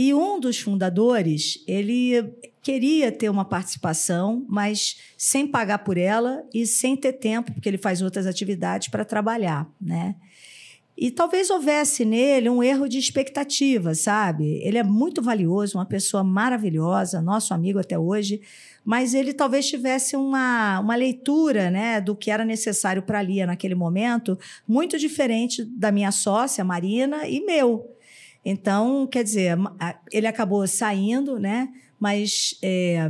e 0.00 0.14
um 0.14 0.38
dos 0.38 0.60
fundadores, 0.60 1.60
ele 1.66 2.32
queria 2.62 3.10
ter 3.10 3.28
uma 3.28 3.44
participação, 3.44 4.46
mas 4.48 4.96
sem 5.16 5.44
pagar 5.44 5.78
por 5.78 5.98
ela 5.98 6.44
e 6.54 6.68
sem 6.68 6.96
ter 6.96 7.14
tempo, 7.14 7.52
porque 7.52 7.68
ele 7.68 7.78
faz 7.78 8.00
outras 8.00 8.24
atividades 8.24 8.86
para 8.86 9.04
trabalhar, 9.04 9.68
né? 9.80 10.14
E 10.96 11.10
talvez 11.10 11.50
houvesse 11.50 12.04
nele 12.04 12.48
um 12.48 12.62
erro 12.62 12.88
de 12.88 12.96
expectativa, 12.96 13.92
sabe? 13.92 14.60
Ele 14.62 14.78
é 14.78 14.84
muito 14.84 15.20
valioso, 15.20 15.76
uma 15.76 15.86
pessoa 15.86 16.22
maravilhosa, 16.22 17.20
nosso 17.20 17.52
amigo 17.52 17.80
até 17.80 17.98
hoje, 17.98 18.40
mas 18.84 19.14
ele 19.14 19.32
talvez 19.32 19.66
tivesse 19.66 20.14
uma, 20.14 20.78
uma 20.78 20.94
leitura 20.94 21.72
né, 21.72 22.00
do 22.00 22.14
que 22.14 22.30
era 22.30 22.44
necessário 22.44 23.02
para 23.02 23.18
a 23.18 23.22
Lia 23.22 23.48
naquele 23.48 23.74
momento, 23.74 24.38
muito 24.66 24.96
diferente 24.96 25.64
da 25.64 25.90
minha 25.90 26.12
sócia, 26.12 26.62
Marina, 26.62 27.26
e 27.26 27.40
meu. 27.44 27.97
Então, 28.50 29.06
quer 29.06 29.22
dizer, 29.22 29.58
ele 30.10 30.26
acabou 30.26 30.66
saindo, 30.66 31.38
né? 31.38 31.68
Mas 32.00 32.54
é, 32.62 33.06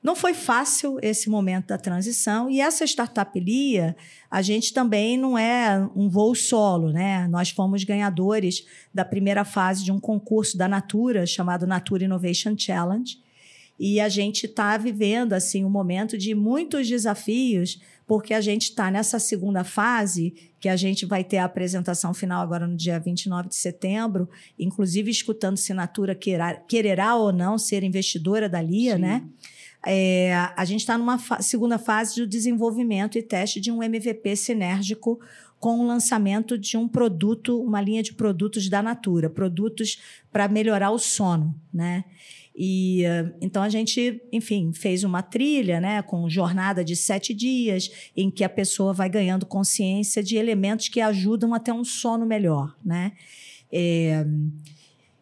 não 0.00 0.14
foi 0.14 0.32
fácil 0.32 0.96
esse 1.02 1.28
momento 1.28 1.66
da 1.66 1.76
transição. 1.76 2.48
E 2.48 2.60
essa 2.60 2.84
startup 2.84 3.38
Lia, 3.40 3.96
a 4.30 4.40
gente 4.40 4.72
também 4.72 5.16
não 5.18 5.36
é 5.36 5.76
um 5.96 6.08
voo 6.08 6.36
solo, 6.36 6.92
né? 6.92 7.26
Nós 7.26 7.50
fomos 7.50 7.82
ganhadores 7.82 8.64
da 8.94 9.04
primeira 9.04 9.44
fase 9.44 9.82
de 9.82 9.90
um 9.90 9.98
concurso 9.98 10.56
da 10.56 10.68
Natura, 10.68 11.26
chamado 11.26 11.66
Natura 11.66 12.04
Innovation 12.04 12.54
Challenge. 12.56 13.18
E 13.76 13.98
a 13.98 14.08
gente 14.08 14.46
está 14.46 14.76
vivendo 14.76 15.32
assim 15.32 15.64
um 15.64 15.70
momento 15.70 16.16
de 16.16 16.32
muitos 16.32 16.86
desafios, 16.86 17.80
porque 18.06 18.34
a 18.34 18.40
gente 18.40 18.64
está 18.64 18.88
nessa 18.88 19.18
segunda 19.18 19.64
fase, 19.64 20.49
que 20.60 20.68
a 20.68 20.76
gente 20.76 21.06
vai 21.06 21.24
ter 21.24 21.38
a 21.38 21.46
apresentação 21.46 22.12
final 22.12 22.42
agora 22.42 22.66
no 22.66 22.76
dia 22.76 23.00
29 23.00 23.48
de 23.48 23.56
setembro, 23.56 24.28
inclusive 24.58 25.10
escutando 25.10 25.56
se 25.56 25.72
Natura 25.72 26.14
querá, 26.14 26.54
quererá 26.54 27.16
ou 27.16 27.32
não 27.32 27.56
ser 27.56 27.82
investidora 27.82 28.48
da 28.48 28.60
Lia, 28.60 28.96
Sim. 28.96 29.02
né? 29.02 29.24
É, 29.86 30.34
a 30.54 30.64
gente 30.66 30.80
está 30.80 30.98
numa 30.98 31.18
fa- 31.18 31.40
segunda 31.40 31.78
fase 31.78 32.14
de 32.14 32.26
desenvolvimento 32.26 33.16
e 33.16 33.22
teste 33.22 33.58
de 33.58 33.72
um 33.72 33.82
MVP 33.82 34.36
sinérgico 34.36 35.18
com 35.58 35.80
o 35.80 35.86
lançamento 35.86 36.58
de 36.58 36.76
um 36.76 36.86
produto, 36.86 37.62
uma 37.62 37.80
linha 37.80 38.02
de 38.02 38.12
produtos 38.12 38.68
da 38.68 38.82
Natura, 38.82 39.30
produtos 39.30 39.98
para 40.30 40.48
melhorar 40.48 40.90
o 40.90 40.98
sono, 40.98 41.54
né? 41.72 42.04
E 42.54 43.04
eh, 43.04 43.32
então 43.40 43.62
a 43.62 43.68
gente, 43.68 44.20
enfim, 44.32 44.72
fez 44.72 45.04
uma 45.04 45.22
trilha, 45.22 45.80
né, 45.80 46.02
com 46.02 46.28
jornada 46.28 46.84
de 46.84 46.96
sete 46.96 47.32
dias, 47.32 47.90
em 48.16 48.30
que 48.30 48.44
a 48.44 48.48
pessoa 48.48 48.92
vai 48.92 49.08
ganhando 49.08 49.46
consciência 49.46 50.22
de 50.22 50.36
elementos 50.36 50.88
que 50.88 51.00
ajudam 51.00 51.54
a 51.54 51.58
ter 51.58 51.72
um 51.72 51.84
sono 51.84 52.26
melhor, 52.26 52.76
né? 52.84 53.12
É, 53.72 54.26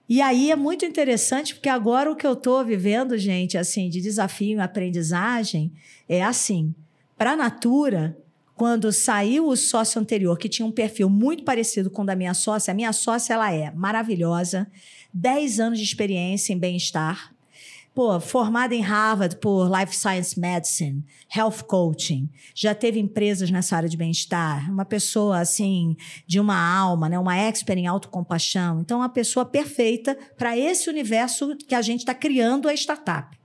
e 0.08 0.22
aí 0.22 0.50
é 0.50 0.56
muito 0.56 0.86
interessante, 0.86 1.54
porque 1.54 1.68
agora 1.68 2.10
o 2.10 2.16
que 2.16 2.26
eu 2.26 2.32
estou 2.32 2.64
vivendo, 2.64 3.18
gente, 3.18 3.58
assim, 3.58 3.90
de 3.90 4.00
desafio 4.00 4.56
e 4.56 4.60
aprendizagem, 4.60 5.70
é 6.08 6.22
assim. 6.22 6.74
Para 7.16 7.32
a 7.32 7.36
Natura, 7.36 8.16
quando 8.54 8.90
saiu 8.90 9.46
o 9.46 9.56
sócio 9.56 10.00
anterior, 10.00 10.38
que 10.38 10.48
tinha 10.48 10.64
um 10.64 10.72
perfil 10.72 11.10
muito 11.10 11.44
parecido 11.44 11.90
com 11.90 12.02
o 12.02 12.06
da 12.06 12.16
minha 12.16 12.32
sócia, 12.32 12.72
a 12.72 12.74
minha 12.74 12.92
sócia, 12.92 13.34
ela 13.34 13.52
é 13.52 13.70
maravilhosa, 13.70 14.66
10 15.12 15.60
anos 15.60 15.78
de 15.78 15.84
experiência 15.84 16.52
em 16.52 16.58
bem-estar, 16.58 17.32
pô, 17.94 18.20
formada 18.20 18.74
em 18.74 18.80
Harvard 18.80 19.36
por 19.36 19.68
Life 19.68 19.96
Science 19.96 20.38
Medicine, 20.38 21.04
Health 21.34 21.64
Coaching, 21.66 22.28
já 22.54 22.74
teve 22.74 23.00
empresas 23.00 23.50
nessa 23.50 23.76
área 23.76 23.88
de 23.88 23.96
bem-estar, 23.96 24.70
uma 24.70 24.84
pessoa 24.84 25.38
assim 25.40 25.96
de 26.26 26.38
uma 26.38 26.56
alma, 26.56 27.08
né, 27.08 27.18
uma 27.18 27.36
expert 27.36 27.78
em 27.78 27.86
autocompaixão, 27.86 28.80
então 28.80 28.98
uma 28.98 29.08
pessoa 29.08 29.44
perfeita 29.44 30.16
para 30.36 30.56
esse 30.56 30.88
universo 30.88 31.56
que 31.56 31.74
a 31.74 31.82
gente 31.82 32.00
está 32.00 32.14
criando 32.14 32.68
a 32.68 32.74
startup. 32.74 33.37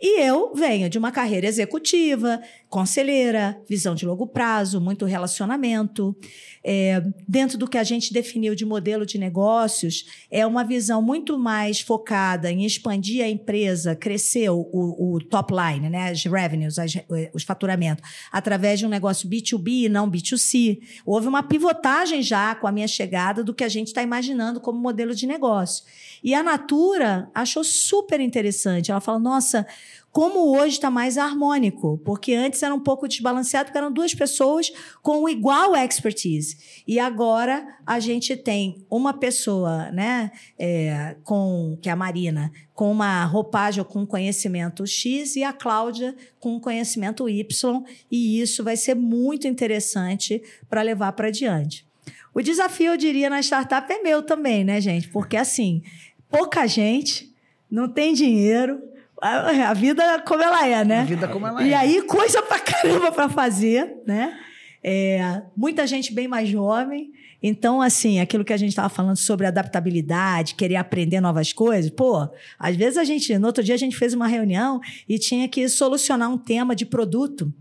E 0.00 0.20
eu 0.20 0.52
venho 0.54 0.88
de 0.88 0.98
uma 0.98 1.10
carreira 1.10 1.46
executiva, 1.46 2.40
conselheira, 2.68 3.60
visão 3.68 3.94
de 3.94 4.04
longo 4.04 4.26
prazo, 4.26 4.80
muito 4.80 5.04
relacionamento. 5.04 6.16
É, 6.62 7.02
dentro 7.26 7.56
do 7.56 7.68
que 7.68 7.78
a 7.78 7.84
gente 7.84 8.12
definiu 8.12 8.54
de 8.54 8.64
modelo 8.64 9.06
de 9.06 9.18
negócios, 9.18 10.04
é 10.30 10.46
uma 10.46 10.64
visão 10.64 11.00
muito 11.00 11.38
mais 11.38 11.80
focada 11.80 12.50
em 12.50 12.64
expandir 12.64 13.24
a 13.24 13.28
empresa, 13.28 13.96
crescer 13.96 14.50
o, 14.50 14.68
o 14.72 15.18
top 15.20 15.54
line, 15.54 15.88
né, 15.88 16.10
as 16.10 16.24
revenues, 16.24 16.78
as, 16.78 16.92
os 17.32 17.42
faturamentos, 17.42 18.04
através 18.30 18.78
de 18.78 18.86
um 18.86 18.88
negócio 18.88 19.28
B2B 19.28 19.84
e 19.84 19.88
não 19.88 20.10
B2C. 20.10 20.78
Houve 21.06 21.26
uma 21.26 21.42
pivotagem 21.42 22.22
já 22.22 22.54
com 22.54 22.66
a 22.66 22.72
minha 22.72 22.88
chegada 22.88 23.42
do 23.42 23.54
que 23.54 23.64
a 23.64 23.68
gente 23.68 23.88
está 23.88 24.02
imaginando 24.02 24.60
como 24.60 24.78
modelo 24.78 25.14
de 25.14 25.26
negócio. 25.26 25.84
E 26.22 26.34
a 26.34 26.42
Natura 26.42 27.30
achou 27.34 27.62
super 27.64 28.20
interessante. 28.20 28.90
Ela 28.90 29.00
fala: 29.00 29.18
nossa, 29.18 29.66
como 30.10 30.56
hoje 30.56 30.74
está 30.74 30.90
mais 30.90 31.18
harmônico, 31.18 31.98
porque 32.04 32.34
antes 32.34 32.62
era 32.62 32.74
um 32.74 32.80
pouco 32.80 33.06
desbalanceado, 33.06 33.66
porque 33.66 33.78
eram 33.78 33.92
duas 33.92 34.14
pessoas 34.14 34.72
com 35.02 35.28
igual 35.28 35.76
expertise. 35.76 36.82
E 36.86 36.98
agora 36.98 37.66
a 37.86 38.00
gente 38.00 38.36
tem 38.36 38.84
uma 38.90 39.12
pessoa, 39.12 39.90
né, 39.92 40.32
é, 40.58 41.16
com 41.22 41.78
que 41.80 41.88
é 41.88 41.92
a 41.92 41.96
Marina, 41.96 42.50
com 42.74 42.90
uma 42.90 43.24
roupagem 43.26 43.84
com 43.84 44.06
conhecimento 44.06 44.86
X 44.86 45.36
e 45.36 45.44
a 45.44 45.52
Cláudia 45.52 46.16
com 46.40 46.58
conhecimento 46.58 47.28
Y, 47.28 47.82
e 48.10 48.40
isso 48.40 48.64
vai 48.64 48.76
ser 48.76 48.94
muito 48.94 49.46
interessante 49.46 50.42
para 50.68 50.82
levar 50.82 51.12
para 51.12 51.28
adiante. 51.28 51.86
O 52.34 52.42
desafio, 52.42 52.92
eu 52.92 52.96
diria, 52.96 53.28
na 53.28 53.40
startup 53.40 53.92
é 53.92 54.00
meu 54.00 54.22
também, 54.22 54.62
né, 54.62 54.80
gente? 54.80 55.08
Porque 55.08 55.36
assim, 55.36 55.82
pouca 56.30 56.66
gente, 56.66 57.34
não 57.70 57.88
tem 57.88 58.14
dinheiro, 58.14 58.82
a, 59.20 59.70
a 59.70 59.74
vida 59.74 60.22
como 60.26 60.42
ela 60.42 60.66
é, 60.66 60.84
né? 60.84 61.00
A 61.00 61.04
vida 61.04 61.28
como 61.28 61.46
ela 61.46 61.62
e 61.62 61.72
é. 61.72 61.76
aí, 61.76 62.02
coisa 62.02 62.42
pra 62.42 62.58
caramba 62.60 63.10
pra 63.10 63.28
fazer, 63.28 63.96
né? 64.06 64.38
É, 64.82 65.42
muita 65.56 65.86
gente 65.86 66.12
bem 66.12 66.28
mais 66.28 66.48
jovem. 66.48 67.10
Então, 67.42 67.80
assim, 67.80 68.20
aquilo 68.20 68.44
que 68.44 68.52
a 68.52 68.56
gente 68.56 68.70
estava 68.70 68.88
falando 68.88 69.16
sobre 69.16 69.46
adaptabilidade, 69.46 70.54
querer 70.54 70.76
aprender 70.76 71.20
novas 71.20 71.52
coisas, 71.52 71.90
pô, 71.90 72.28
às 72.58 72.74
vezes 72.74 72.98
a 72.98 73.04
gente, 73.04 73.36
no 73.38 73.46
outro 73.46 73.62
dia 73.62 73.74
a 73.74 73.78
gente 73.78 73.96
fez 73.96 74.12
uma 74.12 74.26
reunião 74.26 74.80
e 75.08 75.18
tinha 75.18 75.48
que 75.48 75.68
solucionar 75.68 76.30
um 76.30 76.38
tema 76.38 76.74
de 76.74 76.84
produto. 76.84 77.52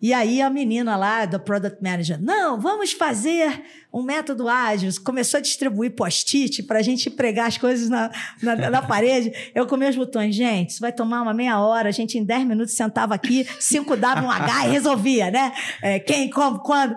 E 0.00 0.12
aí 0.12 0.42
a 0.42 0.50
menina 0.50 0.94
lá 0.94 1.24
do 1.24 1.40
Product 1.40 1.82
Manager, 1.82 2.22
não, 2.22 2.60
vamos 2.60 2.92
fazer 2.92 3.64
um 3.90 4.02
método 4.02 4.46
ágil. 4.46 4.90
Começou 5.02 5.38
a 5.38 5.40
distribuir 5.40 5.92
post-it 5.92 6.62
para 6.64 6.80
a 6.80 6.82
gente 6.82 7.08
pregar 7.08 7.48
as 7.48 7.56
coisas 7.56 7.88
na, 7.88 8.10
na, 8.42 8.70
na, 8.70 8.82
parede. 8.82 9.32
Eu 9.54 9.66
com 9.66 9.76
meus 9.76 9.96
botões, 9.96 10.34
gente, 10.34 10.70
isso 10.70 10.80
vai 10.80 10.92
tomar 10.92 11.22
uma 11.22 11.32
meia 11.32 11.58
hora. 11.58 11.88
A 11.88 11.92
gente 11.92 12.18
em 12.18 12.24
10 12.24 12.46
minutos 12.46 12.74
sentava 12.74 13.14
aqui, 13.14 13.46
5 13.58 13.96
dava 13.96 14.20
um 14.20 14.30
H 14.30 14.66
e 14.66 14.70
resolvia, 14.70 15.30
né? 15.30 15.52
É, 15.80 15.98
quem, 15.98 16.28
como, 16.28 16.58
quando. 16.58 16.94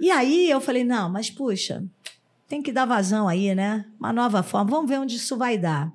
E 0.00 0.10
aí 0.10 0.48
eu 0.48 0.60
falei, 0.60 0.84
não, 0.84 1.10
mas 1.10 1.30
puxa, 1.30 1.84
tem 2.48 2.62
que 2.62 2.72
dar 2.72 2.86
vazão 2.86 3.28
aí, 3.28 3.54
né? 3.54 3.84
Uma 4.00 4.12
nova 4.12 4.42
forma. 4.42 4.70
Vamos 4.70 4.88
ver 4.88 4.98
onde 4.98 5.16
isso 5.16 5.36
vai 5.36 5.58
dar. 5.58 5.92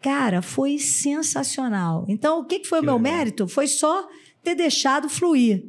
Cara, 0.00 0.40
foi 0.40 0.78
sensacional. 0.78 2.04
Então, 2.08 2.38
o 2.38 2.44
que, 2.44 2.60
que 2.60 2.68
foi 2.68 2.78
o 2.78 2.84
meu 2.84 2.96
legal. 2.96 3.12
mérito? 3.12 3.48
Foi 3.48 3.66
só 3.66 4.08
ter 4.48 4.54
deixado 4.54 5.08
fluir. 5.08 5.64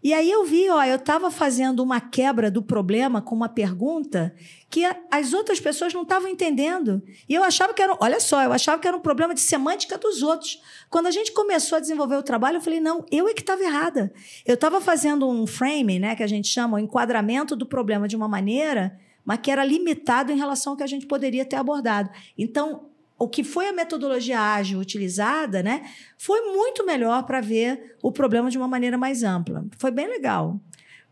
E 0.00 0.14
aí 0.14 0.30
eu 0.30 0.44
vi, 0.44 0.68
ó, 0.70 0.84
eu 0.84 0.94
estava 0.94 1.28
fazendo 1.28 1.82
uma 1.82 2.00
quebra 2.00 2.50
do 2.50 2.62
problema 2.62 3.20
com 3.20 3.34
uma 3.34 3.48
pergunta 3.48 4.32
que 4.70 4.84
as 5.10 5.32
outras 5.32 5.58
pessoas 5.58 5.92
não 5.92 6.02
estavam 6.02 6.28
entendendo. 6.28 7.02
E 7.28 7.34
eu 7.34 7.42
achava 7.42 7.74
que 7.74 7.82
era, 7.82 7.96
olha 7.98 8.20
só, 8.20 8.42
eu 8.44 8.52
achava 8.52 8.80
que 8.80 8.86
era 8.86 8.96
um 8.96 9.00
problema 9.00 9.34
de 9.34 9.40
semântica 9.40 9.98
dos 9.98 10.22
outros. 10.22 10.62
Quando 10.88 11.08
a 11.08 11.10
gente 11.10 11.32
começou 11.32 11.76
a 11.76 11.80
desenvolver 11.80 12.14
o 12.14 12.22
trabalho, 12.22 12.58
eu 12.58 12.60
falei, 12.60 12.78
não, 12.78 13.04
eu 13.10 13.26
é 13.26 13.34
que 13.34 13.40
estava 13.40 13.62
errada. 13.62 14.12
Eu 14.46 14.54
estava 14.54 14.80
fazendo 14.80 15.28
um 15.28 15.46
framing, 15.46 15.98
né, 15.98 16.14
que 16.14 16.22
a 16.22 16.28
gente 16.28 16.46
chama 16.46 16.76
o 16.76 16.80
enquadramento 16.80 17.56
do 17.56 17.66
problema 17.66 18.06
de 18.06 18.14
uma 18.14 18.28
maneira, 18.28 18.96
mas 19.24 19.40
que 19.42 19.50
era 19.50 19.64
limitado 19.64 20.30
em 20.30 20.36
relação 20.36 20.74
ao 20.74 20.76
que 20.76 20.84
a 20.84 20.88
gente 20.88 21.06
poderia 21.06 21.44
ter 21.44 21.56
abordado. 21.56 22.08
Então, 22.36 22.87
o 23.18 23.28
que 23.28 23.42
foi 23.42 23.66
a 23.68 23.72
metodologia 23.72 24.40
ágil 24.40 24.78
utilizada, 24.78 25.62
né, 25.62 25.82
foi 26.16 26.40
muito 26.52 26.86
melhor 26.86 27.24
para 27.24 27.40
ver 27.40 27.96
o 28.02 28.12
problema 28.12 28.50
de 28.50 28.56
uma 28.56 28.68
maneira 28.68 28.96
mais 28.96 29.22
ampla. 29.22 29.64
Foi 29.76 29.90
bem 29.90 30.06
legal. 30.06 30.60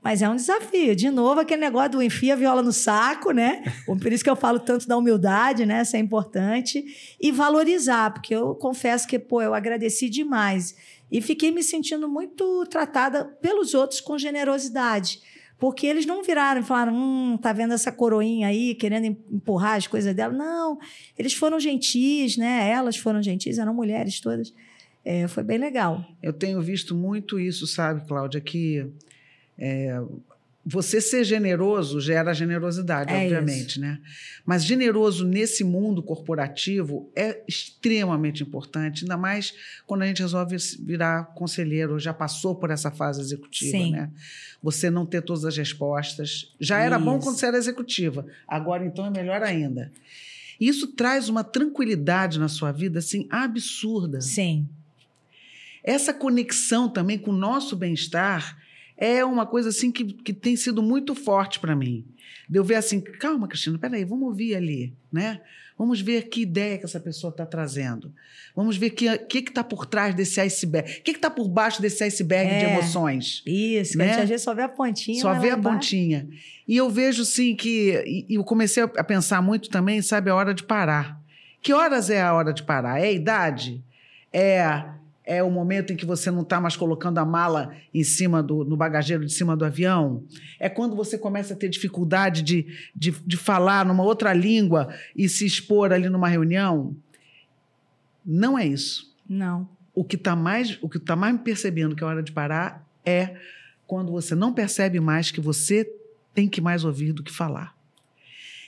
Mas 0.02 0.22
é 0.22 0.28
um 0.28 0.36
desafio. 0.36 0.94
De 0.94 1.10
novo, 1.10 1.40
aquele 1.40 1.62
negócio 1.62 1.90
do 1.92 2.02
enfia 2.02 2.34
a 2.34 2.36
viola 2.36 2.62
no 2.62 2.72
saco, 2.72 3.32
né? 3.32 3.64
Por 4.00 4.12
isso 4.12 4.22
que 4.22 4.30
eu 4.30 4.36
falo 4.36 4.60
tanto 4.60 4.86
da 4.86 4.96
humildade, 4.96 5.66
né? 5.66 5.82
Isso 5.82 5.96
é 5.96 5.98
importante. 5.98 6.84
E 7.20 7.32
valorizar, 7.32 8.12
porque 8.12 8.32
eu 8.32 8.54
confesso 8.54 9.08
que, 9.08 9.18
pô, 9.18 9.42
eu 9.42 9.52
agradeci 9.52 10.08
demais. 10.08 10.76
E 11.10 11.20
fiquei 11.20 11.50
me 11.50 11.60
sentindo 11.60 12.08
muito 12.08 12.64
tratada 12.66 13.24
pelos 13.24 13.74
outros 13.74 14.00
com 14.00 14.16
generosidade. 14.16 15.20
Porque 15.58 15.86
eles 15.86 16.04
não 16.04 16.22
viraram 16.22 16.60
e 16.60 16.64
falaram, 16.64 16.94
hum, 16.94 17.38
tá 17.38 17.52
vendo 17.52 17.72
essa 17.72 17.90
coroinha 17.90 18.48
aí, 18.48 18.74
querendo 18.74 19.06
empurrar 19.06 19.76
as 19.76 19.86
coisas 19.86 20.14
dela. 20.14 20.32
Não, 20.32 20.78
eles 21.18 21.32
foram 21.32 21.58
gentis, 21.58 22.36
né? 22.36 22.70
Elas 22.70 22.96
foram 22.96 23.22
gentis, 23.22 23.58
eram 23.58 23.72
mulheres 23.72 24.20
todas. 24.20 24.52
É, 25.04 25.26
foi 25.28 25.42
bem 25.42 25.56
legal. 25.56 26.04
Eu 26.22 26.32
tenho 26.32 26.60
visto 26.60 26.94
muito 26.94 27.40
isso, 27.40 27.66
sabe, 27.66 28.06
Cláudia, 28.06 28.40
que 28.40 28.86
é, 29.56 29.98
você 30.68 31.00
ser 31.00 31.22
generoso 31.22 32.00
gera 32.00 32.34
generosidade, 32.34 33.12
é 33.12 33.22
obviamente, 33.22 33.70
isso. 33.70 33.80
né? 33.80 34.00
Mas 34.44 34.64
generoso 34.64 35.24
nesse 35.24 35.62
mundo 35.62 36.02
corporativo 36.02 37.08
é 37.14 37.40
extremamente 37.46 38.42
importante, 38.42 39.04
ainda 39.04 39.16
mais 39.16 39.54
quando 39.86 40.02
a 40.02 40.06
gente 40.08 40.20
resolve 40.20 40.56
virar 40.80 41.26
conselheiro, 41.36 42.00
já 42.00 42.12
passou 42.12 42.56
por 42.56 42.72
essa 42.72 42.90
fase 42.90 43.20
executiva, 43.20 43.78
Sim. 43.78 43.92
né? 43.92 44.10
Você 44.60 44.90
não 44.90 45.06
ter 45.06 45.22
todas 45.22 45.44
as 45.44 45.56
respostas. 45.56 46.52
Já 46.58 46.80
era 46.80 46.96
Isso. 46.96 47.04
bom 47.04 47.20
quando 47.20 47.36
você 47.36 47.46
era 47.46 47.56
executiva, 47.56 48.26
agora 48.48 48.84
então 48.84 49.06
é 49.06 49.10
melhor 49.10 49.44
ainda. 49.44 49.92
Isso 50.58 50.88
traz 50.88 51.28
uma 51.28 51.44
tranquilidade 51.44 52.40
na 52.40 52.48
sua 52.48 52.72
vida 52.72 52.98
assim 52.98 53.28
absurda. 53.30 54.20
Sim. 54.20 54.68
Essa 55.84 56.12
conexão 56.12 56.88
também 56.88 57.16
com 57.16 57.30
o 57.30 57.36
nosso 57.36 57.76
bem-estar 57.76 58.65
é 58.96 59.24
uma 59.24 59.46
coisa 59.46 59.68
assim 59.68 59.90
que, 59.90 60.04
que 60.04 60.32
tem 60.32 60.56
sido 60.56 60.82
muito 60.82 61.14
forte 61.14 61.60
para 61.60 61.76
mim. 61.76 62.04
De 62.48 62.58
eu 62.58 62.64
ver 62.64 62.76
assim, 62.76 63.00
calma, 63.00 63.48
Cristina, 63.48 63.78
peraí, 63.78 64.04
vamos 64.04 64.28
ouvir 64.28 64.54
ali, 64.54 64.94
né? 65.12 65.40
Vamos 65.78 66.00
ver 66.00 66.28
que 66.28 66.40
ideia 66.40 66.78
que 66.78 66.86
essa 66.86 66.98
pessoa 66.98 67.30
está 67.30 67.44
trazendo. 67.44 68.10
Vamos 68.54 68.78
ver 68.78 68.86
o 68.86 68.90
que 68.92 69.04
está 69.04 69.18
que 69.18 69.42
que 69.42 69.52
tá 69.52 69.62
por 69.62 69.84
trás 69.84 70.14
desse 70.14 70.40
iceberg. 70.40 70.90
O 71.00 71.02
que 71.02 71.10
está 71.10 71.28
por 71.28 71.48
baixo 71.48 71.82
desse 71.82 72.02
iceberg 72.02 72.50
é, 72.50 72.58
de 72.58 72.64
emoções. 72.64 73.42
Isso, 73.44 73.98
né? 73.98 74.04
que 74.04 74.10
a 74.10 74.14
gente 74.14 74.22
às 74.22 74.28
vezes 74.30 74.44
só 74.44 74.54
vê 74.54 74.62
a 74.62 74.68
pontinha. 74.68 75.20
Só 75.20 75.34
vê 75.34 75.50
a 75.50 75.58
pontinha. 75.58 76.26
E 76.66 76.76
eu 76.76 76.88
vejo, 76.88 77.26
sim, 77.26 77.54
que. 77.54 78.26
E 78.28 78.34
eu 78.36 78.44
comecei 78.44 78.82
a 78.82 79.04
pensar 79.04 79.42
muito 79.42 79.68
também, 79.68 80.00
sabe, 80.00 80.30
a 80.30 80.34
hora 80.34 80.54
de 80.54 80.62
parar. 80.62 81.20
Que 81.60 81.74
horas 81.74 82.08
é 82.08 82.22
a 82.22 82.32
hora 82.32 82.54
de 82.54 82.62
parar? 82.62 82.98
É 82.98 83.08
a 83.08 83.12
idade? 83.12 83.84
É 84.32 84.84
é 85.26 85.42
o 85.42 85.50
momento 85.50 85.92
em 85.92 85.96
que 85.96 86.06
você 86.06 86.30
não 86.30 86.42
está 86.42 86.60
mais 86.60 86.76
colocando 86.76 87.18
a 87.18 87.24
mala 87.24 87.74
em 87.92 88.04
cima 88.04 88.40
do 88.40 88.64
no 88.64 88.76
bagageiro 88.76 89.26
de 89.26 89.32
cima 89.32 89.56
do 89.56 89.64
avião. 89.64 90.22
É 90.60 90.68
quando 90.68 90.94
você 90.94 91.18
começa 91.18 91.52
a 91.52 91.56
ter 91.56 91.68
dificuldade 91.68 92.42
de, 92.42 92.66
de, 92.94 93.10
de 93.10 93.36
falar 93.36 93.84
numa 93.84 94.04
outra 94.04 94.32
língua 94.32 94.94
e 95.16 95.28
se 95.28 95.44
expor 95.44 95.92
ali 95.92 96.08
numa 96.08 96.28
reunião. 96.28 96.96
Não 98.24 98.56
é 98.56 98.64
isso. 98.64 99.12
Não. 99.28 99.68
O 99.92 100.04
que 100.04 100.14
está 100.14 100.36
mais, 100.36 100.78
o 100.80 100.88
que 100.88 101.00
tá 101.00 101.16
mais 101.16 101.34
me 101.34 101.40
percebendo 101.40 101.96
que 101.96 102.04
é 102.04 102.06
hora 102.06 102.22
de 102.22 102.30
parar 102.30 102.86
é 103.04 103.34
quando 103.86 104.12
você 104.12 104.34
não 104.34 104.52
percebe 104.52 105.00
mais 105.00 105.32
que 105.32 105.40
você 105.40 105.90
tem 106.32 106.48
que 106.48 106.60
mais 106.60 106.84
ouvir 106.84 107.12
do 107.12 107.22
que 107.22 107.32
falar. 107.32 107.74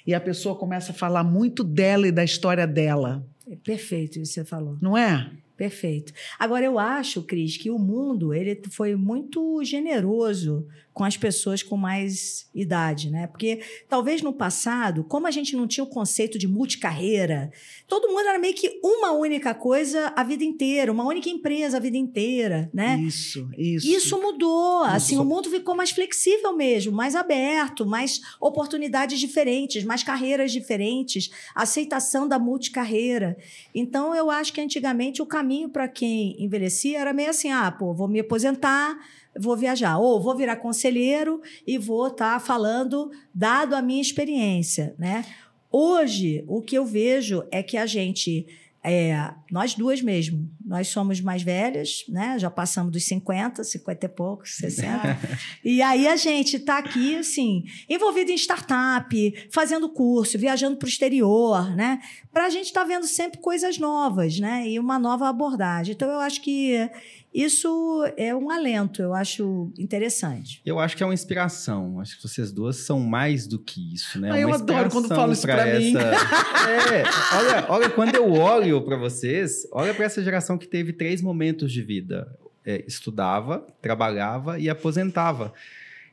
E 0.05 0.15
a 0.15 0.21
pessoa 0.21 0.57
começa 0.57 0.91
a 0.91 0.95
falar 0.95 1.23
muito 1.23 1.63
dela 1.63 2.09
e 2.09 2.13
da 2.13 2.25
história 2.25 2.67
dela. 2.67 3.25
É 3.49 3.55
perfeito 3.57 4.19
isso 4.19 4.33
que 4.33 4.41
você 4.41 4.45
falou. 4.45 4.77
Não 4.81 4.97
é? 4.97 5.31
Perfeito. 5.59 6.13
Agora, 6.39 6.65
eu 6.65 6.79
acho, 6.79 7.25
Cris, 7.25 7.57
que 7.57 7.69
o 7.69 7.81
mundo 7.81 8.33
ele 8.33 8.63
foi 8.71 8.95
muito 8.95 9.61
generoso 9.65 10.69
com 10.99 11.05
as 11.05 11.17
pessoas 11.17 11.63
com 11.63 11.77
mais 11.77 12.51
idade, 12.53 13.09
né? 13.09 13.29
Porque 13.29 13.61
talvez 13.89 14.21
no 14.21 14.33
passado, 14.33 15.05
como 15.05 15.29
a 15.29 15.31
gente 15.31 15.55
não 15.55 15.65
tinha 15.65 15.85
o 15.85 15.87
conceito 15.87 16.37
de 16.37 16.49
multicarreira, 16.49 17.53
todo 17.87 18.09
mundo 18.09 18.27
era 18.27 18.37
meio 18.37 18.53
que 18.53 18.81
uma 18.83 19.13
única 19.13 19.55
coisa 19.55 20.13
a 20.17 20.25
vida 20.25 20.43
inteira, 20.43 20.91
uma 20.91 21.07
única 21.07 21.29
empresa 21.29 21.77
a 21.77 21.81
vida 21.81 21.97
inteira, 21.97 22.69
né? 22.75 22.99
Isso, 22.99 23.49
isso. 23.57 23.87
Isso 23.87 24.21
mudou. 24.21 24.83
Assim, 24.83 25.17
o 25.17 25.25
mundo 25.25 25.49
ficou 25.49 25.77
mais 25.77 25.93
flexível 25.93 26.57
mesmo, 26.57 26.91
mais 26.91 27.15
aberto, 27.15 27.87
mais 27.87 28.21
oportunidades 28.41 29.21
diferentes, 29.21 29.85
mais 29.85 30.03
carreiras 30.03 30.51
diferentes, 30.51 31.31
aceitação 31.55 32.27
da 32.27 32.41
multicarreira. 32.41 33.37
Então, 33.73 34.17
eu 34.17 34.33
acho 34.33 34.53
que 34.53 34.61
antigamente 34.61 35.23
o 35.23 35.27
caminho 35.27 35.69
para 35.69 35.87
quem 35.87 36.35
envelhecia 36.43 36.99
era 36.99 37.13
meio 37.13 37.31
assim: 37.31 37.53
ah, 37.53 37.71
pô, 37.71 37.95
vou 37.95 38.09
me 38.09 38.19
aposentar 38.19 38.99
vou 39.41 39.57
viajar, 39.57 39.99
ou 39.99 40.21
vou 40.21 40.37
virar 40.37 40.57
conselheiro 40.57 41.41
e 41.67 41.79
vou 41.79 42.09
estar 42.09 42.35
tá 42.35 42.41
falando 42.41 43.11
dado 43.35 43.75
a 43.75 43.83
minha 43.83 44.03
experiência, 44.03 44.95
né? 44.99 45.25
Hoje, 45.71 46.45
o 46.47 46.63
que 46.63 46.77
eu 46.77 46.85
vejo 46.85 47.45
é 47.51 47.63
que 47.63 47.77
a 47.77 47.85
gente 47.85 48.47
é, 48.83 49.33
nós 49.51 49.75
duas 49.75 50.01
mesmo, 50.01 50.49
nós 50.65 50.89
somos 50.89 51.21
mais 51.21 51.43
velhas, 51.43 52.05
né? 52.09 52.39
Já 52.39 52.49
passamos 52.49 52.93
dos 52.93 53.05
50, 53.05 53.65
50 53.65 54.07
e 54.07 54.09
poucos, 54.09 54.57
60. 54.57 55.19
e 55.65 55.83
aí 55.83 56.07
a 56.07 56.17
gente 56.17 56.57
está 56.57 56.79
aqui, 56.79 57.17
assim, 57.17 57.65
envolvido 57.89 58.31
em 58.31 58.37
startup, 58.37 59.49
fazendo 59.51 59.89
curso, 59.89 60.39
viajando 60.39 60.77
para 60.77 60.87
o 60.87 60.89
exterior, 60.89 61.75
né? 61.75 62.01
Para 62.33 62.47
a 62.47 62.51
gente 62.51 62.67
estar 62.67 62.83
tá 62.83 62.87
vendo 62.87 63.07
sempre 63.07 63.41
coisas 63.41 63.79
novas, 63.79 64.39
né? 64.39 64.69
E 64.69 64.79
uma 64.79 64.99
nova 64.99 65.29
abordagem. 65.29 65.95
Então, 65.95 66.09
eu 66.09 66.21
acho 66.21 66.41
que 66.41 66.89
isso 67.33 68.05
é 68.17 68.35
um 68.35 68.51
alento, 68.51 69.03
eu 69.03 69.13
acho 69.15 69.71
interessante. 69.79 70.63
Eu 70.65 70.79
acho 70.79 70.97
que 70.97 71.03
é 71.03 71.07
uma 71.07 71.13
inspiração. 71.13 72.01
Acho 72.01 72.17
que 72.17 72.23
vocês 72.27 72.51
duas 72.51 72.77
são 72.77 73.01
mais 73.01 73.47
do 73.47 73.59
que 73.59 73.95
isso, 73.95 74.19
né? 74.19 74.31
Ah, 74.33 74.41
eu 74.41 74.53
adoro 74.53 74.91
quando 74.91 75.09
falo 75.09 75.33
isso 75.33 75.43
para 75.43 75.69
essa... 75.69 75.79
mim. 75.79 75.95
é, 75.95 77.37
olha, 77.37 77.67
olha, 77.69 77.91
quando 77.91 78.15
eu 78.15 78.33
olho 78.33 78.68
para 78.83 78.97
vocês, 78.97 79.67
olha 79.73 79.95
para 79.95 80.05
essa 80.05 80.23
geração 80.23 80.59
que 80.59 80.67
teve 80.67 80.93
três 80.93 81.21
momentos 81.23 81.73
de 81.73 81.83
vida: 81.83 82.37
é, 82.65 82.85
estudava, 82.87 83.67
trabalhava 83.81 84.59
e 84.59 84.69
aposentava. 84.69 85.53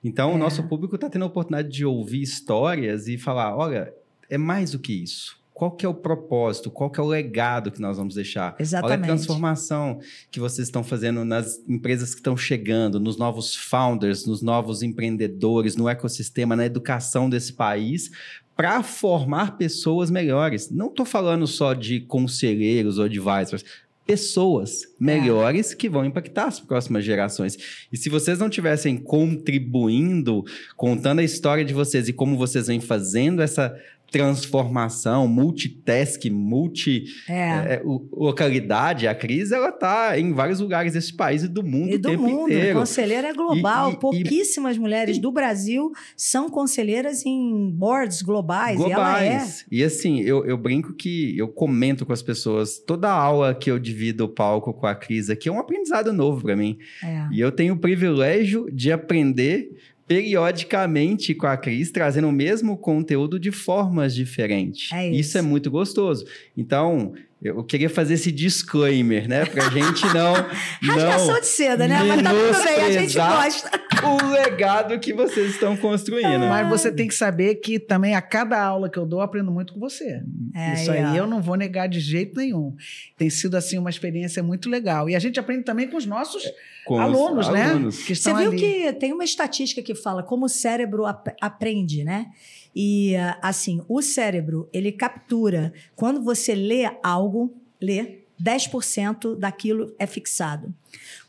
Então, 0.03 0.31
é. 0.31 0.35
o 0.35 0.37
nosso 0.37 0.63
público 0.63 0.95
está 0.95 1.09
tendo 1.09 1.23
a 1.23 1.27
oportunidade 1.27 1.69
de 1.69 1.85
ouvir 1.85 2.21
histórias 2.21 3.07
e 3.07 3.17
falar: 3.17 3.55
olha, 3.55 3.93
é 4.29 4.37
mais 4.37 4.71
do 4.71 4.79
que 4.79 4.93
isso 4.93 5.43
qual 5.55 5.71
que 5.71 5.85
é 5.85 5.89
o 5.89 5.93
propósito, 5.93 6.69
qual 6.69 6.89
que 6.89 6.99
é 6.99 7.03
o 7.03 7.07
legado 7.07 7.71
que 7.71 7.79
nós 7.79 7.95
vamos 7.95 8.13
deixar. 8.13 8.57
Exatamente. 8.59 8.97
Olha 8.97 9.03
a 9.03 9.07
transformação 9.07 10.01
que 10.29 10.37
vocês 10.37 10.67
estão 10.67 10.83
fazendo 10.83 11.23
nas 11.23 11.57
empresas 11.65 12.13
que 12.13 12.19
estão 12.19 12.35
chegando, 12.35 12.99
nos 12.99 13.15
novos 13.15 13.55
founders, 13.55 14.25
nos 14.25 14.41
novos 14.41 14.83
empreendedores, 14.83 15.77
no 15.77 15.87
ecossistema, 15.87 16.57
na 16.57 16.65
educação 16.65 17.29
desse 17.29 17.53
país, 17.53 18.11
para 18.55 18.81
formar 18.83 19.57
pessoas 19.57 20.09
melhores. 20.09 20.69
Não 20.71 20.87
estou 20.87 21.05
falando 21.05 21.45
só 21.45 21.73
de 21.73 21.99
conselheiros 22.01 22.97
ou 22.97 23.05
advisors, 23.05 23.63
pessoas 24.05 24.83
melhores 24.99 25.71
é. 25.71 25.75
que 25.75 25.89
vão 25.89 26.05
impactar 26.05 26.45
as 26.45 26.59
próximas 26.59 27.03
gerações. 27.03 27.57
E 27.91 27.97
se 27.97 28.07
vocês 28.07 28.37
não 28.37 28.49
tivessem 28.49 28.97
contribuindo, 28.97 30.43
contando 30.77 31.19
a 31.19 31.23
história 31.23 31.65
de 31.65 31.73
vocês 31.73 32.07
e 32.07 32.13
como 32.13 32.37
vocês 32.37 32.67
vêm 32.67 32.79
fazendo 32.79 33.41
essa 33.41 33.75
transformação, 34.19 35.27
multitask, 35.27 36.23
multi 36.31 37.05
É. 37.27 37.33
é, 37.75 37.81
o- 37.83 38.07
localidade, 38.13 39.07
a 39.07 39.15
Cris, 39.15 39.51
ela 39.51 39.71
tá 39.71 40.17
em 40.19 40.31
vários 40.33 40.59
lugares 40.59 40.93
desse 40.93 41.13
país 41.13 41.43
e 41.43 41.47
do 41.47 41.63
mundo 41.63 41.89
E 41.91 41.95
o 41.95 41.99
do 41.99 42.09
tempo 42.09 42.23
mundo, 42.23 42.51
inteiro. 42.51 42.79
conselheira 42.79 43.27
é 43.29 43.33
global. 43.33 43.91
E- 43.91 43.93
e- 43.93 43.99
Pouquíssimas 43.99 44.77
mulheres 44.77 45.17
do 45.17 45.31
Brasil 45.31 45.91
são 46.15 46.49
conselheiras 46.49 47.25
em 47.25 47.69
boards 47.71 48.21
globais. 48.21 48.79
E 48.79 48.83
ela 48.91 49.21
é. 49.23 49.29
globais. 49.29 49.65
E 49.71 49.83
assim, 49.83 50.21
eu, 50.21 50.45
eu 50.45 50.57
brinco 50.57 50.93
que 50.93 51.37
eu 51.37 51.47
comento 51.47 52.05
com 52.05 52.13
as 52.13 52.21
pessoas, 52.21 52.77
toda 52.79 53.09
aula 53.09 53.53
que 53.55 53.69
eu 53.71 53.79
divido 53.79 54.25
o 54.25 54.29
palco 54.29 54.73
com 54.73 54.85
a 54.87 54.95
Cris 54.95 55.29
aqui 55.29 55.49
é 55.49 55.51
um 55.51 55.59
aprendizado 55.59 56.11
novo 56.13 56.41
para 56.41 56.55
mim. 56.55 56.77
é. 57.03 57.25
E 57.31 57.39
eu 57.39 57.51
tenho 57.51 57.73
o 57.73 57.77
privilégio 57.77 58.67
de 58.71 58.91
aprender 58.91 59.71
periodicamente 60.07 61.33
com 61.33 61.47
a 61.47 61.57
Cris, 61.57 61.91
trazendo 61.91 62.27
o 62.27 62.31
mesmo 62.31 62.77
conteúdo 62.77 63.39
de 63.39 63.51
formas 63.51 64.13
diferentes. 64.13 64.91
É 64.91 65.09
isso. 65.09 65.37
é 65.37 65.41
muito 65.41 65.71
gostoso. 65.71 66.25
Então, 66.55 67.13
eu 67.41 67.63
queria 67.63 67.89
fazer 67.89 68.15
esse 68.15 68.31
disclaimer, 68.31 69.27
né? 69.27 69.45
Pra 69.45 69.69
gente 69.69 70.03
não. 70.13 70.33
Rasgação 70.81 71.27
não 71.33 71.39
de 71.39 71.45
seda, 71.47 71.87
né? 71.87 72.01
Mas 72.03 72.21
tá 72.23 72.29
tudo 72.31 72.63
bem, 72.63 72.81
a 72.81 72.91
gente 72.91 73.13
gosta. 73.15 73.71
o 74.05 74.27
legado 74.31 74.99
que 74.99 75.13
vocês 75.13 75.51
estão 75.51 75.75
construindo. 75.77 76.39
Mas 76.47 76.67
você 76.69 76.91
tem 76.91 77.07
que 77.07 77.13
saber 77.15 77.55
que 77.55 77.79
também 77.79 78.15
a 78.15 78.21
cada 78.21 78.61
aula 78.61 78.89
que 78.89 78.97
eu 78.97 79.05
dou, 79.05 79.19
eu 79.19 79.23
aprendo 79.23 79.51
muito 79.51 79.73
com 79.73 79.79
você. 79.79 80.21
É, 80.55 80.73
Isso 80.73 80.91
aí, 80.91 81.03
ó. 81.03 81.15
eu 81.15 81.27
não 81.27 81.41
vou 81.41 81.55
negar 81.55 81.87
de 81.87 81.99
jeito 81.99 82.35
nenhum. 82.39 82.75
Tem 83.17 83.29
sido 83.29 83.55
assim 83.55 83.77
uma 83.77 83.89
experiência 83.89 84.41
muito 84.41 84.69
legal. 84.69 85.09
E 85.09 85.15
a 85.15 85.19
gente 85.19 85.39
aprende 85.39 85.63
também 85.63 85.87
com 85.87 85.97
os 85.97 86.05
nossos 86.05 86.43
Com 86.85 86.95
os 86.95 86.99
alunos, 87.01 87.49
né? 87.49 87.63
alunos. 87.63 88.03
Que 88.03 88.15
Você 88.15 88.33
viu 88.33 88.51
ali. 88.51 88.57
que 88.59 88.93
tem 88.93 89.11
uma 89.13 89.23
estatística 89.23 89.81
que 89.81 89.93
fala 89.95 90.23
como 90.23 90.45
o 90.45 90.49
cérebro 90.49 91.05
ap- 91.05 91.35
aprende, 91.41 92.03
né? 92.03 92.27
E 92.75 93.15
ah, 93.15 93.39
assim, 93.41 93.81
o 93.87 94.01
cérebro, 94.01 94.67
ele 94.73 94.91
captura. 94.91 95.73
Quando 95.95 96.21
você 96.21 96.53
lê 96.53 96.83
algo, 97.01 97.55
lê, 97.79 98.25
10% 98.41 99.37
daquilo 99.37 99.95
é 99.97 100.05
fixado. 100.05 100.73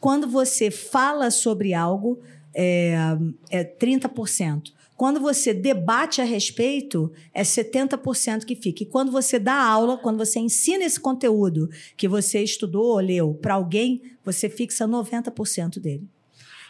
Quando 0.01 0.27
você 0.29 0.71
fala 0.71 1.31
sobre 1.31 1.73
algo, 1.73 2.21
é, 2.55 2.97
é 3.51 3.65
30%. 3.65 4.73
Quando 4.97 5.21
você 5.21 5.53
debate 5.53 6.23
a 6.23 6.25
respeito, 6.25 7.13
é 7.35 7.43
70% 7.43 8.45
que 8.45 8.57
fica. 8.57 8.83
E 8.83 8.87
quando 8.87 9.13
você 9.13 9.39
dá 9.39 9.55
aula, 9.55 9.99
quando 9.99 10.17
você 10.17 10.41
ensina 10.41 10.85
esse 10.85 10.99
conteúdo 10.99 11.69
que 11.97 12.09
você 12.09 12.43
estudou 12.43 12.87
ou 12.87 12.99
leu 12.99 13.35
para 13.35 13.55
alguém, 13.55 14.03
você 14.25 14.49
fixa 14.49 14.89
90% 14.89 15.79
dele. 15.79 16.09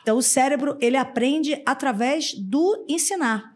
Então, 0.02 0.18
o 0.18 0.22
cérebro, 0.22 0.76
ele 0.80 0.96
aprende 0.96 1.62
através 1.64 2.34
do 2.34 2.84
ensinar. 2.88 3.55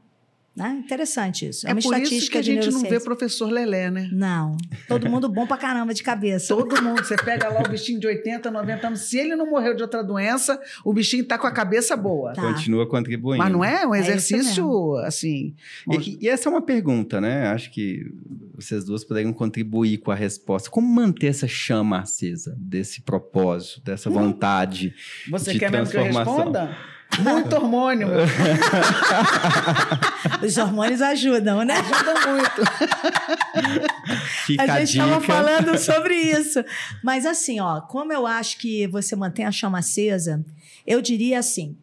Né? 0.60 0.82
Interessante 0.84 1.48
isso. 1.48 1.66
É, 1.66 1.70
É 1.70 1.72
uma 1.72 1.80
por 1.80 1.94
estatística 1.94 2.16
isso 2.16 2.30
que 2.30 2.38
a 2.38 2.42
gente 2.42 2.70
não 2.70 2.80
vê 2.82 3.00
professor 3.00 3.50
Lelé, 3.50 3.90
né? 3.90 4.08
Não. 4.12 4.56
Todo 4.86 5.08
mundo 5.08 5.28
bom 5.28 5.46
pra 5.46 5.56
caramba 5.56 5.94
de 5.94 6.02
cabeça. 6.02 6.54
Todo 6.54 6.82
mundo, 6.82 7.02
você 7.04 7.16
pega 7.16 7.48
lá 7.48 7.60
o 7.60 7.68
bichinho 7.68 7.98
de 7.98 8.06
80, 8.06 8.50
90 8.50 8.86
anos, 8.86 9.00
se 9.00 9.18
ele 9.18 9.34
não 9.34 9.48
morreu 9.48 9.74
de 9.74 9.82
outra 9.82 10.02
doença, 10.02 10.60
o 10.84 10.92
bichinho 10.92 11.24
tá 11.24 11.38
com 11.38 11.46
a 11.46 11.50
cabeça 11.50 11.96
boa. 11.96 12.32
Tá. 12.32 12.42
Continua 12.42 12.88
contribuindo. 12.88 13.42
Mas 13.42 13.52
não 13.52 13.64
é 13.64 13.86
um 13.86 13.94
É 13.94 14.00
exercício 14.00 14.96
assim. 14.98 15.54
E, 15.90 16.18
e 16.20 16.28
essa 16.28 16.48
é 16.48 16.50
uma 16.50 16.62
pergunta, 16.62 17.20
né? 17.20 17.48
Acho 17.48 17.70
que 17.70 18.04
vocês 18.54 18.84
duas 18.84 19.04
poderiam 19.04 19.32
contribuir 19.32 19.98
com 19.98 20.10
a 20.10 20.14
resposta. 20.14 20.70
Como 20.70 20.86
manter 20.86 21.28
essa 21.28 21.48
chama 21.48 22.00
acesa 22.00 22.54
desse 22.58 23.02
propósito, 23.02 23.82
dessa 23.82 24.10
vontade? 24.10 24.94
Você 25.30 25.52
de 25.52 25.58
quer 25.58 25.70
mesmo 25.70 25.90
que 25.90 25.96
eu 25.96 26.04
responda? 26.04 26.76
Muito 27.18 27.56
hormônio. 27.56 28.08
Os 30.42 30.56
hormônios 30.56 31.02
ajudam, 31.02 31.64
né? 31.64 31.74
ajuda 31.74 32.14
muito. 32.28 32.62
Fica 34.46 34.62
a 34.62 34.78
gente 34.78 34.90
estava 34.90 35.20
falando 35.20 35.76
sobre 35.78 36.14
isso. 36.14 36.64
Mas 37.02 37.26
assim, 37.26 37.60
ó, 37.60 37.80
como 37.80 38.12
eu 38.12 38.26
acho 38.26 38.58
que 38.58 38.86
você 38.86 39.16
mantém 39.16 39.44
a 39.44 39.52
chama 39.52 39.80
acesa, 39.80 40.44
eu 40.86 41.02
diria 41.02 41.38
assim: 41.38 41.76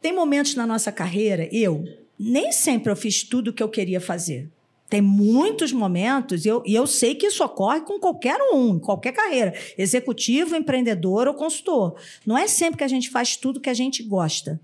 tem 0.00 0.14
momentos 0.14 0.54
na 0.54 0.66
nossa 0.66 0.92
carreira, 0.92 1.48
eu 1.50 1.84
nem 2.18 2.52
sempre 2.52 2.92
eu 2.92 2.96
fiz 2.96 3.22
tudo 3.22 3.48
o 3.48 3.52
que 3.52 3.62
eu 3.62 3.68
queria 3.68 4.00
fazer. 4.00 4.48
Tem 4.90 5.00
muitos 5.00 5.72
momentos, 5.72 6.44
e 6.44 6.48
eu, 6.48 6.64
e 6.66 6.74
eu 6.74 6.84
sei 6.84 7.14
que 7.14 7.28
isso 7.28 7.44
ocorre 7.44 7.80
com 7.82 8.00
qualquer 8.00 8.40
um, 8.52 8.74
em 8.74 8.78
qualquer 8.80 9.12
carreira, 9.12 9.54
executivo, 9.78 10.56
empreendedor 10.56 11.28
ou 11.28 11.34
consultor. 11.34 11.94
Não 12.26 12.36
é 12.36 12.48
sempre 12.48 12.78
que 12.78 12.84
a 12.84 12.88
gente 12.88 13.08
faz 13.08 13.36
tudo 13.36 13.60
que 13.60 13.70
a 13.70 13.74
gente 13.74 14.02
gosta. 14.02 14.60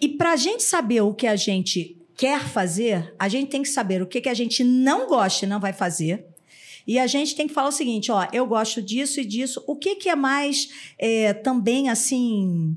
E 0.00 0.08
para 0.08 0.32
a 0.32 0.36
gente 0.36 0.64
saber 0.64 1.00
o 1.00 1.14
que 1.14 1.28
a 1.28 1.36
gente 1.36 1.96
quer 2.16 2.40
fazer, 2.44 3.14
a 3.16 3.28
gente 3.28 3.48
tem 3.48 3.62
que 3.62 3.68
saber 3.68 4.02
o 4.02 4.06
que, 4.06 4.20
que 4.20 4.28
a 4.28 4.34
gente 4.34 4.64
não 4.64 5.06
gosta 5.06 5.44
e 5.44 5.48
não 5.48 5.60
vai 5.60 5.72
fazer. 5.72 6.26
E 6.84 6.98
a 6.98 7.06
gente 7.06 7.36
tem 7.36 7.46
que 7.46 7.54
falar 7.54 7.68
o 7.68 7.72
seguinte: 7.72 8.10
ó, 8.10 8.26
eu 8.32 8.46
gosto 8.46 8.82
disso 8.82 9.20
e 9.20 9.24
disso. 9.24 9.62
O 9.66 9.76
que, 9.76 9.94
que 9.94 10.08
é 10.08 10.16
mais 10.16 10.70
é, 10.98 11.32
também 11.32 11.88
assim 11.88 12.76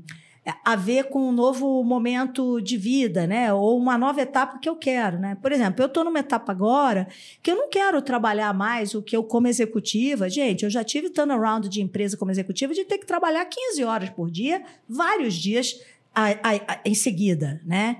a 0.64 0.74
ver 0.74 1.04
com 1.10 1.28
um 1.28 1.32
novo 1.32 1.84
momento 1.84 2.60
de 2.60 2.76
vida, 2.76 3.26
né? 3.26 3.52
Ou 3.52 3.76
uma 3.78 3.98
nova 3.98 4.20
etapa 4.22 4.58
que 4.58 4.68
eu 4.68 4.74
quero, 4.74 5.18
né? 5.18 5.36
Por 5.40 5.52
exemplo, 5.52 5.82
eu 5.82 5.86
estou 5.86 6.02
numa 6.02 6.18
etapa 6.18 6.50
agora 6.50 7.06
que 7.42 7.50
eu 7.50 7.56
não 7.56 7.68
quero 7.68 8.00
trabalhar 8.00 8.52
mais 8.54 8.94
o 8.94 9.02
que 9.02 9.14
eu 9.16 9.22
como 9.22 9.46
executiva. 9.48 10.28
Gente, 10.30 10.64
eu 10.64 10.70
já 10.70 10.82
tive 10.82 11.10
turnaround 11.10 11.68
de 11.68 11.82
empresa 11.82 12.16
como 12.16 12.30
executiva 12.30 12.72
de 12.72 12.84
ter 12.84 12.98
que 12.98 13.06
trabalhar 13.06 13.44
15 13.44 13.84
horas 13.84 14.08
por 14.10 14.30
dia, 14.30 14.62
vários 14.88 15.34
dias 15.34 15.78
a- 16.14 16.30
a- 16.30 16.74
a- 16.74 16.80
em 16.84 16.94
seguida, 16.94 17.60
né? 17.64 17.98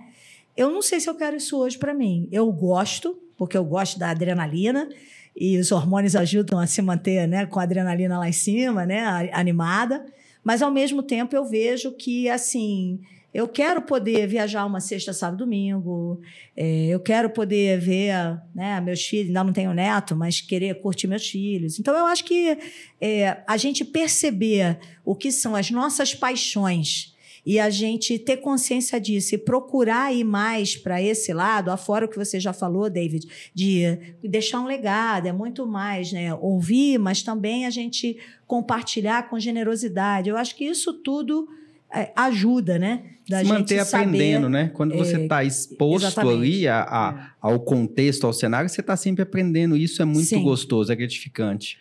Eu 0.56 0.70
não 0.70 0.82
sei 0.82 0.98
se 0.98 1.08
eu 1.08 1.14
quero 1.14 1.36
isso 1.36 1.56
hoje 1.58 1.78
para 1.78 1.92
mim. 1.94 2.26
Eu 2.32 2.50
gosto, 2.50 3.18
porque 3.36 3.56
eu 3.56 3.64
gosto 3.64 3.98
da 3.98 4.10
adrenalina 4.10 4.88
e 5.36 5.58
os 5.58 5.70
hormônios 5.70 6.16
ajudam 6.16 6.58
a 6.58 6.66
se 6.66 6.82
manter, 6.82 7.26
né, 7.28 7.46
com 7.46 7.60
a 7.60 7.62
adrenalina 7.62 8.18
lá 8.18 8.28
em 8.28 8.32
cima, 8.32 8.84
né, 8.84 9.30
animada. 9.32 10.04
Mas 10.42 10.62
ao 10.62 10.70
mesmo 10.70 11.02
tempo 11.02 11.34
eu 11.34 11.44
vejo 11.44 11.92
que 11.92 12.28
assim 12.28 13.00
eu 13.32 13.46
quero 13.46 13.82
poder 13.82 14.26
viajar 14.26 14.66
uma 14.66 14.80
sexta, 14.80 15.12
sábado, 15.12 15.38
domingo. 15.38 16.20
é, 16.56 16.86
eu 16.86 16.98
quero 16.98 17.30
poder 17.30 17.78
ver 17.78 18.40
né, 18.52 18.80
meus 18.80 19.04
filhos. 19.06 19.28
Ainda 19.28 19.44
não 19.44 19.52
tenho 19.52 19.72
neto, 19.72 20.16
mas 20.16 20.40
querer 20.40 20.80
curtir 20.80 21.06
meus 21.06 21.28
filhos. 21.28 21.78
Então 21.78 21.96
eu 21.96 22.06
acho 22.06 22.24
que 22.24 22.58
é, 23.00 23.38
a 23.46 23.56
gente 23.56 23.84
perceber 23.84 24.78
o 25.04 25.14
que 25.14 25.30
são 25.30 25.54
as 25.54 25.70
nossas 25.70 26.12
paixões 26.14 27.14
e 27.44 27.58
a 27.58 27.70
gente 27.70 28.18
ter 28.18 28.38
consciência 28.38 29.00
disso 29.00 29.34
e 29.34 29.38
procurar 29.38 30.12
ir 30.14 30.24
mais 30.24 30.76
para 30.76 31.00
esse 31.02 31.32
lado, 31.32 31.70
afora 31.70 32.04
o 32.04 32.08
que 32.08 32.16
você 32.18 32.38
já 32.38 32.52
falou, 32.52 32.88
David, 32.90 33.26
de 33.54 33.98
deixar 34.22 34.60
um 34.60 34.66
legado, 34.66 35.26
é 35.26 35.32
muito 35.32 35.66
mais, 35.66 36.12
né? 36.12 36.34
Ouvir, 36.34 36.98
mas 36.98 37.22
também 37.22 37.66
a 37.66 37.70
gente 37.70 38.18
compartilhar 38.46 39.28
com 39.28 39.38
generosidade. 39.38 40.28
Eu 40.28 40.36
acho 40.36 40.54
que 40.56 40.64
isso 40.64 40.92
tudo 40.94 41.48
é, 41.92 42.12
ajuda, 42.14 42.78
né? 42.78 43.02
Da 43.28 43.40
Se 43.40 43.44
manter 43.46 43.78
gente 43.78 43.88
saber- 43.88 44.04
aprendendo, 44.04 44.48
né? 44.48 44.70
Quando 44.74 44.96
você 44.96 45.16
é, 45.16 45.22
está 45.24 45.42
exposto 45.42 46.06
exatamente. 46.06 46.36
ali 46.36 46.68
a- 46.68 46.82
a- 46.82 47.30
ao 47.40 47.58
contexto, 47.60 48.26
ao 48.26 48.32
cenário, 48.32 48.68
você 48.68 48.80
está 48.80 48.96
sempre 48.96 49.22
aprendendo. 49.22 49.76
Isso 49.76 50.00
é 50.00 50.04
muito 50.04 50.26
Sim. 50.28 50.42
gostoso, 50.42 50.92
é 50.92 50.96
gratificante. 50.96 51.78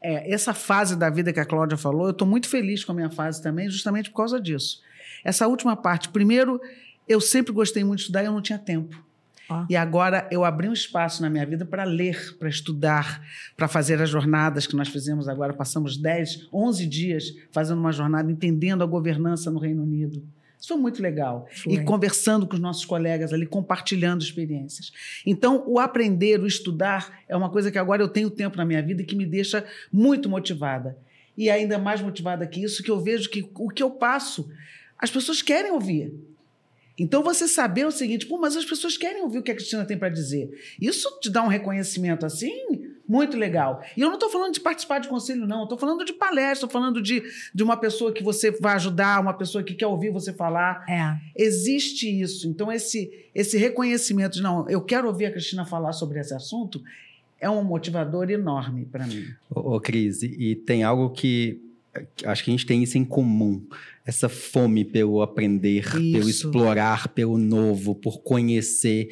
É, 0.00 0.32
essa 0.32 0.52
fase 0.52 0.96
da 0.96 1.08
vida 1.10 1.32
que 1.32 1.38
a 1.38 1.44
Cláudia 1.44 1.76
falou, 1.76 2.06
eu 2.06 2.10
estou 2.10 2.26
muito 2.26 2.48
feliz 2.48 2.84
com 2.84 2.90
a 2.90 2.94
minha 2.94 3.10
fase 3.10 3.40
também, 3.40 3.70
justamente 3.70 4.10
por 4.10 4.16
causa 4.16 4.40
disso. 4.40 4.80
Essa 5.24 5.46
última 5.46 5.76
parte, 5.76 6.08
primeiro, 6.08 6.60
eu 7.08 7.20
sempre 7.20 7.52
gostei 7.52 7.84
muito 7.84 7.98
de 7.98 8.02
estudar 8.02 8.22
e 8.22 8.26
eu 8.26 8.32
não 8.32 8.42
tinha 8.42 8.58
tempo. 8.58 9.02
Ó. 9.48 9.66
E 9.68 9.76
agora 9.76 10.26
eu 10.30 10.44
abri 10.44 10.68
um 10.68 10.72
espaço 10.72 11.20
na 11.22 11.28
minha 11.28 11.44
vida 11.44 11.64
para 11.64 11.84
ler, 11.84 12.36
para 12.38 12.48
estudar, 12.48 13.22
para 13.56 13.68
fazer 13.68 14.00
as 14.00 14.08
jornadas 14.08 14.66
que 14.66 14.76
nós 14.76 14.88
fizemos 14.88 15.28
agora. 15.28 15.52
Passamos 15.52 15.96
10, 15.96 16.48
11 16.52 16.86
dias 16.86 17.24
fazendo 17.50 17.78
uma 17.78 17.92
jornada, 17.92 18.30
entendendo 18.30 18.82
a 18.82 18.86
governança 18.86 19.50
no 19.50 19.58
Reino 19.58 19.82
Unido. 19.82 20.22
Isso 20.58 20.68
foi 20.68 20.76
muito 20.76 21.02
legal. 21.02 21.48
Foi. 21.50 21.72
E 21.72 21.84
conversando 21.84 22.46
com 22.46 22.54
os 22.54 22.60
nossos 22.60 22.84
colegas 22.84 23.32
ali, 23.32 23.44
compartilhando 23.44 24.22
experiências. 24.22 24.92
Então, 25.26 25.64
o 25.66 25.80
aprender, 25.80 26.40
o 26.40 26.46
estudar, 26.46 27.18
é 27.28 27.36
uma 27.36 27.50
coisa 27.50 27.68
que 27.68 27.78
agora 27.78 28.00
eu 28.00 28.08
tenho 28.08 28.30
tempo 28.30 28.56
na 28.56 28.64
minha 28.64 28.80
vida 28.80 29.02
e 29.02 29.04
que 29.04 29.16
me 29.16 29.26
deixa 29.26 29.64
muito 29.92 30.28
motivada. 30.28 30.96
E 31.36 31.50
ainda 31.50 31.80
mais 31.80 32.00
motivada 32.00 32.46
que 32.46 32.62
isso, 32.62 32.80
que 32.80 32.90
eu 32.92 33.00
vejo 33.00 33.28
que 33.28 33.50
o 33.54 33.70
que 33.70 33.82
eu 33.82 33.90
passo, 33.90 34.48
as 35.02 35.10
pessoas 35.10 35.42
querem 35.42 35.72
ouvir. 35.72 36.14
Então, 36.96 37.24
você 37.24 37.48
saber 37.48 37.84
o 37.84 37.90
seguinte, 37.90 38.24
pô, 38.24 38.38
mas 38.38 38.56
as 38.56 38.64
pessoas 38.64 38.96
querem 38.96 39.20
ouvir 39.22 39.38
o 39.38 39.42
que 39.42 39.50
a 39.50 39.54
Cristina 39.54 39.84
tem 39.84 39.98
para 39.98 40.08
dizer. 40.08 40.48
Isso 40.80 41.18
te 41.20 41.28
dá 41.28 41.42
um 41.42 41.48
reconhecimento 41.48 42.24
assim, 42.24 42.52
muito 43.08 43.36
legal. 43.36 43.82
E 43.96 44.00
eu 44.00 44.06
não 44.06 44.14
estou 44.14 44.30
falando 44.30 44.54
de 44.54 44.60
participar 44.60 45.00
de 45.00 45.08
conselho, 45.08 45.44
não. 45.44 45.64
Estou 45.64 45.76
falando 45.76 46.04
de 46.04 46.12
palestra, 46.12 46.52
estou 46.52 46.68
falando 46.68 47.02
de, 47.02 47.20
de 47.52 47.62
uma 47.64 47.76
pessoa 47.76 48.12
que 48.12 48.22
você 48.22 48.52
vai 48.52 48.74
ajudar, 48.74 49.20
uma 49.20 49.34
pessoa 49.34 49.64
que 49.64 49.74
quer 49.74 49.88
ouvir 49.88 50.12
você 50.12 50.32
falar. 50.32 50.84
É. 50.88 51.18
Existe 51.34 52.08
isso. 52.08 52.46
Então, 52.46 52.70
esse, 52.70 53.10
esse 53.34 53.58
reconhecimento 53.58 54.34
de, 54.34 54.42
não, 54.42 54.68
eu 54.68 54.80
quero 54.80 55.08
ouvir 55.08 55.26
a 55.26 55.32
Cristina 55.32 55.64
falar 55.64 55.92
sobre 55.94 56.20
esse 56.20 56.32
assunto, 56.32 56.80
é 57.40 57.50
um 57.50 57.64
motivador 57.64 58.30
enorme 58.30 58.84
para 58.84 59.04
mim. 59.04 59.24
Ô, 59.50 59.74
ô, 59.74 59.80
Cris, 59.80 60.22
e, 60.22 60.50
e 60.50 60.54
tem 60.54 60.84
algo 60.84 61.10
que 61.10 61.60
acho 62.24 62.44
que 62.44 62.50
a 62.50 62.52
gente 62.52 62.66
tem 62.66 62.82
isso 62.82 62.96
em 62.96 63.04
comum. 63.04 63.62
Essa 64.04 64.28
fome 64.28 64.84
pelo 64.84 65.22
aprender, 65.22 65.88
pelo 65.92 66.28
Isso. 66.28 66.28
explorar, 66.48 67.08
pelo 67.08 67.38
novo, 67.38 67.94
por 67.94 68.20
conhecer. 68.22 69.08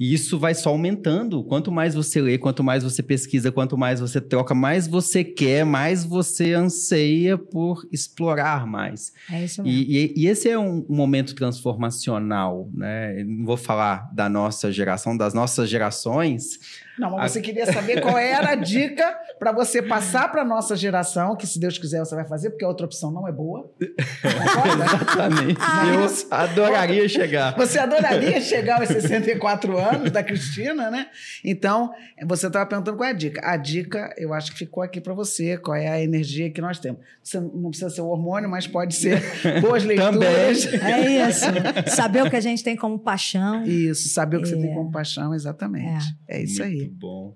E 0.00 0.12
isso 0.12 0.36
vai 0.36 0.52
só 0.52 0.70
aumentando. 0.70 1.44
Quanto 1.44 1.70
mais 1.70 1.94
você 1.94 2.20
lê, 2.20 2.36
quanto 2.38 2.64
mais 2.64 2.82
você 2.82 3.04
pesquisa, 3.04 3.52
quanto 3.52 3.78
mais 3.78 4.00
você 4.00 4.20
troca, 4.20 4.52
mais 4.52 4.88
você 4.88 5.22
quer, 5.22 5.64
mais 5.64 6.04
você 6.04 6.54
anseia 6.54 7.38
por 7.38 7.86
explorar 7.92 8.66
mais. 8.66 9.12
É 9.30 9.44
isso 9.44 9.62
mesmo. 9.62 9.78
E, 9.80 9.96
e- 10.06 10.14
e 10.16 10.26
esse 10.26 10.48
é 10.48 10.58
um 10.58 10.84
momento 10.88 11.36
transformacional, 11.36 12.68
né? 12.74 13.20
Eu 13.20 13.26
Não 13.26 13.44
vou 13.46 13.56
falar 13.56 14.10
da 14.12 14.28
nossa 14.28 14.72
geração, 14.72 15.16
das 15.16 15.34
nossas 15.34 15.68
gerações. 15.68 16.58
Não, 16.98 17.12
mas 17.12 17.24
A- 17.24 17.28
você 17.34 17.40
queria 17.40 17.66
saber 17.72 18.00
qual 18.00 18.18
era 18.18 18.50
a 18.50 18.54
dica 18.54 19.16
para 19.38 19.52
você 19.52 19.82
passar 19.82 20.30
para 20.30 20.44
nossa 20.44 20.76
geração, 20.76 21.36
que 21.36 21.46
se 21.46 21.58
Deus 21.58 21.78
quiser 21.78 22.00
você 22.00 22.14
vai 22.14 22.26
fazer, 22.26 22.50
porque 22.50 22.64
a 22.64 22.68
outra 22.68 22.86
opção 22.86 23.10
não 23.10 23.26
é 23.26 23.32
boa. 23.32 23.70
Exatamente. 23.80 25.58
Ah, 25.60 25.84
Eu 25.86 26.28
adoraria 26.30 27.08
chegar. 27.08 27.54
Você 27.56 27.78
adoraria 27.78 28.40
chegar 28.40 28.80
aos 28.80 28.88
64 28.88 29.76
anos 29.78 30.10
da 30.10 30.22
Cristina, 30.22 30.90
né? 30.90 31.06
Então, 31.44 31.92
você 32.26 32.46
estava 32.46 32.66
perguntando 32.66 32.96
qual 32.96 33.08
é 33.08 33.12
a 33.12 33.14
dica. 33.14 33.40
A 33.44 33.56
dica, 33.56 34.14
eu 34.16 34.32
acho 34.32 34.52
que 34.52 34.58
ficou 34.58 34.82
aqui 34.82 35.00
para 35.00 35.14
você, 35.14 35.56
qual 35.56 35.76
é 35.76 35.88
a 35.88 36.02
energia 36.02 36.50
que 36.50 36.60
nós 36.60 36.78
temos. 36.78 37.00
Você 37.22 37.40
não 37.40 37.70
precisa 37.70 37.90
ser 37.90 38.00
o 38.00 38.06
hormônio, 38.06 38.48
mas 38.48 38.66
pode 38.66 38.94
ser 38.94 39.20
boas 39.60 39.82
leituras. 39.84 40.66
É 40.72 41.28
isso. 41.28 41.46
Saber 41.94 42.22
o 42.24 42.30
que 42.30 42.36
a 42.36 42.40
gente 42.40 42.62
tem 42.62 42.76
como 42.76 42.98
paixão. 42.98 43.64
Isso, 43.64 44.08
saber 44.08 44.36
o 44.38 44.42
que 44.42 44.48
você 44.48 44.56
É. 44.56 44.60
tem 44.60 44.74
compaixão, 44.74 45.34
exatamente. 45.34 46.04
É, 46.28 46.42
isso 46.42 46.62
aí. 46.62 46.76
Muito 46.76 46.94
bom. 46.98 47.34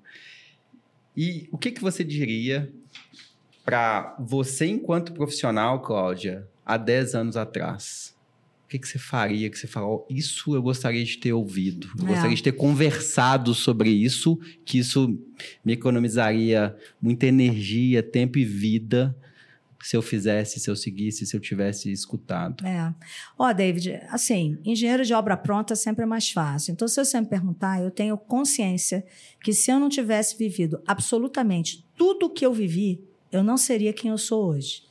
E 1.16 1.48
o 1.50 1.56
que, 1.58 1.70
que 1.70 1.80
você 1.80 2.04
diria 2.04 2.70
para 3.64 4.16
você, 4.20 4.66
enquanto 4.66 5.12
profissional, 5.12 5.80
Cláudia, 5.80 6.46
há 6.64 6.76
10 6.76 7.14
anos 7.14 7.36
atrás? 7.36 8.14
O 8.64 8.68
que, 8.68 8.78
que 8.80 8.88
você 8.88 8.98
faria? 8.98 9.48
Que 9.48 9.56
você 9.58 9.66
falou, 9.68 10.06
isso 10.10 10.54
eu 10.54 10.60
gostaria 10.60 11.04
de 11.04 11.18
ter 11.18 11.32
ouvido. 11.32 11.88
Eu 11.98 12.04
É. 12.04 12.08
gostaria 12.08 12.36
de 12.36 12.42
ter 12.42 12.52
conversado 12.52 13.54
sobre 13.54 13.90
isso, 13.90 14.38
que 14.64 14.78
isso 14.78 15.16
me 15.64 15.72
economizaria 15.72 16.76
muita 17.00 17.26
energia, 17.26 18.02
tempo 18.02 18.38
e 18.38 18.44
vida 18.44 19.16
se 19.86 19.96
eu 19.96 20.02
fizesse, 20.02 20.58
se 20.58 20.68
eu 20.68 20.74
seguisse, 20.74 21.24
se 21.24 21.36
eu 21.36 21.38
tivesse 21.38 21.92
escutado. 21.92 22.66
É. 22.66 22.92
Ó, 23.38 23.52
David, 23.52 24.00
assim, 24.08 24.58
engenheiro 24.64 25.04
de 25.04 25.14
obra 25.14 25.36
pronta 25.36 25.76
sempre 25.76 26.02
é 26.02 26.06
mais 26.06 26.28
fácil. 26.28 26.72
Então, 26.72 26.88
se 26.88 26.96
você 26.96 27.20
me 27.20 27.26
perguntar, 27.28 27.80
eu 27.80 27.92
tenho 27.92 28.18
consciência 28.18 29.06
que 29.40 29.52
se 29.52 29.70
eu 29.70 29.78
não 29.78 29.88
tivesse 29.88 30.36
vivido 30.36 30.82
absolutamente 30.88 31.86
tudo 31.96 32.26
o 32.26 32.30
que 32.30 32.44
eu 32.44 32.52
vivi, 32.52 33.00
eu 33.30 33.44
não 33.44 33.56
seria 33.56 33.92
quem 33.92 34.10
eu 34.10 34.18
sou 34.18 34.48
hoje. 34.48 34.82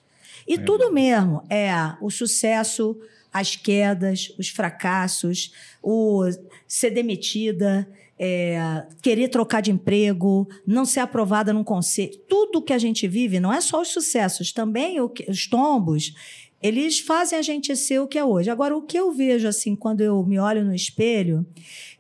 E 0.48 0.58
tudo 0.58 0.90
mesmo 0.94 1.44
é 1.50 1.74
o 2.00 2.10
sucesso, 2.10 2.98
as 3.34 3.54
quedas, 3.54 4.34
os 4.40 4.48
fracassos, 4.48 5.52
o 5.84 6.24
ser 6.66 6.92
demitida, 6.92 7.86
é, 8.18 8.86
querer 9.02 9.30
trocar 9.30 9.62
de 9.62 9.72
emprego, 9.72 10.48
não 10.66 10.86
ser 10.86 11.02
aprovada 11.02 11.52
num 11.52 11.64
conselho. 11.64 12.18
Tudo 12.28 12.62
que 12.62 12.74
a 12.74 12.78
gente 12.78 13.08
vive, 13.08 13.40
não 13.40 13.54
é 13.54 13.60
só 13.62 13.82
os 13.82 13.90
sucessos, 13.90 14.52
também 14.52 14.98
os 15.02 15.48
tombos, 15.48 16.14
eles 16.62 17.00
fazem 17.00 17.38
a 17.38 17.42
gente 17.42 17.76
ser 17.76 18.00
o 18.00 18.08
que 18.08 18.18
é 18.18 18.26
hoje. 18.26 18.50
Agora, 18.50 18.76
o 18.76 18.82
que 18.82 18.98
eu 18.98 19.12
vejo, 19.12 19.48
assim, 19.48 19.76
quando 19.76 20.02
eu 20.02 20.26
me 20.26 20.40
olho 20.40 20.64
no 20.64 20.74
espelho, 20.74 21.46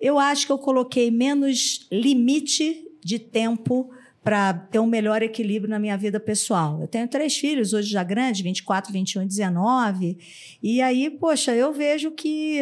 eu 0.01 0.17
acho 0.17 0.45
que 0.45 0.51
eu 0.51 0.57
coloquei 0.57 1.11
menos 1.11 1.87
limite 1.91 2.83
de 3.03 3.19
tempo 3.19 3.91
para 4.23 4.53
ter 4.53 4.79
um 4.79 4.87
melhor 4.87 5.21
equilíbrio 5.21 5.69
na 5.69 5.77
minha 5.77 5.95
vida 5.95 6.19
pessoal. 6.19 6.81
Eu 6.81 6.87
tenho 6.87 7.07
três 7.07 7.37
filhos, 7.37 7.73
hoje 7.73 7.89
já 7.91 8.03
grandes, 8.03 8.41
24, 8.41 8.91
21 8.91 9.21
e 9.21 9.25
19. 9.27 10.17
E 10.63 10.81
aí, 10.81 11.11
poxa, 11.11 11.53
eu 11.53 11.71
vejo 11.71 12.09
que 12.09 12.59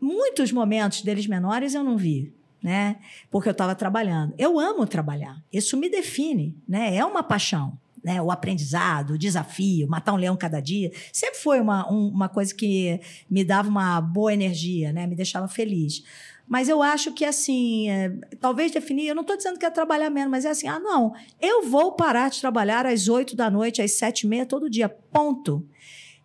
muitos 0.00 0.50
momentos 0.50 1.02
deles 1.02 1.26
menores 1.26 1.74
eu 1.74 1.84
não 1.84 1.98
vi. 1.98 2.32
Né? 2.62 2.96
Porque 3.30 3.48
eu 3.48 3.52
estava 3.52 3.74
trabalhando. 3.74 4.34
Eu 4.38 4.58
amo 4.58 4.86
trabalhar. 4.86 5.42
Isso 5.52 5.76
me 5.76 5.88
define, 5.90 6.56
né? 6.68 6.94
É 6.94 7.04
uma 7.04 7.22
paixão 7.22 7.76
né, 8.04 8.20
o 8.20 8.32
aprendizado, 8.32 9.12
o 9.12 9.18
desafio, 9.18 9.86
matar 9.88 10.12
um 10.12 10.16
leão 10.16 10.36
cada 10.36 10.58
dia, 10.60 10.90
sempre 11.12 11.38
foi 11.38 11.60
uma, 11.60 11.88
um- 11.88 12.08
uma 12.08 12.28
coisa 12.28 12.52
que 12.52 13.00
me 13.30 13.44
dava 13.44 13.68
uma 13.68 14.00
boa 14.00 14.34
energia, 14.34 14.92
né, 14.92 15.06
me 15.06 15.14
deixava 15.14 15.46
feliz. 15.46 16.02
Mas 16.48 16.68
eu 16.68 16.82
acho 16.82 17.12
que, 17.12 17.24
assim, 17.24 17.88
é, 17.88 18.10
talvez 18.40 18.72
definir, 18.72 19.06
eu 19.06 19.14
não 19.14 19.22
estou 19.22 19.36
dizendo 19.36 19.56
que 19.56 19.64
é 19.64 19.70
trabalhar 19.70 20.10
menos, 20.10 20.30
mas 20.32 20.44
é 20.44 20.50
assim, 20.50 20.66
ah, 20.66 20.80
não, 20.80 21.12
eu 21.40 21.64
vou 21.68 21.92
parar 21.92 22.28
de 22.28 22.40
trabalhar 22.40 22.84
às 22.86 23.06
oito 23.08 23.36
da 23.36 23.48
noite, 23.48 23.80
às 23.80 23.92
sete 23.92 24.22
e 24.22 24.26
meia, 24.26 24.44
todo 24.44 24.68
dia, 24.68 24.88
ponto. 24.88 25.64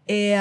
É, 0.10 0.38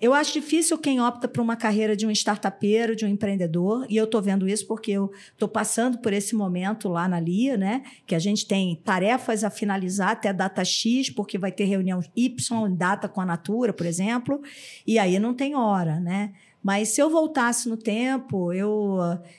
eu 0.00 0.12
acho 0.12 0.32
difícil 0.32 0.76
quem 0.76 1.00
opta 1.00 1.28
por 1.28 1.40
uma 1.40 1.54
carreira 1.54 1.96
de 1.96 2.04
um 2.04 2.10
startupeiro, 2.10 2.96
de 2.96 3.04
um 3.04 3.08
empreendedor, 3.08 3.86
e 3.88 3.96
eu 3.96 4.06
estou 4.06 4.20
vendo 4.20 4.48
isso 4.48 4.66
porque 4.66 4.90
eu 4.90 5.12
estou 5.32 5.48
passando 5.48 5.98
por 5.98 6.12
esse 6.12 6.34
momento 6.34 6.88
lá 6.88 7.06
na 7.06 7.20
LIA, 7.20 7.56
né? 7.56 7.84
Que 8.06 8.16
a 8.16 8.18
gente 8.18 8.44
tem 8.44 8.74
tarefas 8.84 9.44
a 9.44 9.50
finalizar 9.50 10.10
até 10.10 10.32
data 10.32 10.64
X, 10.64 11.10
porque 11.10 11.38
vai 11.38 11.52
ter 11.52 11.64
reunião 11.64 12.00
Y, 12.16 12.74
data 12.74 13.08
com 13.08 13.20
a 13.20 13.26
Natura, 13.26 13.72
por 13.72 13.86
exemplo, 13.86 14.42
e 14.84 14.98
aí 14.98 15.18
não 15.20 15.32
tem 15.32 15.54
hora, 15.54 16.00
né? 16.00 16.32
Mas 16.60 16.88
se 16.88 17.00
eu 17.00 17.08
voltasse 17.08 17.68
no 17.68 17.76
tempo, 17.76 18.52
eu 18.52 18.98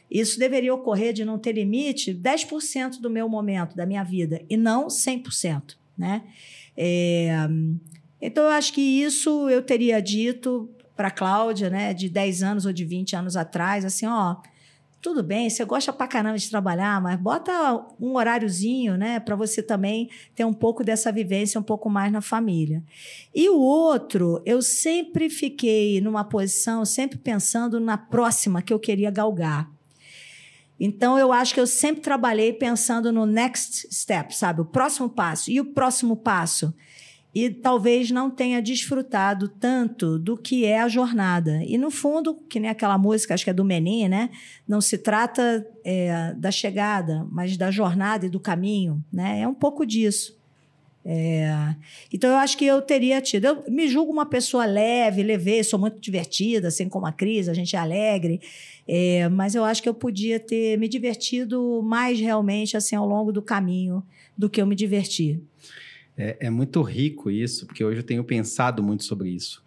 isso 0.09 0.39
deveria 0.39 0.73
ocorrer 0.73 1.11
de 1.11 1.25
não 1.25 1.39
ter 1.39 1.53
limite 1.53 2.13
10% 2.13 3.01
do 3.01 3.09
meu 3.09 3.27
momento, 3.27 3.75
da 3.75 3.85
minha 3.85 4.03
vida, 4.03 4.41
e 4.49 4.55
não 4.55 4.87
100%, 4.87 5.75
né? 5.97 6.21
É, 6.77 7.47
então, 8.25 8.43
eu 8.45 8.49
acho 8.51 8.73
que 8.73 8.81
isso 8.81 9.49
eu 9.49 9.61
teria 9.61 10.01
dito 10.01 10.69
para 10.95 11.11
Cláudia, 11.11 11.69
né, 11.69 11.93
de 11.93 12.09
10 12.09 12.43
anos 12.43 12.65
ou 12.65 12.73
de 12.73 12.85
20 12.85 13.15
anos 13.15 13.35
atrás, 13.35 13.83
assim, 13.83 14.05
ó, 14.05 14.37
tudo 15.01 15.21
bem, 15.21 15.49
você 15.49 15.63
gosta 15.63 15.93
pra 15.93 16.07
caramba 16.07 16.37
de 16.37 16.49
trabalhar, 16.49 16.99
mas 16.99 17.19
bota 17.19 17.51
um 17.99 18.15
horáriozinho, 18.15 18.97
né, 18.97 19.19
para 19.19 19.35
você 19.35 19.61
também 19.61 20.09
ter 20.33 20.45
um 20.45 20.53
pouco 20.53 20.83
dessa 20.83 21.11
vivência 21.11 21.59
um 21.59 21.63
pouco 21.63 21.89
mais 21.89 22.11
na 22.11 22.21
família. 22.21 22.81
E 23.33 23.47
o 23.49 23.59
outro, 23.59 24.41
eu 24.45 24.61
sempre 24.61 25.29
fiquei 25.29 26.01
numa 26.01 26.23
posição, 26.23 26.83
sempre 26.85 27.19
pensando 27.19 27.79
na 27.79 27.97
próxima 27.97 28.61
que 28.61 28.73
eu 28.73 28.79
queria 28.79 29.11
galgar. 29.11 29.69
Então, 30.79 31.17
eu 31.17 31.31
acho 31.31 31.53
que 31.53 31.59
eu 31.59 31.67
sempre 31.67 32.01
trabalhei 32.01 32.51
pensando 32.51 33.11
no 33.11 33.25
next 33.25 33.87
step, 33.93 34.35
sabe? 34.35 34.61
O 34.61 34.65
próximo 34.65 35.07
passo. 35.09 35.49
E 35.49 35.61
o 35.61 35.65
próximo 35.65 36.17
passo? 36.17 36.73
E 37.35 37.49
talvez 37.49 38.11
não 38.11 38.31
tenha 38.31 38.61
desfrutado 38.61 39.49
tanto 39.49 40.17
do 40.17 40.37
que 40.37 40.63
é 40.63 40.79
a 40.79 40.87
jornada. 40.87 41.61
E, 41.65 41.77
no 41.77 41.91
fundo, 41.91 42.33
que 42.33 42.61
nem 42.61 42.69
aquela 42.69 42.97
música, 42.97 43.33
acho 43.33 43.43
que 43.43 43.49
é 43.49 43.53
do 43.53 43.65
Menin, 43.65 44.07
né? 44.07 44.29
Não 44.65 44.79
se 44.79 44.97
trata 44.97 45.67
é, 45.83 46.33
da 46.37 46.49
chegada, 46.49 47.27
mas 47.29 47.57
da 47.57 47.69
jornada 47.69 48.25
e 48.25 48.29
do 48.29 48.39
caminho, 48.39 49.03
né? 49.11 49.41
É 49.41 49.47
um 49.47 49.53
pouco 49.53 49.85
disso. 49.85 50.39
É, 51.03 51.75
Então, 52.11 52.29
eu 52.29 52.37
acho 52.37 52.57
que 52.57 52.65
eu 52.65 52.81
teria 52.81 53.19
tido. 53.19 53.45
Eu 53.45 53.63
me 53.67 53.87
julgo 53.89 54.13
uma 54.13 54.25
pessoa 54.25 54.65
leve, 54.65 55.21
levei, 55.21 55.61
sou 55.61 55.77
muito 55.77 55.99
divertida, 55.99 56.69
assim 56.69 56.87
como 56.87 57.05
a 57.05 57.11
Cris, 57.11 57.49
a 57.49 57.53
gente 57.53 57.75
é 57.75 57.79
alegre. 57.79 58.39
É, 58.87 59.27
mas 59.27 59.55
eu 59.55 59.65
acho 59.65 59.83
que 59.83 59.89
eu 59.89 59.93
podia 59.93 60.39
ter 60.39 60.77
me 60.79 60.87
divertido 60.87 61.81
mais 61.83 62.17
realmente 62.17 62.77
assim 62.77 62.95
ao 62.95 63.05
longo 63.05 63.31
do 63.31 63.41
caminho 63.41 64.01
do 64.37 64.49
que 64.49 64.61
eu 64.61 64.65
me 64.65 64.75
diverti. 64.75 65.43
É, 66.17 66.37
é 66.47 66.49
muito 66.49 66.81
rico 66.81 67.29
isso, 67.29 67.65
porque 67.65 67.83
hoje 67.83 67.99
eu 67.99 68.03
tenho 68.03 68.23
pensado 68.23 68.81
muito 68.81 69.03
sobre 69.03 69.29
isso. 69.29 69.63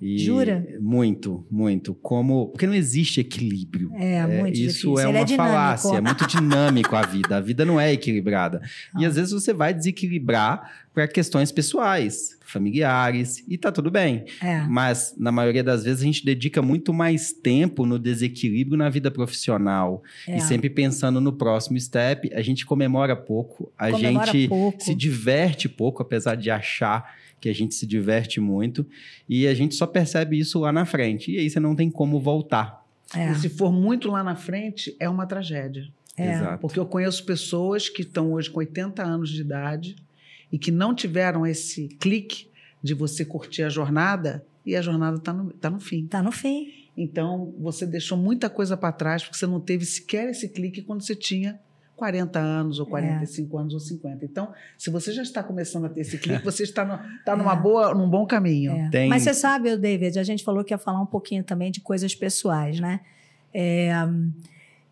E 0.00 0.18
Jura? 0.18 0.66
Muito, 0.80 1.46
muito. 1.48 1.94
Como. 1.94 2.48
Porque 2.48 2.66
não 2.66 2.74
existe 2.74 3.20
equilíbrio. 3.20 3.92
É, 3.94 4.26
muito 4.26 4.56
isso 4.58 4.88
difícil. 4.88 4.98
é 4.98 5.02
Ele 5.08 5.18
uma 5.18 5.24
é 5.24 5.36
falácia, 5.36 5.96
é 5.96 6.00
muito 6.00 6.26
dinâmico 6.26 6.96
a 6.96 7.02
vida. 7.02 7.36
A 7.36 7.40
vida 7.40 7.64
não 7.64 7.78
é 7.80 7.92
equilibrada. 7.92 8.60
E 8.98 9.04
Ah. 9.04 9.08
às 9.08 9.14
vezes 9.14 9.30
você 9.30 9.52
vai 9.52 9.72
desequilibrar 9.72 10.88
para 10.92 11.06
questões 11.06 11.52
pessoais, 11.52 12.36
familiares, 12.52 13.42
e 13.48 13.56
tá 13.56 13.72
tudo 13.72 13.90
bem. 13.90 14.24
É. 14.40 14.60
Mas, 14.62 15.14
na 15.18 15.32
maioria 15.32 15.64
das 15.64 15.84
vezes, 15.84 16.02
a 16.02 16.04
gente 16.04 16.24
dedica 16.24 16.62
muito 16.62 16.92
mais 16.92 17.32
tempo 17.32 17.84
no 17.86 17.98
desequilíbrio 17.98 18.76
na 18.76 18.88
vida 18.88 19.10
profissional. 19.10 20.02
É. 20.28 20.36
E 20.36 20.40
sempre 20.40 20.70
pensando 20.70 21.20
no 21.20 21.32
próximo 21.32 21.78
step, 21.80 22.32
a 22.34 22.42
gente 22.42 22.64
comemora 22.66 23.16
pouco, 23.16 23.72
a 23.76 23.90
Comemora 23.90 24.32
gente 24.32 24.48
pouco. 24.48 24.82
se 24.82 24.94
diverte 24.94 25.68
pouco, 25.68 26.02
apesar 26.02 26.36
de 26.36 26.50
achar 26.50 27.16
que 27.40 27.48
a 27.48 27.54
gente 27.54 27.74
se 27.74 27.86
diverte 27.86 28.40
muito. 28.40 28.86
E 29.28 29.48
a 29.48 29.54
gente 29.54 29.74
só 29.74 29.86
percebe 29.86 30.38
isso 30.38 30.60
lá 30.60 30.70
na 30.70 30.84
frente. 30.84 31.32
E 31.32 31.38
aí 31.38 31.50
você 31.50 31.58
não 31.58 31.74
tem 31.74 31.90
como 31.90 32.20
voltar. 32.20 32.84
É. 33.14 33.32
E 33.32 33.34
se 33.34 33.48
for 33.48 33.72
muito 33.72 34.08
lá 34.08 34.22
na 34.22 34.36
frente, 34.36 34.94
é 35.00 35.08
uma 35.08 35.26
tragédia. 35.26 35.88
É. 36.16 36.32
Exato. 36.34 36.60
Porque 36.60 36.78
eu 36.78 36.86
conheço 36.86 37.24
pessoas 37.24 37.88
que 37.88 38.02
estão 38.02 38.32
hoje 38.32 38.50
com 38.50 38.58
80 38.60 39.02
anos 39.02 39.30
de 39.30 39.40
idade 39.40 39.96
e 40.52 40.58
que 40.58 40.70
não 40.70 40.94
tiveram 40.94 41.46
esse 41.46 41.88
clique 41.98 42.48
de 42.82 42.94
você 42.94 43.24
curtir 43.24 43.62
a 43.62 43.68
jornada 43.68 44.44
e 44.64 44.76
a 44.76 44.82
jornada 44.82 45.16
está 45.16 45.32
no, 45.32 45.50
tá 45.52 45.70
no 45.70 45.80
fim. 45.80 46.06
Tá 46.06 46.22
no 46.22 46.30
fim. 46.30 46.68
Então, 46.96 47.54
você 47.58 47.86
deixou 47.86 48.18
muita 48.18 48.50
coisa 48.50 48.76
para 48.76 48.92
trás 48.92 49.22
porque 49.22 49.38
você 49.38 49.46
não 49.46 49.58
teve 49.58 49.84
sequer 49.84 50.28
esse 50.28 50.48
clique 50.48 50.82
quando 50.82 51.02
você 51.02 51.16
tinha 51.16 51.58
40 51.96 52.38
anos, 52.38 52.78
ou 52.80 52.86
45 52.86 53.56
é. 53.56 53.60
anos, 53.60 53.74
ou 53.74 53.80
50. 53.80 54.24
Então, 54.24 54.52
se 54.76 54.90
você 54.90 55.12
já 55.12 55.22
está 55.22 55.42
começando 55.42 55.86
a 55.86 55.88
ter 55.88 56.00
esse 56.00 56.18
clique, 56.18 56.42
você 56.44 56.64
está, 56.64 56.84
no, 56.84 56.94
está 57.18 57.36
numa 57.36 57.54
é. 57.54 57.56
boa, 57.56 57.94
num 57.94 58.08
bom 58.08 58.26
caminho. 58.26 58.72
É. 58.72 58.90
Tem... 58.90 59.08
Mas 59.08 59.22
você 59.22 59.32
sabe, 59.32 59.76
David, 59.76 60.18
a 60.18 60.24
gente 60.24 60.44
falou 60.44 60.64
que 60.64 60.74
ia 60.74 60.78
falar 60.78 61.00
um 61.00 61.06
pouquinho 61.06 61.44
também 61.44 61.70
de 61.70 61.80
coisas 61.80 62.14
pessoais, 62.14 62.80
né? 62.80 63.00
É, 63.54 63.92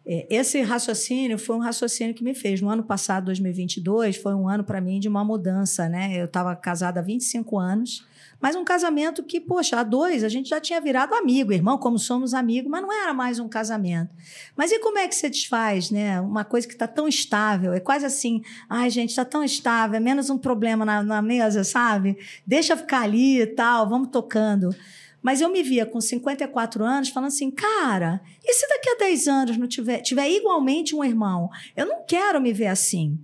esse 0.05 0.61
raciocínio 0.62 1.38
foi 1.38 1.57
um 1.57 1.61
raciocínio 1.61 2.14
que 2.14 2.24
me 2.24 2.34
fez. 2.34 2.61
No 2.61 2.68
ano 2.68 2.82
passado, 2.82 3.26
2022, 3.26 4.16
foi 4.16 4.34
um 4.34 4.48
ano 4.48 4.64
para 4.64 4.80
mim 4.80 4.98
de 4.98 5.09
uma 5.09 5.24
mudança, 5.24 5.88
né? 5.88 6.20
Eu 6.20 6.24
estava 6.24 6.55
casada 6.57 7.01
há 7.01 7.03
25 7.03 7.59
anos 7.59 8.05
mas 8.40 8.57
um 8.57 8.64
casamento 8.64 9.22
que, 9.22 9.38
poxa, 9.38 9.78
a 9.78 9.82
dois 9.82 10.24
a 10.24 10.28
gente 10.28 10.48
já 10.48 10.59
tinha 10.59 10.80
virado 10.80 11.14
amigo, 11.14 11.53
irmão, 11.53 11.76
como 11.76 11.98
somos 11.98 12.32
amigos, 12.32 12.70
mas 12.70 12.80
não 12.80 12.90
era 12.90 13.12
mais 13.12 13.38
um 13.38 13.48
casamento. 13.48 14.11
Mas 14.57 14.72
e 14.72 14.78
como 14.78 14.98
é 14.98 15.07
que 15.07 15.14
você 15.14 15.28
desfaz, 15.28 15.90
né? 15.90 16.20
Uma 16.20 16.42
coisa 16.42 16.66
que 16.66 16.72
está 16.72 16.86
tão 16.86 17.07
estável, 17.07 17.74
é 17.74 17.80
quase 17.80 18.07
assim, 18.07 18.42
ai, 18.68 18.88
gente, 18.88 19.11
está 19.11 19.26
tão 19.26 19.44
estável, 19.44 19.96
é 19.96 20.01
menos 20.01 20.30
um 20.30 20.38
problema 20.38 20.84
na, 20.86 21.03
na 21.03 21.20
mesa, 21.20 21.62
sabe? 21.62 22.16
Deixa 22.46 22.76
ficar 22.76 23.03
ali 23.03 23.42
e 23.42 23.46
tal, 23.46 23.88
vamos 23.88 24.09
tocando. 24.09 24.74
Mas 25.23 25.41
eu 25.41 25.51
me 25.51 25.62
via 25.62 25.85
com 25.85 26.01
54 26.01 26.83
anos 26.85 27.11
falando 27.11 27.29
assim, 27.29 27.51
cara, 27.51 28.21
e 28.43 28.55
se 28.55 28.66
daqui 28.68 28.91
a 28.91 28.99
10 28.99 29.29
anos 29.29 29.57
não 29.57 29.68
tiver, 29.68 30.01
tiver 30.01 30.31
igualmente 30.31 30.95
um 30.95 31.05
irmão? 31.05 31.51
Eu 31.77 31.87
não 31.87 32.05
quero 32.07 32.41
me 32.41 32.53
ver 32.53 32.68
assim. 32.68 33.18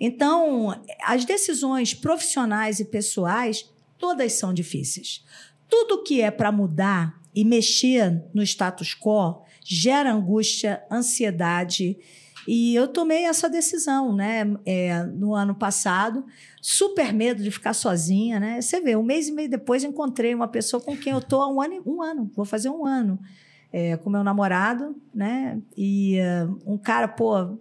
Então, 0.00 0.80
as 1.02 1.24
decisões 1.24 1.92
profissionais 1.94 2.80
e 2.80 2.84
pessoais 2.84 3.70
todas 3.98 4.32
são 4.32 4.52
difíceis. 4.54 5.24
Tudo 5.68 6.02
que 6.02 6.20
é 6.20 6.30
para 6.30 6.50
mudar 6.50 7.20
e 7.34 7.44
mexer 7.44 8.22
no 8.34 8.42
status 8.42 8.94
quo 8.94 9.42
gera 9.64 10.12
angústia, 10.12 10.82
ansiedade. 10.90 11.98
E 12.46 12.74
eu 12.74 12.88
tomei 12.88 13.24
essa 13.24 13.48
decisão, 13.48 14.14
né? 14.14 14.56
É, 14.66 15.02
no 15.04 15.34
ano 15.34 15.54
passado, 15.54 16.24
super 16.60 17.12
medo 17.12 17.42
de 17.42 17.50
ficar 17.50 17.72
sozinha, 17.72 18.40
né? 18.40 18.60
Você 18.60 18.80
vê, 18.80 18.96
um 18.96 19.02
mês 19.02 19.28
e 19.28 19.32
meio 19.32 19.48
depois 19.48 19.84
encontrei 19.84 20.34
uma 20.34 20.48
pessoa 20.48 20.82
com 20.82 20.96
quem 20.96 21.12
eu 21.12 21.20
tô 21.20 21.40
há 21.40 21.48
um 21.48 21.60
ano, 21.60 21.82
um 21.86 22.02
ano, 22.02 22.30
vou 22.34 22.44
fazer 22.44 22.68
um 22.68 22.84
ano, 22.84 23.18
é, 23.72 23.96
com 23.96 24.10
meu 24.10 24.24
namorado, 24.24 24.96
né? 25.14 25.60
E 25.76 26.18
uh, 26.20 26.72
um 26.72 26.76
cara, 26.76 27.08
pô, 27.08 27.58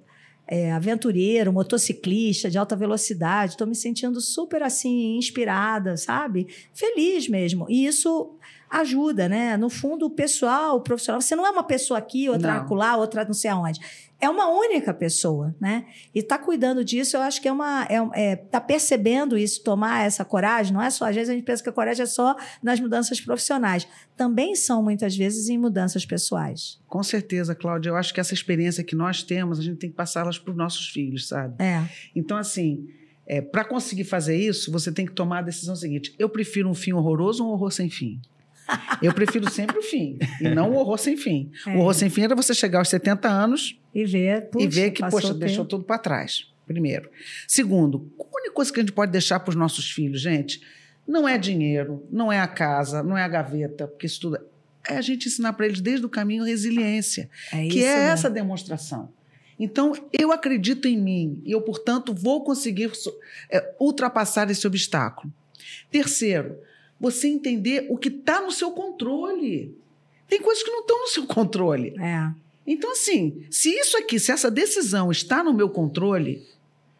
é, 0.51 0.69
aventureiro, 0.73 1.53
motociclista 1.53 2.49
de 2.49 2.57
alta 2.57 2.75
velocidade. 2.75 3.53
Estou 3.53 3.65
me 3.65 3.73
sentindo 3.73 4.19
super 4.19 4.61
assim, 4.61 5.15
inspirada, 5.17 5.95
sabe? 5.95 6.45
Feliz 6.73 7.29
mesmo. 7.29 7.65
E 7.69 7.85
isso 7.85 8.35
ajuda, 8.71 9.27
né? 9.27 9.57
No 9.57 9.69
fundo, 9.69 10.05
o 10.05 10.09
pessoal, 10.09 10.77
o 10.77 10.81
profissional, 10.81 11.21
você 11.21 11.35
não 11.35 11.45
é 11.45 11.51
uma 11.51 11.63
pessoa 11.63 11.97
aqui, 11.99 12.29
outra 12.29 12.55
não. 12.55 12.61
acolá, 12.61 12.95
outra 12.95 13.25
não 13.25 13.33
sei 13.33 13.51
aonde 13.51 13.79
é 14.21 14.29
uma 14.29 14.47
única 14.47 14.93
pessoa, 14.93 15.53
né? 15.59 15.85
E 16.13 16.21
tá 16.21 16.37
cuidando 16.37 16.85
disso, 16.85 17.17
eu 17.17 17.21
acho 17.21 17.41
que 17.41 17.47
é 17.47 17.51
uma. 17.51 17.87
É, 17.89 18.31
é, 18.31 18.35
tá 18.35 18.61
percebendo 18.61 19.35
isso, 19.35 19.63
tomar 19.63 20.05
essa 20.05 20.23
coragem, 20.23 20.71
não 20.71 20.81
é 20.81 20.91
só. 20.91 21.05
Às 21.05 21.15
vezes 21.15 21.29
a 21.29 21.33
gente 21.33 21.43
pensa 21.43 21.63
que 21.63 21.69
a 21.69 21.71
coragem 21.71 22.03
é 22.03 22.05
só 22.05 22.35
nas 22.61 22.79
mudanças 22.79 23.19
profissionais. 23.19 23.87
Também 24.15 24.55
são, 24.55 24.83
muitas 24.83 25.17
vezes, 25.17 25.49
em 25.49 25.57
mudanças 25.57 26.05
pessoais. 26.05 26.79
Com 26.87 27.01
certeza, 27.01 27.55
Cláudia. 27.55 27.89
Eu 27.89 27.95
acho 27.95 28.13
que 28.13 28.19
essa 28.19 28.35
experiência 28.35 28.83
que 28.83 28.95
nós 28.95 29.23
temos, 29.23 29.57
a 29.59 29.63
gente 29.63 29.77
tem 29.77 29.89
que 29.89 29.95
passá-las 29.95 30.37
para 30.37 30.51
os 30.51 30.57
nossos 30.57 30.87
filhos, 30.89 31.27
sabe? 31.27 31.61
É. 31.61 31.83
Então, 32.15 32.37
assim. 32.37 32.87
É, 33.23 33.39
para 33.39 33.63
conseguir 33.63 34.03
fazer 34.03 34.35
isso, 34.35 34.71
você 34.71 34.91
tem 34.91 35.05
que 35.05 35.13
tomar 35.13 35.39
a 35.39 35.41
decisão 35.43 35.75
seguinte: 35.75 36.13
eu 36.19 36.27
prefiro 36.27 36.67
um 36.67 36.73
fim 36.73 36.91
horroroso 36.91 37.45
ou 37.45 37.51
um 37.51 37.53
horror 37.53 37.71
sem 37.71 37.89
fim? 37.89 38.19
Eu 39.01 39.13
prefiro 39.13 39.49
sempre 39.49 39.77
o 39.77 39.81
fim, 39.81 40.17
e 40.39 40.49
não 40.49 40.71
o 40.71 40.75
horror 40.75 40.97
sem 40.97 41.17
fim. 41.17 41.51
É. 41.67 41.75
O 41.75 41.79
horror 41.79 41.93
sem 41.93 42.09
fim 42.09 42.23
era 42.23 42.35
você 42.35 42.53
chegar 42.53 42.79
aos 42.79 42.89
70 42.89 43.27
anos 43.27 43.79
e 43.93 44.05
ver, 44.05 44.49
puxa, 44.49 44.65
e 44.65 44.67
ver 44.69 44.91
que, 44.91 45.07
poxa, 45.09 45.33
deixou 45.33 45.65
tudo 45.65 45.83
para 45.83 45.97
trás. 45.97 46.51
Primeiro. 46.65 47.09
Segundo, 47.47 48.09
a 48.17 48.23
única 48.37 48.53
coisa 48.53 48.71
que 48.71 48.79
a 48.79 48.83
gente 48.83 48.93
pode 48.93 49.11
deixar 49.11 49.39
para 49.39 49.49
os 49.49 49.55
nossos 49.55 49.91
filhos, 49.91 50.21
gente, 50.21 50.61
não 51.07 51.27
é 51.27 51.37
dinheiro, 51.37 52.07
não 52.09 52.31
é 52.31 52.39
a 52.39 52.47
casa, 52.47 53.03
não 53.03 53.17
é 53.17 53.23
a 53.23 53.27
gaveta, 53.27 53.87
porque 53.87 54.05
isso 54.05 54.21
tudo 54.21 54.39
é 54.87 54.97
a 54.97 55.01
gente 55.01 55.27
ensinar 55.27 55.53
para 55.53 55.65
eles 55.65 55.81
desde 55.81 56.05
o 56.05 56.09
caminho 56.09 56.43
resiliência, 56.43 57.29
é 57.51 57.67
que 57.67 57.83
é 57.83 58.05
essa 58.05 58.29
demonstração. 58.29 59.09
Então, 59.59 59.93
eu 60.11 60.31
acredito 60.31 60.87
em 60.87 60.97
mim 60.97 61.41
e 61.45 61.51
eu, 61.51 61.61
portanto, 61.61 62.15
vou 62.15 62.43
conseguir 62.43 62.91
é, 63.49 63.75
ultrapassar 63.79 64.49
esse 64.49 64.65
obstáculo. 64.65 65.31
Terceiro, 65.91 66.57
você 67.01 67.27
entender 67.27 67.87
o 67.89 67.97
que 67.97 68.09
está 68.09 68.39
no 68.39 68.51
seu 68.51 68.71
controle. 68.71 69.75
Tem 70.27 70.39
coisas 70.39 70.63
que 70.63 70.69
não 70.69 70.81
estão 70.81 71.01
no 71.01 71.07
seu 71.07 71.25
controle. 71.25 71.95
É. 71.99 72.31
Então, 72.65 72.91
assim, 72.91 73.43
se 73.49 73.69
isso 73.69 73.97
aqui, 73.97 74.19
se 74.19 74.31
essa 74.31 74.51
decisão 74.51 75.11
está 75.11 75.43
no 75.43 75.51
meu 75.51 75.67
controle, 75.67 76.45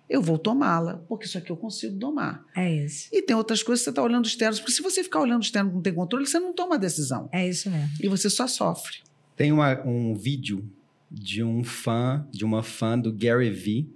eu 0.09 0.21
vou 0.21 0.39
tomá-la, 0.39 0.97
porque 1.07 1.25
isso 1.25 1.37
aqui 1.37 1.51
eu 1.51 1.55
consigo 1.55 1.95
domar. 1.95 2.43
É 2.55 2.83
isso. 2.83 3.07
E 3.13 3.21
tem 3.21 3.35
outras 3.35 3.61
coisas 3.61 3.81
que 3.81 3.85
você 3.85 3.89
está 3.91 4.01
olhando 4.01 4.25
externos, 4.25 4.59
porque 4.59 4.73
se 4.73 4.81
você 4.81 5.03
ficar 5.03 5.21
olhando 5.21 5.43
externo 5.43 5.69
e 5.69 5.73
não 5.75 5.81
tem 5.81 5.93
controle, 5.93 6.25
você 6.25 6.39
não 6.39 6.51
toma 6.51 6.75
a 6.75 6.79
decisão. 6.79 7.29
É 7.31 7.47
isso 7.47 7.69
mesmo. 7.69 7.89
E 8.01 8.07
você 8.09 8.29
só 8.29 8.47
sofre. 8.47 8.97
Tem 9.37 9.51
uma, 9.51 9.79
um 9.85 10.15
vídeo 10.15 10.67
de 11.09 11.43
um 11.43 11.63
fã, 11.63 12.27
de 12.31 12.43
uma 12.43 12.63
fã 12.63 12.97
do 12.97 13.13
Gary 13.13 13.51
Vee, 13.51 13.87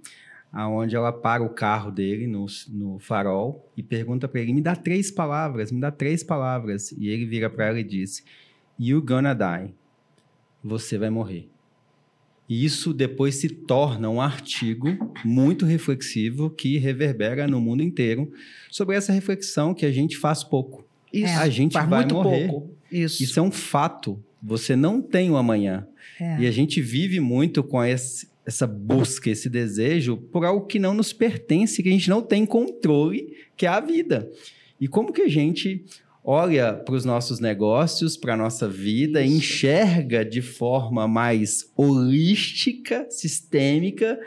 aonde 0.52 0.96
ela 0.96 1.12
para 1.12 1.42
o 1.42 1.50
carro 1.50 1.90
dele 1.90 2.26
no, 2.26 2.46
no 2.68 2.98
farol 2.98 3.70
e 3.76 3.82
pergunta 3.82 4.26
para 4.26 4.40
ele: 4.40 4.52
me 4.52 4.62
dá 4.62 4.74
três 4.74 5.10
palavras, 5.10 5.70
me 5.70 5.80
dá 5.80 5.90
três 5.90 6.22
palavras. 6.22 6.92
E 6.92 7.08
ele 7.08 7.26
vira 7.26 7.50
para 7.50 7.66
ela 7.66 7.80
e 7.80 7.84
diz: 7.84 8.24
You 8.78 9.02
gonna 9.02 9.34
die. 9.34 9.74
Você 10.62 10.98
vai 10.98 11.10
morrer. 11.10 11.48
E 12.48 12.64
isso 12.64 12.94
depois 12.94 13.36
se 13.36 13.48
torna 13.48 14.08
um 14.08 14.20
artigo 14.20 14.86
muito 15.24 15.64
reflexivo 15.64 16.48
que 16.48 16.78
reverbera 16.78 17.46
no 17.48 17.60
mundo 17.60 17.82
inteiro 17.82 18.32
sobre 18.70 18.94
essa 18.96 19.12
reflexão 19.12 19.74
que 19.74 19.84
a 19.84 19.90
gente 19.90 20.16
faz 20.16 20.44
pouco. 20.44 20.86
Isso, 21.12 21.38
a 21.38 21.48
gente 21.48 21.72
vai 21.72 21.86
muito 21.86 22.14
morrer. 22.14 22.48
Pouco. 22.48 22.70
Isso. 22.90 23.22
Isso 23.22 23.40
é 23.40 23.42
um 23.42 23.50
fato. 23.50 24.22
Você 24.42 24.76
não 24.76 25.02
tem 25.02 25.30
o 25.30 25.36
amanhã. 25.36 25.86
É. 26.20 26.40
E 26.40 26.46
a 26.46 26.50
gente 26.50 26.80
vive 26.80 27.18
muito 27.18 27.64
com 27.64 27.82
esse, 27.82 28.28
essa 28.46 28.66
busca, 28.66 29.28
esse 29.28 29.50
desejo 29.50 30.16
por 30.16 30.44
algo 30.44 30.66
que 30.66 30.78
não 30.78 30.94
nos 30.94 31.12
pertence, 31.12 31.82
que 31.82 31.88
a 31.88 31.92
gente 31.92 32.08
não 32.08 32.22
tem 32.22 32.46
controle, 32.46 33.36
que 33.56 33.66
é 33.66 33.68
a 33.68 33.80
vida. 33.80 34.30
E 34.80 34.86
como 34.86 35.12
que 35.12 35.22
a 35.22 35.28
gente 35.28 35.84
olha 36.22 36.72
para 36.72 36.94
os 36.94 37.04
nossos 37.04 37.40
negócios, 37.40 38.16
para 38.16 38.34
a 38.34 38.36
nossa 38.36 38.68
vida, 38.68 39.24
enxerga 39.24 40.24
de 40.24 40.42
forma 40.42 41.06
mais 41.08 41.70
holística, 41.76 43.06
sistêmica 43.10 44.18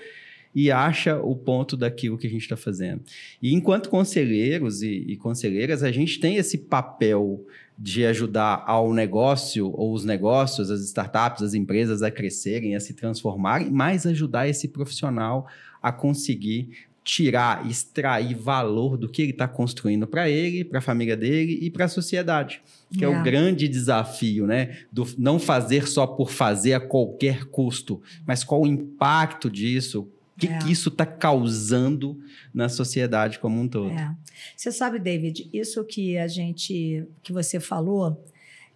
e 0.53 0.71
acha 0.71 1.17
o 1.17 1.35
ponto 1.35 1.77
daquilo 1.77 2.17
que 2.17 2.27
a 2.27 2.29
gente 2.29 2.41
está 2.41 2.57
fazendo. 2.57 3.01
E 3.41 3.53
enquanto 3.53 3.89
conselheiros 3.89 4.81
e, 4.81 5.05
e 5.07 5.15
conselheiras, 5.15 5.83
a 5.83 5.91
gente 5.91 6.19
tem 6.19 6.37
esse 6.37 6.57
papel 6.57 7.45
de 7.77 8.05
ajudar 8.05 8.63
ao 8.67 8.93
negócio 8.93 9.71
ou 9.71 9.93
os 9.93 10.03
negócios, 10.03 10.69
as 10.69 10.81
startups, 10.81 11.41
as 11.41 11.53
empresas 11.53 12.01
a 12.01 12.11
crescerem, 12.11 12.75
a 12.75 12.79
se 12.79 12.93
transformarem, 12.93 13.69
mas 13.71 14.05
ajudar 14.05 14.49
esse 14.49 14.67
profissional 14.67 15.47
a 15.81 15.91
conseguir 15.91 16.89
tirar, 17.09 17.65
extrair 17.67 18.35
valor 18.35 18.97
do 18.97 19.09
que 19.09 19.21
ele 19.21 19.31
está 19.31 19.47
construindo 19.47 20.05
para 20.05 20.29
ele, 20.29 20.63
para 20.63 20.79
a 20.79 20.81
família 20.81 21.17
dele 21.17 21.57
e 21.61 21.71
para 21.71 21.85
a 21.85 21.87
sociedade. 21.87 22.61
Que 22.91 23.03
yeah. 23.03 23.17
é 23.17 23.19
o 23.19 23.23
grande 23.23 23.67
desafio, 23.67 24.45
né? 24.45 24.79
Do 24.91 25.07
não 25.17 25.39
fazer 25.39 25.87
só 25.87 26.05
por 26.05 26.29
fazer 26.29 26.73
a 26.73 26.79
qualquer 26.79 27.45
custo, 27.45 28.01
mas 28.27 28.43
qual 28.43 28.61
o 28.61 28.67
impacto 28.67 29.49
disso, 29.49 30.07
que, 30.39 30.47
é. 30.47 30.59
que, 30.59 30.71
isso 30.71 30.89
está 30.89 31.05
causando 31.05 32.19
na 32.53 32.69
sociedade 32.69 33.39
como 33.39 33.59
um 33.59 33.67
todo. 33.67 33.91
É. 33.91 34.15
Você 34.55 34.71
sabe, 34.71 34.99
David, 34.99 35.49
isso 35.53 35.83
que 35.83 36.17
a 36.17 36.27
gente, 36.27 37.05
que 37.21 37.33
você 37.33 37.59
falou, 37.59 38.23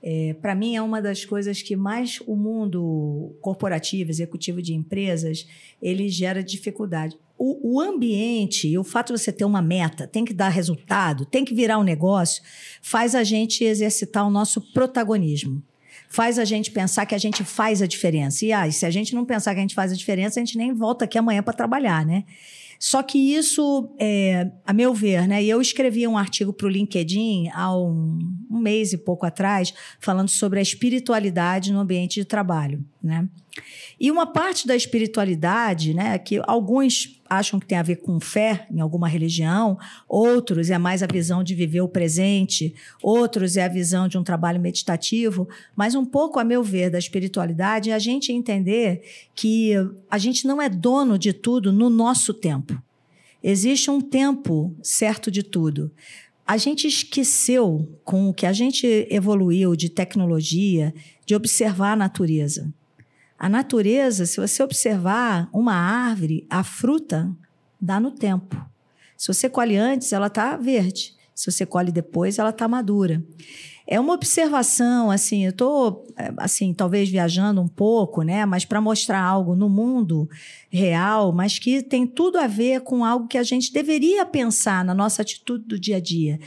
é, 0.02 0.36
para 0.42 0.54
mim 0.54 0.76
é 0.76 0.82
uma 0.82 1.02
das 1.02 1.24
coisas 1.24 1.62
que 1.62 1.76
mais 1.76 2.20
o 2.28 2.36
mundo 2.36 3.36
corporativo, 3.40 4.12
executivo 4.12 4.62
de 4.62 4.74
empresas, 4.74 5.48
ele 5.82 6.10
gera 6.10 6.44
dificuldade. 6.44 7.18
O, 7.38 7.76
o 7.76 7.82
ambiente 7.82 8.68
e 8.68 8.78
o 8.78 8.84
fato 8.84 9.14
de 9.14 9.20
você 9.20 9.32
ter 9.32 9.46
uma 9.46 9.62
meta, 9.62 10.06
tem 10.06 10.26
que 10.26 10.34
dar 10.34 10.50
resultado, 10.50 11.26
tem 11.26 11.46
que 11.46 11.56
virar 11.56 11.80
um 11.80 11.84
negócio, 11.84 12.44
faz 12.82 13.16
a 13.16 13.24
gente 13.24 13.64
exercitar 13.64 14.28
o 14.28 14.30
nosso 14.30 14.62
protagonismo 14.74 15.64
faz 16.14 16.38
a 16.38 16.46
gente 16.46 16.70
pensar 16.70 17.08
que 17.08 17.16
a 17.16 17.18
gente 17.18 17.44
faz 17.44 17.82
a 17.82 17.88
diferença. 17.88 18.46
E 18.46 18.54
ah, 18.54 18.72
se 18.72 18.86
a 18.86 18.92
gente 18.92 19.16
não 19.16 19.26
pensar 19.26 19.56
que 19.56 19.60
a 19.60 19.64
gente 19.64 19.74
faz 19.74 19.92
a 19.92 19.96
diferença, 19.96 20.40
a 20.40 20.46
gente 20.46 20.60
nem 20.60 20.72
volta 20.72 21.06
aqui 21.06 21.18
amanhã 21.18 21.42
para 21.42 21.54
trabalhar, 21.54 22.06
né? 22.06 22.24
Só 22.80 23.02
que 23.02 23.18
isso, 23.18 23.90
é, 24.00 24.52
a 24.64 24.72
meu 24.74 24.94
ver, 24.94 25.28
né? 25.28 25.44
Eu 25.44 25.60
escrevi 25.60 26.08
um 26.08 26.16
artigo 26.16 26.54
para 26.54 26.68
o 26.68 26.70
LinkedIn 26.70 27.50
há 27.52 27.76
um, 27.76 28.20
um, 28.52 28.60
mês 28.60 28.94
e 28.94 28.98
pouco 28.98 29.26
atrás, 29.26 29.74
falando 30.00 30.30
sobre 30.30 30.60
a 30.60 30.62
espiritualidade 30.62 31.74
no 31.74 31.80
ambiente 31.80 32.20
de 32.20 32.26
trabalho, 32.26 32.86
né? 33.02 33.28
E 34.00 34.10
uma 34.10 34.26
parte 34.26 34.66
da 34.68 34.76
espiritualidade, 34.76 35.94
né, 35.94 36.18
que 36.18 36.42
alguns 36.48 37.22
acham 37.30 37.60
que 37.60 37.66
tem 37.66 37.78
a 37.78 37.84
ver 37.84 37.98
com 37.98 38.20
fé 38.20 38.68
em 38.72 38.80
alguma 38.80 39.08
religião, 39.08 39.78
outros 40.08 40.70
é 40.70 40.78
mais 40.78 41.02
a 41.02 41.08
visão 41.08 41.44
de 41.44 41.56
viver 41.56 41.82
o 41.82 41.88
presente, 41.88 42.74
outros 43.02 43.56
é 43.58 43.64
a 43.64 43.68
visão 43.68 44.08
de 44.08 44.18
um 44.18 44.24
trabalho 44.24 44.60
meditativo, 44.60 45.48
mas 45.76 45.96
um 45.96 46.06
pouco, 46.06 46.40
a 46.40 46.44
meu 46.44 46.64
ver, 46.64 46.90
da 46.90 47.00
espiritualidade 47.00 47.92
é 47.92 47.94
a 47.94 48.00
gente 48.00 48.32
entender 48.32 49.04
que 49.36 49.74
a 50.10 50.18
gente 50.18 50.46
não 50.46 50.62
é 50.62 50.70
dono 50.70 51.18
de 51.18 51.34
tudo 51.34 51.72
no 51.72 51.90
nosso 51.90 52.34
tempo. 52.34 52.82
Existe 53.44 53.92
um 53.92 54.00
tempo 54.00 54.76
certo 54.82 55.30
de 55.30 55.44
tudo. 55.44 55.92
A 56.46 56.58
gente 56.58 56.88
esqueceu, 56.88 57.90
com 58.04 58.30
o 58.30 58.34
que 58.34 58.46
a 58.46 58.54
gente 58.54 59.08
evoluiu 59.10 59.76
de 59.76 59.90
tecnologia, 59.90 60.94
de 61.26 61.36
observar 61.36 61.94
a 61.94 61.96
natureza. 61.96 62.74
A 63.44 63.50
natureza, 63.50 64.26
se 64.26 64.40
você 64.40 64.64
observar 64.64 65.50
uma 65.52 65.74
árvore, 65.74 66.48
a 66.50 66.64
fruta 66.64 67.30
dá 67.78 68.00
no 68.00 68.10
tempo. 68.10 68.56
Se 69.18 69.28
você 69.28 69.50
colhe 69.50 69.76
antes, 69.76 70.14
ela 70.14 70.28
está 70.28 70.56
verde. 70.56 71.14
Se 71.36 71.52
você 71.52 71.66
colhe 71.66 71.92
depois, 71.92 72.40
ela 72.40 72.52
está 72.52 72.70
madura. 72.70 73.22
É 73.86 74.00
uma 74.00 74.14
observação, 74.14 75.12
assim, 75.12 75.44
eu 75.44 75.50
estou, 75.50 76.08
assim, 76.38 76.74
talvez 76.74 77.10
viajando 77.10 77.60
um 77.60 77.68
pouco, 77.68 78.22
né? 78.22 78.46
Mas 78.46 78.64
para 78.64 78.80
mostrar 78.80 79.20
algo 79.22 79.58
no 79.58 79.68
mundo 79.68 80.30
real, 80.70 81.34
mas 81.34 81.60
que 81.60 81.84
tem 81.84 82.08
tudo 82.08 82.38
a 82.38 82.48
ver 82.48 82.80
com 82.80 83.04
algo 83.04 83.28
que 83.28 83.38
a 83.38 83.44
gente 83.44 83.74
deveria 83.74 84.26
pensar 84.26 84.86
na 84.86 84.94
nossa 84.94 85.22
atitude 85.22 85.66
do 85.66 85.78
dia 85.78 85.98
a 85.98 86.00
dia. 86.00 86.40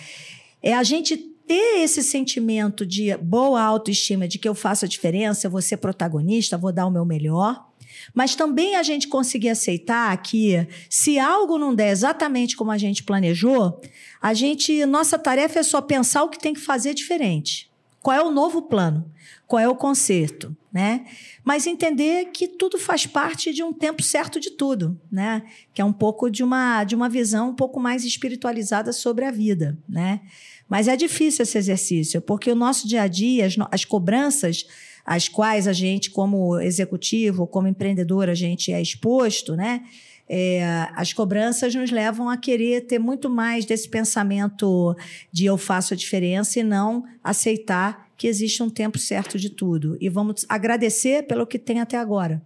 É 0.62 0.72
a 0.72 0.82
gente 0.82 1.35
ter 1.46 1.82
esse 1.82 2.02
sentimento 2.02 2.84
de 2.84 3.16
boa 3.18 3.62
autoestima, 3.62 4.26
de 4.26 4.38
que 4.38 4.48
eu 4.48 4.54
faço 4.54 4.84
a 4.84 4.88
diferença, 4.88 5.46
eu 5.46 5.50
vou 5.50 5.62
ser 5.62 5.76
protagonista, 5.76 6.58
vou 6.58 6.72
dar 6.72 6.86
o 6.86 6.90
meu 6.90 7.04
melhor. 7.04 7.66
Mas 8.14 8.34
também 8.34 8.76
a 8.76 8.82
gente 8.82 9.08
conseguir 9.08 9.48
aceitar 9.48 10.16
que 10.22 10.66
se 10.90 11.18
algo 11.18 11.58
não 11.58 11.74
der 11.74 11.90
exatamente 11.90 12.56
como 12.56 12.70
a 12.70 12.78
gente 12.78 13.02
planejou, 13.02 13.80
a 14.20 14.34
gente, 14.34 14.84
nossa 14.86 15.18
tarefa 15.18 15.60
é 15.60 15.62
só 15.62 15.80
pensar 15.80 16.24
o 16.24 16.28
que 16.28 16.38
tem 16.38 16.54
que 16.54 16.60
fazer 16.60 16.94
diferente. 16.94 17.70
Qual 18.02 18.16
é 18.16 18.22
o 18.22 18.30
novo 18.30 18.62
plano? 18.62 19.10
Qual 19.46 19.60
é 19.60 19.68
o 19.68 19.74
conserto, 19.74 20.56
né? 20.72 21.06
Mas 21.44 21.66
entender 21.66 22.26
que 22.26 22.46
tudo 22.46 22.78
faz 22.78 23.04
parte 23.04 23.52
de 23.52 23.62
um 23.62 23.72
tempo 23.72 24.02
certo 24.02 24.38
de 24.38 24.50
tudo, 24.50 25.00
né? 25.10 25.42
Que 25.74 25.82
é 25.82 25.84
um 25.84 25.92
pouco 25.92 26.30
de 26.30 26.44
uma 26.44 26.84
de 26.84 26.94
uma 26.94 27.08
visão 27.08 27.50
um 27.50 27.54
pouco 27.54 27.80
mais 27.80 28.04
espiritualizada 28.04 28.92
sobre 28.92 29.24
a 29.24 29.30
vida, 29.32 29.76
né? 29.88 30.20
Mas 30.68 30.88
é 30.88 30.96
difícil 30.96 31.42
esse 31.42 31.56
exercício, 31.56 32.20
porque 32.20 32.50
o 32.50 32.54
nosso 32.54 32.88
dia 32.88 33.02
a 33.02 33.06
dia, 33.06 33.46
as, 33.46 33.54
as 33.70 33.84
cobranças 33.84 34.66
às 35.04 35.28
quais 35.28 35.68
a 35.68 35.72
gente, 35.72 36.10
como 36.10 36.58
executivo, 36.58 37.46
como 37.46 37.68
empreendedor, 37.68 38.28
a 38.28 38.34
gente 38.34 38.72
é 38.72 38.82
exposto, 38.82 39.54
né? 39.54 39.84
É, 40.28 40.88
as 40.96 41.12
cobranças 41.12 41.72
nos 41.72 41.92
levam 41.92 42.28
a 42.28 42.36
querer 42.36 42.80
ter 42.86 42.98
muito 42.98 43.30
mais 43.30 43.64
desse 43.64 43.88
pensamento 43.88 44.96
de 45.30 45.44
eu 45.46 45.56
faço 45.56 45.94
a 45.94 45.96
diferença 45.96 46.58
e 46.58 46.64
não 46.64 47.04
aceitar 47.22 48.08
que 48.16 48.26
existe 48.26 48.60
um 48.60 48.68
tempo 48.68 48.98
certo 48.98 49.38
de 49.38 49.50
tudo. 49.50 49.96
E 50.00 50.08
vamos 50.08 50.44
agradecer 50.48 51.22
pelo 51.28 51.46
que 51.46 51.60
tem 51.60 51.80
até 51.80 51.96
agora. 51.96 52.42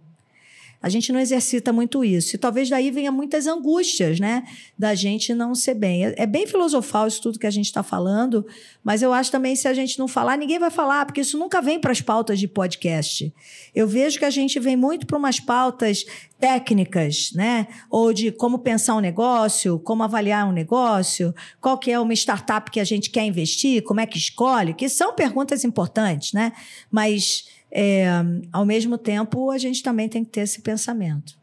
A 0.81 0.89
gente 0.89 1.11
não 1.11 1.19
exercita 1.19 1.71
muito 1.71 2.03
isso. 2.03 2.35
E 2.35 2.39
talvez 2.39 2.69
daí 2.69 2.89
venha 2.89 3.11
muitas 3.11 3.45
angústias, 3.45 4.19
né? 4.19 4.43
Da 4.77 4.95
gente 4.95 5.33
não 5.33 5.53
ser 5.53 5.75
bem. 5.75 6.05
É, 6.05 6.15
é 6.17 6.25
bem 6.25 6.47
filosofal 6.47 7.07
isso 7.07 7.21
tudo 7.21 7.37
que 7.37 7.45
a 7.45 7.51
gente 7.51 7.65
está 7.65 7.83
falando, 7.83 8.45
mas 8.83 9.01
eu 9.01 9.13
acho 9.13 9.31
também 9.31 9.55
se 9.55 9.67
a 9.67 9.73
gente 9.73 9.99
não 9.99 10.07
falar, 10.07 10.37
ninguém 10.37 10.57
vai 10.57 10.71
falar, 10.71 11.05
porque 11.05 11.21
isso 11.21 11.37
nunca 11.37 11.61
vem 11.61 11.79
para 11.79 11.91
as 11.91 12.01
pautas 12.01 12.39
de 12.39 12.47
podcast. 12.47 13.31
Eu 13.75 13.87
vejo 13.87 14.17
que 14.17 14.25
a 14.25 14.29
gente 14.29 14.59
vem 14.59 14.75
muito 14.75 15.05
para 15.05 15.17
umas 15.17 15.39
pautas 15.39 16.05
técnicas, 16.39 17.31
né? 17.33 17.67
Ou 17.89 18.11
de 18.11 18.31
como 18.31 18.57
pensar 18.59 18.95
um 18.95 18.99
negócio, 18.99 19.77
como 19.79 20.01
avaliar 20.01 20.47
um 20.47 20.51
negócio, 20.51 21.33
qual 21.59 21.77
que 21.77 21.91
é 21.91 21.99
uma 21.99 22.13
startup 22.13 22.71
que 22.71 22.79
a 22.79 22.83
gente 22.83 23.11
quer 23.11 23.23
investir, 23.23 23.83
como 23.83 23.99
é 23.99 24.07
que 24.07 24.17
escolhe, 24.17 24.73
que 24.73 24.89
são 24.89 25.13
perguntas 25.13 25.63
importantes, 25.63 26.33
né? 26.33 26.51
Mas 26.89 27.45
é, 27.71 28.07
ao 28.51 28.65
mesmo 28.65 28.97
tempo, 28.97 29.49
a 29.49 29.57
gente 29.57 29.81
também 29.81 30.09
tem 30.09 30.23
que 30.23 30.31
ter 30.31 30.41
esse 30.41 30.61
pensamento. 30.61 31.39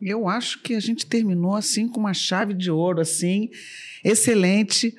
Eu 0.00 0.28
acho 0.28 0.60
que 0.62 0.74
a 0.74 0.80
gente 0.80 1.06
terminou 1.06 1.54
assim 1.54 1.86
com 1.86 2.00
uma 2.00 2.14
chave 2.14 2.54
de 2.54 2.70
ouro, 2.70 3.00
assim, 3.00 3.50
excelente 4.02 4.94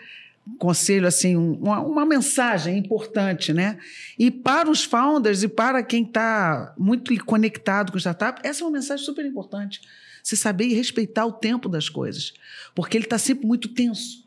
conselho, 0.59 1.07
assim, 1.07 1.35
uma, 1.35 1.79
uma, 1.81 2.05
mensagem 2.05 2.77
importante, 2.77 3.53
né? 3.53 3.77
E 4.19 4.29
para 4.29 4.69
os 4.69 4.83
founders 4.83 5.41
e 5.41 5.47
para 5.47 5.81
quem 5.81 6.03
está 6.03 6.73
muito 6.77 7.13
conectado 7.25 7.91
com 7.91 7.97
startup, 7.97 8.41
essa 8.43 8.61
é 8.61 8.65
uma 8.65 8.73
mensagem 8.73 9.05
super 9.05 9.25
importante. 9.25 9.81
Você 10.21 10.35
saber 10.35 10.67
respeitar 10.67 11.25
o 11.25 11.33
tempo 11.33 11.67
das 11.69 11.89
coisas, 11.89 12.33
porque 12.75 12.97
ele 12.97 13.05
está 13.05 13.17
sempre 13.17 13.45
muito 13.45 13.69
tenso. 13.69 14.22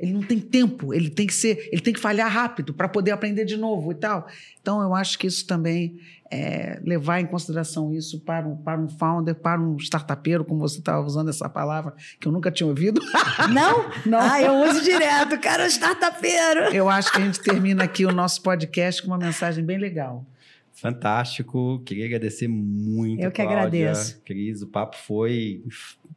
Ele 0.00 0.14
não 0.14 0.22
tem 0.22 0.40
tempo, 0.40 0.94
ele 0.94 1.10
tem 1.10 1.26
que 1.26 1.34
ser, 1.34 1.68
ele 1.70 1.82
tem 1.82 1.92
que 1.92 2.00
falhar 2.00 2.30
rápido 2.30 2.72
para 2.72 2.88
poder 2.88 3.10
aprender 3.10 3.44
de 3.44 3.56
novo 3.56 3.92
e 3.92 3.94
tal. 3.94 4.26
Então 4.60 4.80
eu 4.80 4.94
acho 4.94 5.18
que 5.18 5.26
isso 5.26 5.46
também 5.46 5.98
é, 6.30 6.80
levar 6.82 7.20
em 7.20 7.26
consideração 7.26 7.92
isso 7.92 8.20
para 8.20 8.48
um, 8.48 8.56
para 8.56 8.80
um 8.80 8.88
founder, 8.88 9.34
para 9.34 9.60
um 9.60 9.76
startupeiro, 9.76 10.44
como 10.44 10.60
você 10.60 10.78
estava 10.78 11.04
usando 11.04 11.28
essa 11.28 11.48
palavra 11.48 11.92
que 12.18 12.26
eu 12.26 12.32
nunca 12.32 12.50
tinha 12.50 12.66
ouvido. 12.66 13.00
Não? 13.52 13.90
não. 14.06 14.18
Ah, 14.20 14.40
eu 14.40 14.54
uso 14.68 14.82
direto, 14.82 15.38
cara, 15.40 15.66
startupeiro. 15.66 16.72
Eu 16.72 16.88
acho 16.88 17.10
que 17.12 17.18
a 17.18 17.24
gente 17.24 17.40
termina 17.40 17.84
aqui 17.84 18.06
o 18.06 18.12
nosso 18.12 18.42
podcast 18.42 19.02
com 19.02 19.08
uma 19.08 19.18
mensagem 19.18 19.64
bem 19.64 19.78
legal. 19.78 20.24
Fantástico, 20.80 21.82
queria 21.84 22.06
agradecer 22.06 22.48
muito. 22.48 23.20
Eu 23.20 23.30
que 23.30 23.42
Cláudia, 23.42 23.90
agradeço. 23.90 24.18
Cris, 24.24 24.62
o 24.62 24.66
papo 24.66 24.96
foi 24.96 25.62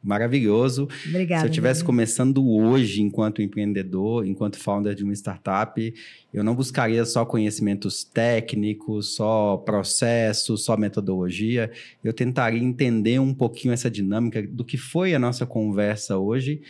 maravilhoso. 0.02 0.88
Obrigada. 1.06 1.40
Se 1.42 1.46
eu 1.46 1.50
estivesse 1.50 1.84
começando 1.84 2.42
hoje 2.48 3.02
enquanto 3.02 3.42
empreendedor, 3.42 4.26
enquanto 4.26 4.58
founder 4.58 4.94
de 4.94 5.04
uma 5.04 5.12
startup, 5.12 5.94
eu 6.32 6.42
não 6.42 6.54
buscaria 6.54 7.04
só 7.04 7.26
conhecimentos 7.26 8.04
técnicos, 8.04 9.14
só 9.14 9.58
processos, 9.58 10.64
só 10.64 10.78
metodologia. 10.78 11.70
Eu 12.02 12.14
tentaria 12.14 12.62
entender 12.62 13.18
um 13.18 13.34
pouquinho 13.34 13.74
essa 13.74 13.90
dinâmica 13.90 14.42
do 14.42 14.64
que 14.64 14.78
foi 14.78 15.14
a 15.14 15.18
nossa 15.18 15.44
conversa 15.44 16.16
hoje, 16.16 16.62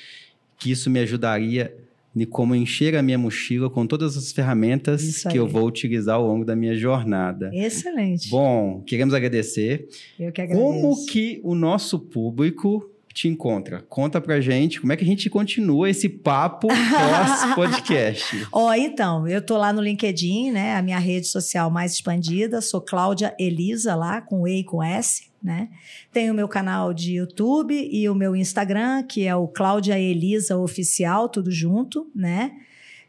que 0.58 0.72
isso 0.72 0.90
me 0.90 0.98
ajudaria 0.98 1.72
de 2.14 2.26
como 2.26 2.54
encher 2.54 2.96
a 2.96 3.02
minha 3.02 3.18
mochila 3.18 3.68
com 3.68 3.86
todas 3.86 4.16
as 4.16 4.30
ferramentas 4.30 5.24
que 5.24 5.38
eu 5.38 5.48
vou 5.48 5.66
utilizar 5.66 6.16
ao 6.16 6.26
longo 6.26 6.44
da 6.44 6.54
minha 6.54 6.76
jornada. 6.76 7.50
Excelente. 7.52 8.30
Bom, 8.30 8.82
queremos 8.86 9.12
agradecer. 9.12 9.88
Eu 10.18 10.30
que 10.30 10.40
agradeço. 10.40 10.64
Como 10.64 11.06
que 11.06 11.40
o 11.42 11.54
nosso 11.54 11.98
público 11.98 12.88
te 13.12 13.28
encontra? 13.28 13.84
Conta 13.88 14.20
pra 14.20 14.40
gente 14.40 14.80
como 14.80 14.92
é 14.92 14.96
que 14.96 15.02
a 15.02 15.06
gente 15.06 15.28
continua 15.28 15.90
esse 15.90 16.08
papo 16.08 16.68
pós-podcast. 16.68 18.46
Ó, 18.52 18.68
oh, 18.68 18.74
então, 18.74 19.26
eu 19.26 19.44
tô 19.44 19.56
lá 19.56 19.72
no 19.72 19.82
LinkedIn, 19.82 20.52
né? 20.52 20.76
A 20.76 20.82
minha 20.82 20.98
rede 20.98 21.26
social 21.26 21.70
mais 21.70 21.94
expandida. 21.94 22.60
Sou 22.60 22.80
Cláudia 22.80 23.34
Elisa 23.38 23.96
lá, 23.96 24.20
com 24.20 24.46
E 24.46 24.60
e 24.60 24.64
com 24.64 24.82
S 24.82 25.33
né? 25.44 25.68
Tenho 26.10 26.32
o 26.32 26.36
meu 26.36 26.48
canal 26.48 26.94
de 26.94 27.16
YouTube 27.16 27.74
e 27.92 28.08
o 28.08 28.14
meu 28.14 28.34
Instagram, 28.34 29.02
que 29.02 29.26
é 29.26 29.36
o 29.36 29.46
Cláudia 29.46 30.00
Elisa 30.00 30.56
Oficial, 30.56 31.28
tudo 31.28 31.50
junto, 31.50 32.10
né? 32.14 32.52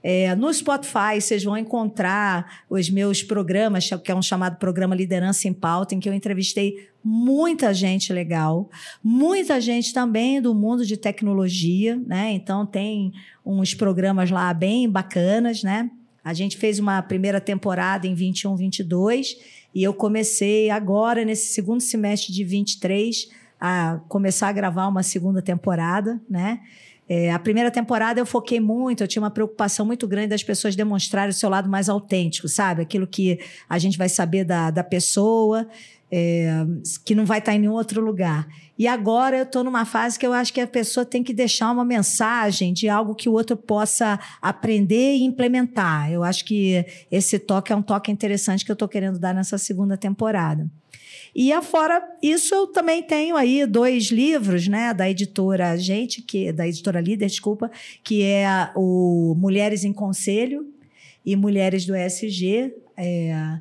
É, 0.04 0.36
no 0.36 0.54
Spotify, 0.54 1.20
vocês 1.20 1.44
vão 1.44 1.58
encontrar 1.58 2.64
os 2.70 2.92
meus 2.92 3.24
programas, 3.24 3.90
que 4.04 4.12
é 4.12 4.16
um 4.16 4.22
chamado 4.22 4.58
Programa 4.58 4.94
Liderança 4.94 5.48
em 5.48 5.54
Pauta, 5.54 5.96
em 5.96 6.00
que 6.00 6.08
eu 6.08 6.14
entrevistei 6.14 6.90
muita 7.04 7.74
gente 7.74 8.14
legal, 8.14 8.70
muita 9.04 9.60
gente 9.60 9.92
também 9.92 10.40
do 10.40 10.54
mundo 10.54 10.86
de 10.86 10.96
tecnologia, 10.96 11.96
né? 12.06 12.32
Então, 12.34 12.68
tem 12.68 13.14
uns 13.44 13.74
programas 13.74 14.30
lá 14.30 14.54
bem 14.54 14.88
bacanas, 14.88 15.64
né? 15.64 15.90
A 16.24 16.34
gente 16.34 16.58
fez 16.58 16.78
uma 16.78 17.02
primeira 17.02 17.42
temporada 17.42 18.06
em 18.06 18.14
21, 18.14 18.56
22 18.56 19.38
e 19.76 19.84
eu 19.84 19.94
comecei 19.94 20.70
agora, 20.70 21.26
nesse 21.26 21.54
segundo 21.54 21.82
semestre 21.82 22.32
de 22.32 22.46
23, 22.46 23.28
a 23.60 24.00
começar 24.08 24.48
a 24.48 24.54
gravar 24.54 24.88
uma 24.88 25.04
segunda 25.04 25.42
temporada, 25.42 26.22
né? 26.30 26.62
É, 27.08 27.32
a 27.32 27.38
primeira 27.38 27.70
temporada 27.70 28.20
eu 28.20 28.26
foquei 28.26 28.60
muito, 28.60 29.04
eu 29.04 29.08
tinha 29.08 29.22
uma 29.22 29.30
preocupação 29.30 29.86
muito 29.86 30.08
grande 30.08 30.30
das 30.30 30.44
pessoas 30.44 30.76
demonstrarem 30.76 31.30
o 31.30 31.34
seu 31.34 31.50
lado 31.50 31.70
mais 31.70 31.90
autêntico, 31.90 32.48
sabe? 32.48 32.82
Aquilo 32.82 33.06
que 33.06 33.38
a 33.70 33.78
gente 33.78 33.98
vai 33.98 34.10
saber 34.10 34.44
da, 34.46 34.72
da 34.72 34.84
pessoa 34.84 35.68
é, 36.18 36.66
que 37.04 37.14
não 37.14 37.26
vai 37.26 37.40
estar 37.40 37.54
em 37.54 37.60
nenhum 37.60 37.74
outro 37.74 38.00
lugar. 38.00 38.48
E 38.80 38.88
agora 38.88 39.38
eu 39.38 39.44
estou 39.44 39.66
numa 39.66 39.84
fase 39.84 40.18
que 40.18 40.26
eu 40.26 40.32
acho 40.32 40.54
que 40.54 40.62
a 40.62 40.68
pessoa 40.68 41.06
tem 41.06 41.22
que 41.22 41.34
deixar 41.34 41.70
uma 41.70 41.84
mensagem 41.84 42.72
de 42.72 42.88
algo 42.88 43.14
que 43.14 43.28
o 43.28 43.34
outro 43.34 43.58
possa 43.58 44.18
aprender 44.42 45.16
e 45.16 45.24
implementar. 45.24 46.10
Eu 46.10 46.24
acho 46.24 46.46
que 46.46 46.86
esse 47.12 47.38
toque 47.38 47.74
é 47.74 47.76
um 47.76 47.82
toque 47.82 48.10
interessante 48.14 48.64
que 48.64 48.72
eu 48.72 48.76
estou 48.76 48.88
querendo 48.88 49.20
dar 49.20 49.36
nessa 49.36 49.58
segunda 49.58 49.98
temporada. 49.98 50.66
E 51.36 51.52
afora 51.52 52.02
isso, 52.24 52.56
eu 52.56 52.68
também 52.68 53.04
tenho 53.04 53.36
aí 53.36 53.66
dois 53.66 54.06
livros, 54.06 54.70
né, 54.70 54.94
da 54.94 55.10
editora 55.10 55.76
Gente, 55.78 56.22
que 56.22 56.54
da 56.54 56.66
editora 56.66 57.02
Líder, 57.02 57.28
desculpa, 57.28 57.70
que 58.02 58.24
é 58.24 58.72
o 58.74 59.36
Mulheres 59.38 59.84
em 59.84 59.92
Conselho 59.92 60.66
e 61.26 61.36
Mulheres 61.36 61.86
do 61.86 61.94
ESG. 61.94 62.74
É, 62.96 63.60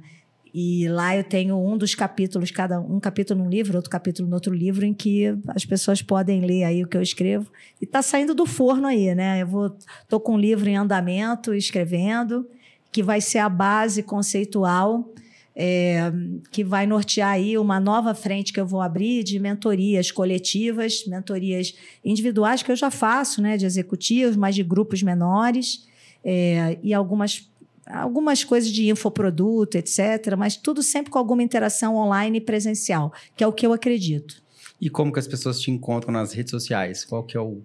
e 0.54 0.86
lá 0.88 1.16
eu 1.16 1.24
tenho 1.24 1.58
um 1.58 1.76
dos 1.76 1.96
capítulos, 1.96 2.52
cada 2.52 2.80
um 2.80 3.00
capítulo 3.00 3.42
num 3.42 3.50
livro, 3.50 3.74
outro 3.74 3.90
capítulo 3.90 4.28
no 4.28 4.36
outro 4.36 4.54
livro, 4.54 4.86
em 4.86 4.94
que 4.94 5.36
as 5.48 5.64
pessoas 5.64 6.00
podem 6.00 6.42
ler 6.42 6.62
aí 6.62 6.84
o 6.84 6.86
que 6.86 6.96
eu 6.96 7.02
escrevo. 7.02 7.50
E 7.82 7.84
está 7.84 8.00
saindo 8.00 8.32
do 8.34 8.46
forno 8.46 8.86
aí, 8.86 9.12
né? 9.16 9.42
Eu 9.42 9.48
vou, 9.48 9.76
tô 10.08 10.20
com 10.20 10.34
um 10.34 10.38
livro 10.38 10.68
em 10.68 10.76
andamento, 10.76 11.52
escrevendo, 11.52 12.48
que 12.92 13.02
vai 13.02 13.20
ser 13.20 13.38
a 13.38 13.48
base 13.48 14.00
conceitual 14.04 15.12
é, 15.56 16.12
que 16.50 16.64
vai 16.64 16.86
nortear 16.86 17.30
aí 17.30 17.56
uma 17.56 17.78
nova 17.78 18.14
frente 18.14 18.52
que 18.52 18.60
eu 18.60 18.66
vou 18.66 18.80
abrir 18.80 19.22
de 19.22 19.38
mentorias 19.38 20.10
coletivas, 20.10 21.04
mentorias 21.06 21.74
individuais 22.04 22.62
que 22.62 22.72
eu 22.72 22.76
já 22.76 22.90
faço, 22.90 23.40
né, 23.40 23.56
de 23.56 23.64
executivos, 23.64 24.36
mas 24.36 24.54
de 24.54 24.64
grupos 24.64 25.02
menores 25.02 25.86
é, 26.24 26.78
e 26.82 26.92
algumas 26.92 27.48
algumas 27.86 28.44
coisas 28.44 28.70
de 28.70 28.88
infoproduto, 28.88 29.76
etc., 29.76 30.34
mas 30.36 30.56
tudo 30.56 30.82
sempre 30.82 31.10
com 31.10 31.18
alguma 31.18 31.42
interação 31.42 31.96
online 31.96 32.38
e 32.38 32.40
presencial, 32.40 33.12
que 33.36 33.44
é 33.44 33.46
o 33.46 33.52
que 33.52 33.66
eu 33.66 33.72
acredito. 33.72 34.42
E 34.80 34.90
como 34.90 35.12
que 35.12 35.18
as 35.18 35.26
pessoas 35.26 35.60
te 35.60 35.70
encontram 35.70 36.12
nas 36.12 36.32
redes 36.32 36.50
sociais? 36.50 37.04
Qual 37.04 37.22
que 37.22 37.36
é 37.36 37.40
o, 37.40 37.62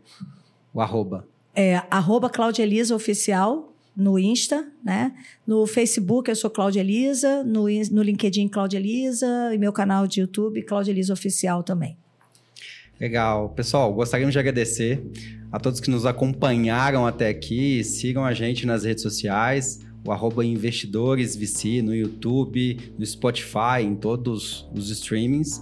o 0.74 0.82
arroba? 0.82 1.28
É 1.56 1.82
arroba 1.90 2.30
Claudia 2.30 2.64
Elisa 2.64 2.96
Oficial 2.96 3.74
no 3.96 4.18
Insta, 4.18 4.66
né? 4.84 5.14
No 5.46 5.68
Facebook 5.68 6.30
eu 6.30 6.36
sou 6.36 6.50
Cláudia 6.50 6.80
Elisa, 6.80 7.44
no, 7.44 7.66
no 7.92 8.02
LinkedIn 8.02 8.48
Cláudia 8.48 8.78
Elisa 8.78 9.52
e 9.54 9.58
meu 9.58 9.74
canal 9.74 10.08
de 10.08 10.22
YouTube 10.22 10.62
Cláudia 10.64 10.92
Elisa 10.92 11.12
Oficial 11.12 11.64
também. 11.64 11.98
Legal. 13.00 13.50
Pessoal, 13.50 13.94
gostaríamos 13.94 14.34
de 14.34 14.40
agradecer 14.40 15.02
a 15.52 15.60
todos 15.60 15.80
que 15.80 15.90
nos 15.90 16.06
acompanharam 16.06 17.06
até 17.08 17.28
aqui. 17.28 17.84
Sigam 17.84 18.24
a 18.24 18.34
gente 18.34 18.66
nas 18.66 18.84
redes 18.84 19.04
sociais 19.04 19.80
o 20.06 20.12
arroba 20.12 20.46
investidoresvc 20.46 21.82
no 21.82 21.96
YouTube, 21.96 22.94
no 22.98 23.06
Spotify, 23.06 23.82
em 23.82 23.96
todos 23.96 24.68
os 24.74 24.90
streamings. 24.90 25.62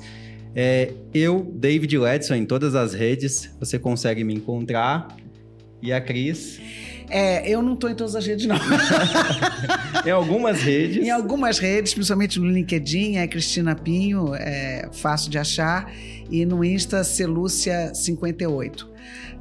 É, 0.56 0.94
eu, 1.14 1.52
David 1.54 1.98
Ledson, 1.98 2.36
em 2.36 2.46
todas 2.46 2.76
as 2.76 2.94
redes, 2.94 3.50
você 3.60 3.78
consegue 3.78 4.24
me 4.24 4.34
encontrar. 4.34 5.16
E 5.82 5.94
a 5.94 6.02
Cris? 6.02 6.60
É, 7.10 7.48
eu 7.50 7.62
não 7.62 7.74
estou 7.74 7.90
em 7.90 7.96
todas 7.96 8.16
as 8.16 8.26
redes, 8.26 8.46
não. 8.46 8.58
em 10.06 10.10
algumas 10.10 10.62
redes. 10.62 11.06
Em 11.06 11.10
algumas 11.10 11.60
redes, 11.60 11.94
principalmente 11.94 12.40
no 12.40 12.50
LinkedIn, 12.50 13.18
é 13.18 13.28
Cristina 13.28 13.76
Pinho, 13.76 14.34
é 14.36 14.90
fácil 14.92 15.30
de 15.30 15.38
achar. 15.38 15.94
E 16.30 16.46
no 16.46 16.64
Insta, 16.66 17.02
Celúcia58. 17.02 18.86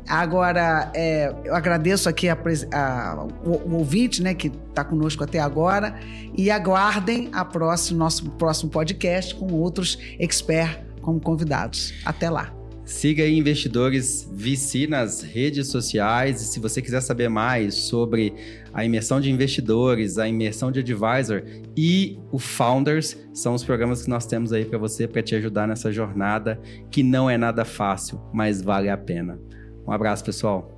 Agora, 0.09 0.91
é, 0.95 1.35
eu 1.45 1.55
agradeço 1.55 2.09
aqui 2.09 2.29
a, 2.29 2.39
a, 2.73 3.27
o, 3.45 3.51
o, 3.51 3.75
ouvinte 3.79 4.23
né, 4.23 4.35
que 4.35 4.49
está 4.69 4.85
conosco 4.85 5.25
até 5.25 5.39
agora 5.41 5.99
e 6.37 6.51
aguardem 6.51 7.29
a 7.33 7.45
próximo, 7.45 7.99
nosso 7.99 8.31
próximo 8.33 8.71
podcast 8.71 9.35
com 9.35 9.53
outros 9.53 9.99
experts 10.19 10.79
como 11.01 11.21
convidados. 11.21 11.93
Até 12.05 12.31
lá. 12.31 12.53
Siga 12.85 13.25
aí 13.25 13.37
Investidores 13.37 14.29
VC 14.33 14.87
nas 14.87 15.21
redes 15.21 15.69
sociais 15.69 16.41
e 16.41 16.45
se 16.45 16.61
você 16.61 16.81
quiser 16.81 17.01
saber 17.01 17.29
mais 17.29 17.75
sobre 17.75 18.33
a 18.73 18.85
imersão 18.85 19.21
de 19.21 19.29
investidores, 19.29 20.19
a 20.19 20.29
imersão 20.29 20.71
de 20.71 20.79
advisor 20.79 21.43
e 21.77 22.17
o 22.31 22.39
Founders, 22.39 23.17
são 23.35 23.55
os 23.55 23.65
programas 23.65 24.05
que 24.05 24.09
nós 24.09 24.25
temos 24.25 24.53
aí 24.53 24.65
para 24.65 24.79
você 24.79 25.09
para 25.09 25.21
te 25.21 25.35
ajudar 25.35 25.67
nessa 25.67 25.91
jornada 25.91 26.61
que 26.89 27.03
não 27.03 27.29
é 27.29 27.37
nada 27.37 27.65
fácil, 27.65 28.21
mas 28.33 28.63
vale 28.63 28.89
a 28.89 28.97
pena. 28.97 29.37
Um 29.87 29.93
abraço, 29.93 30.25
pessoal. 30.25 30.76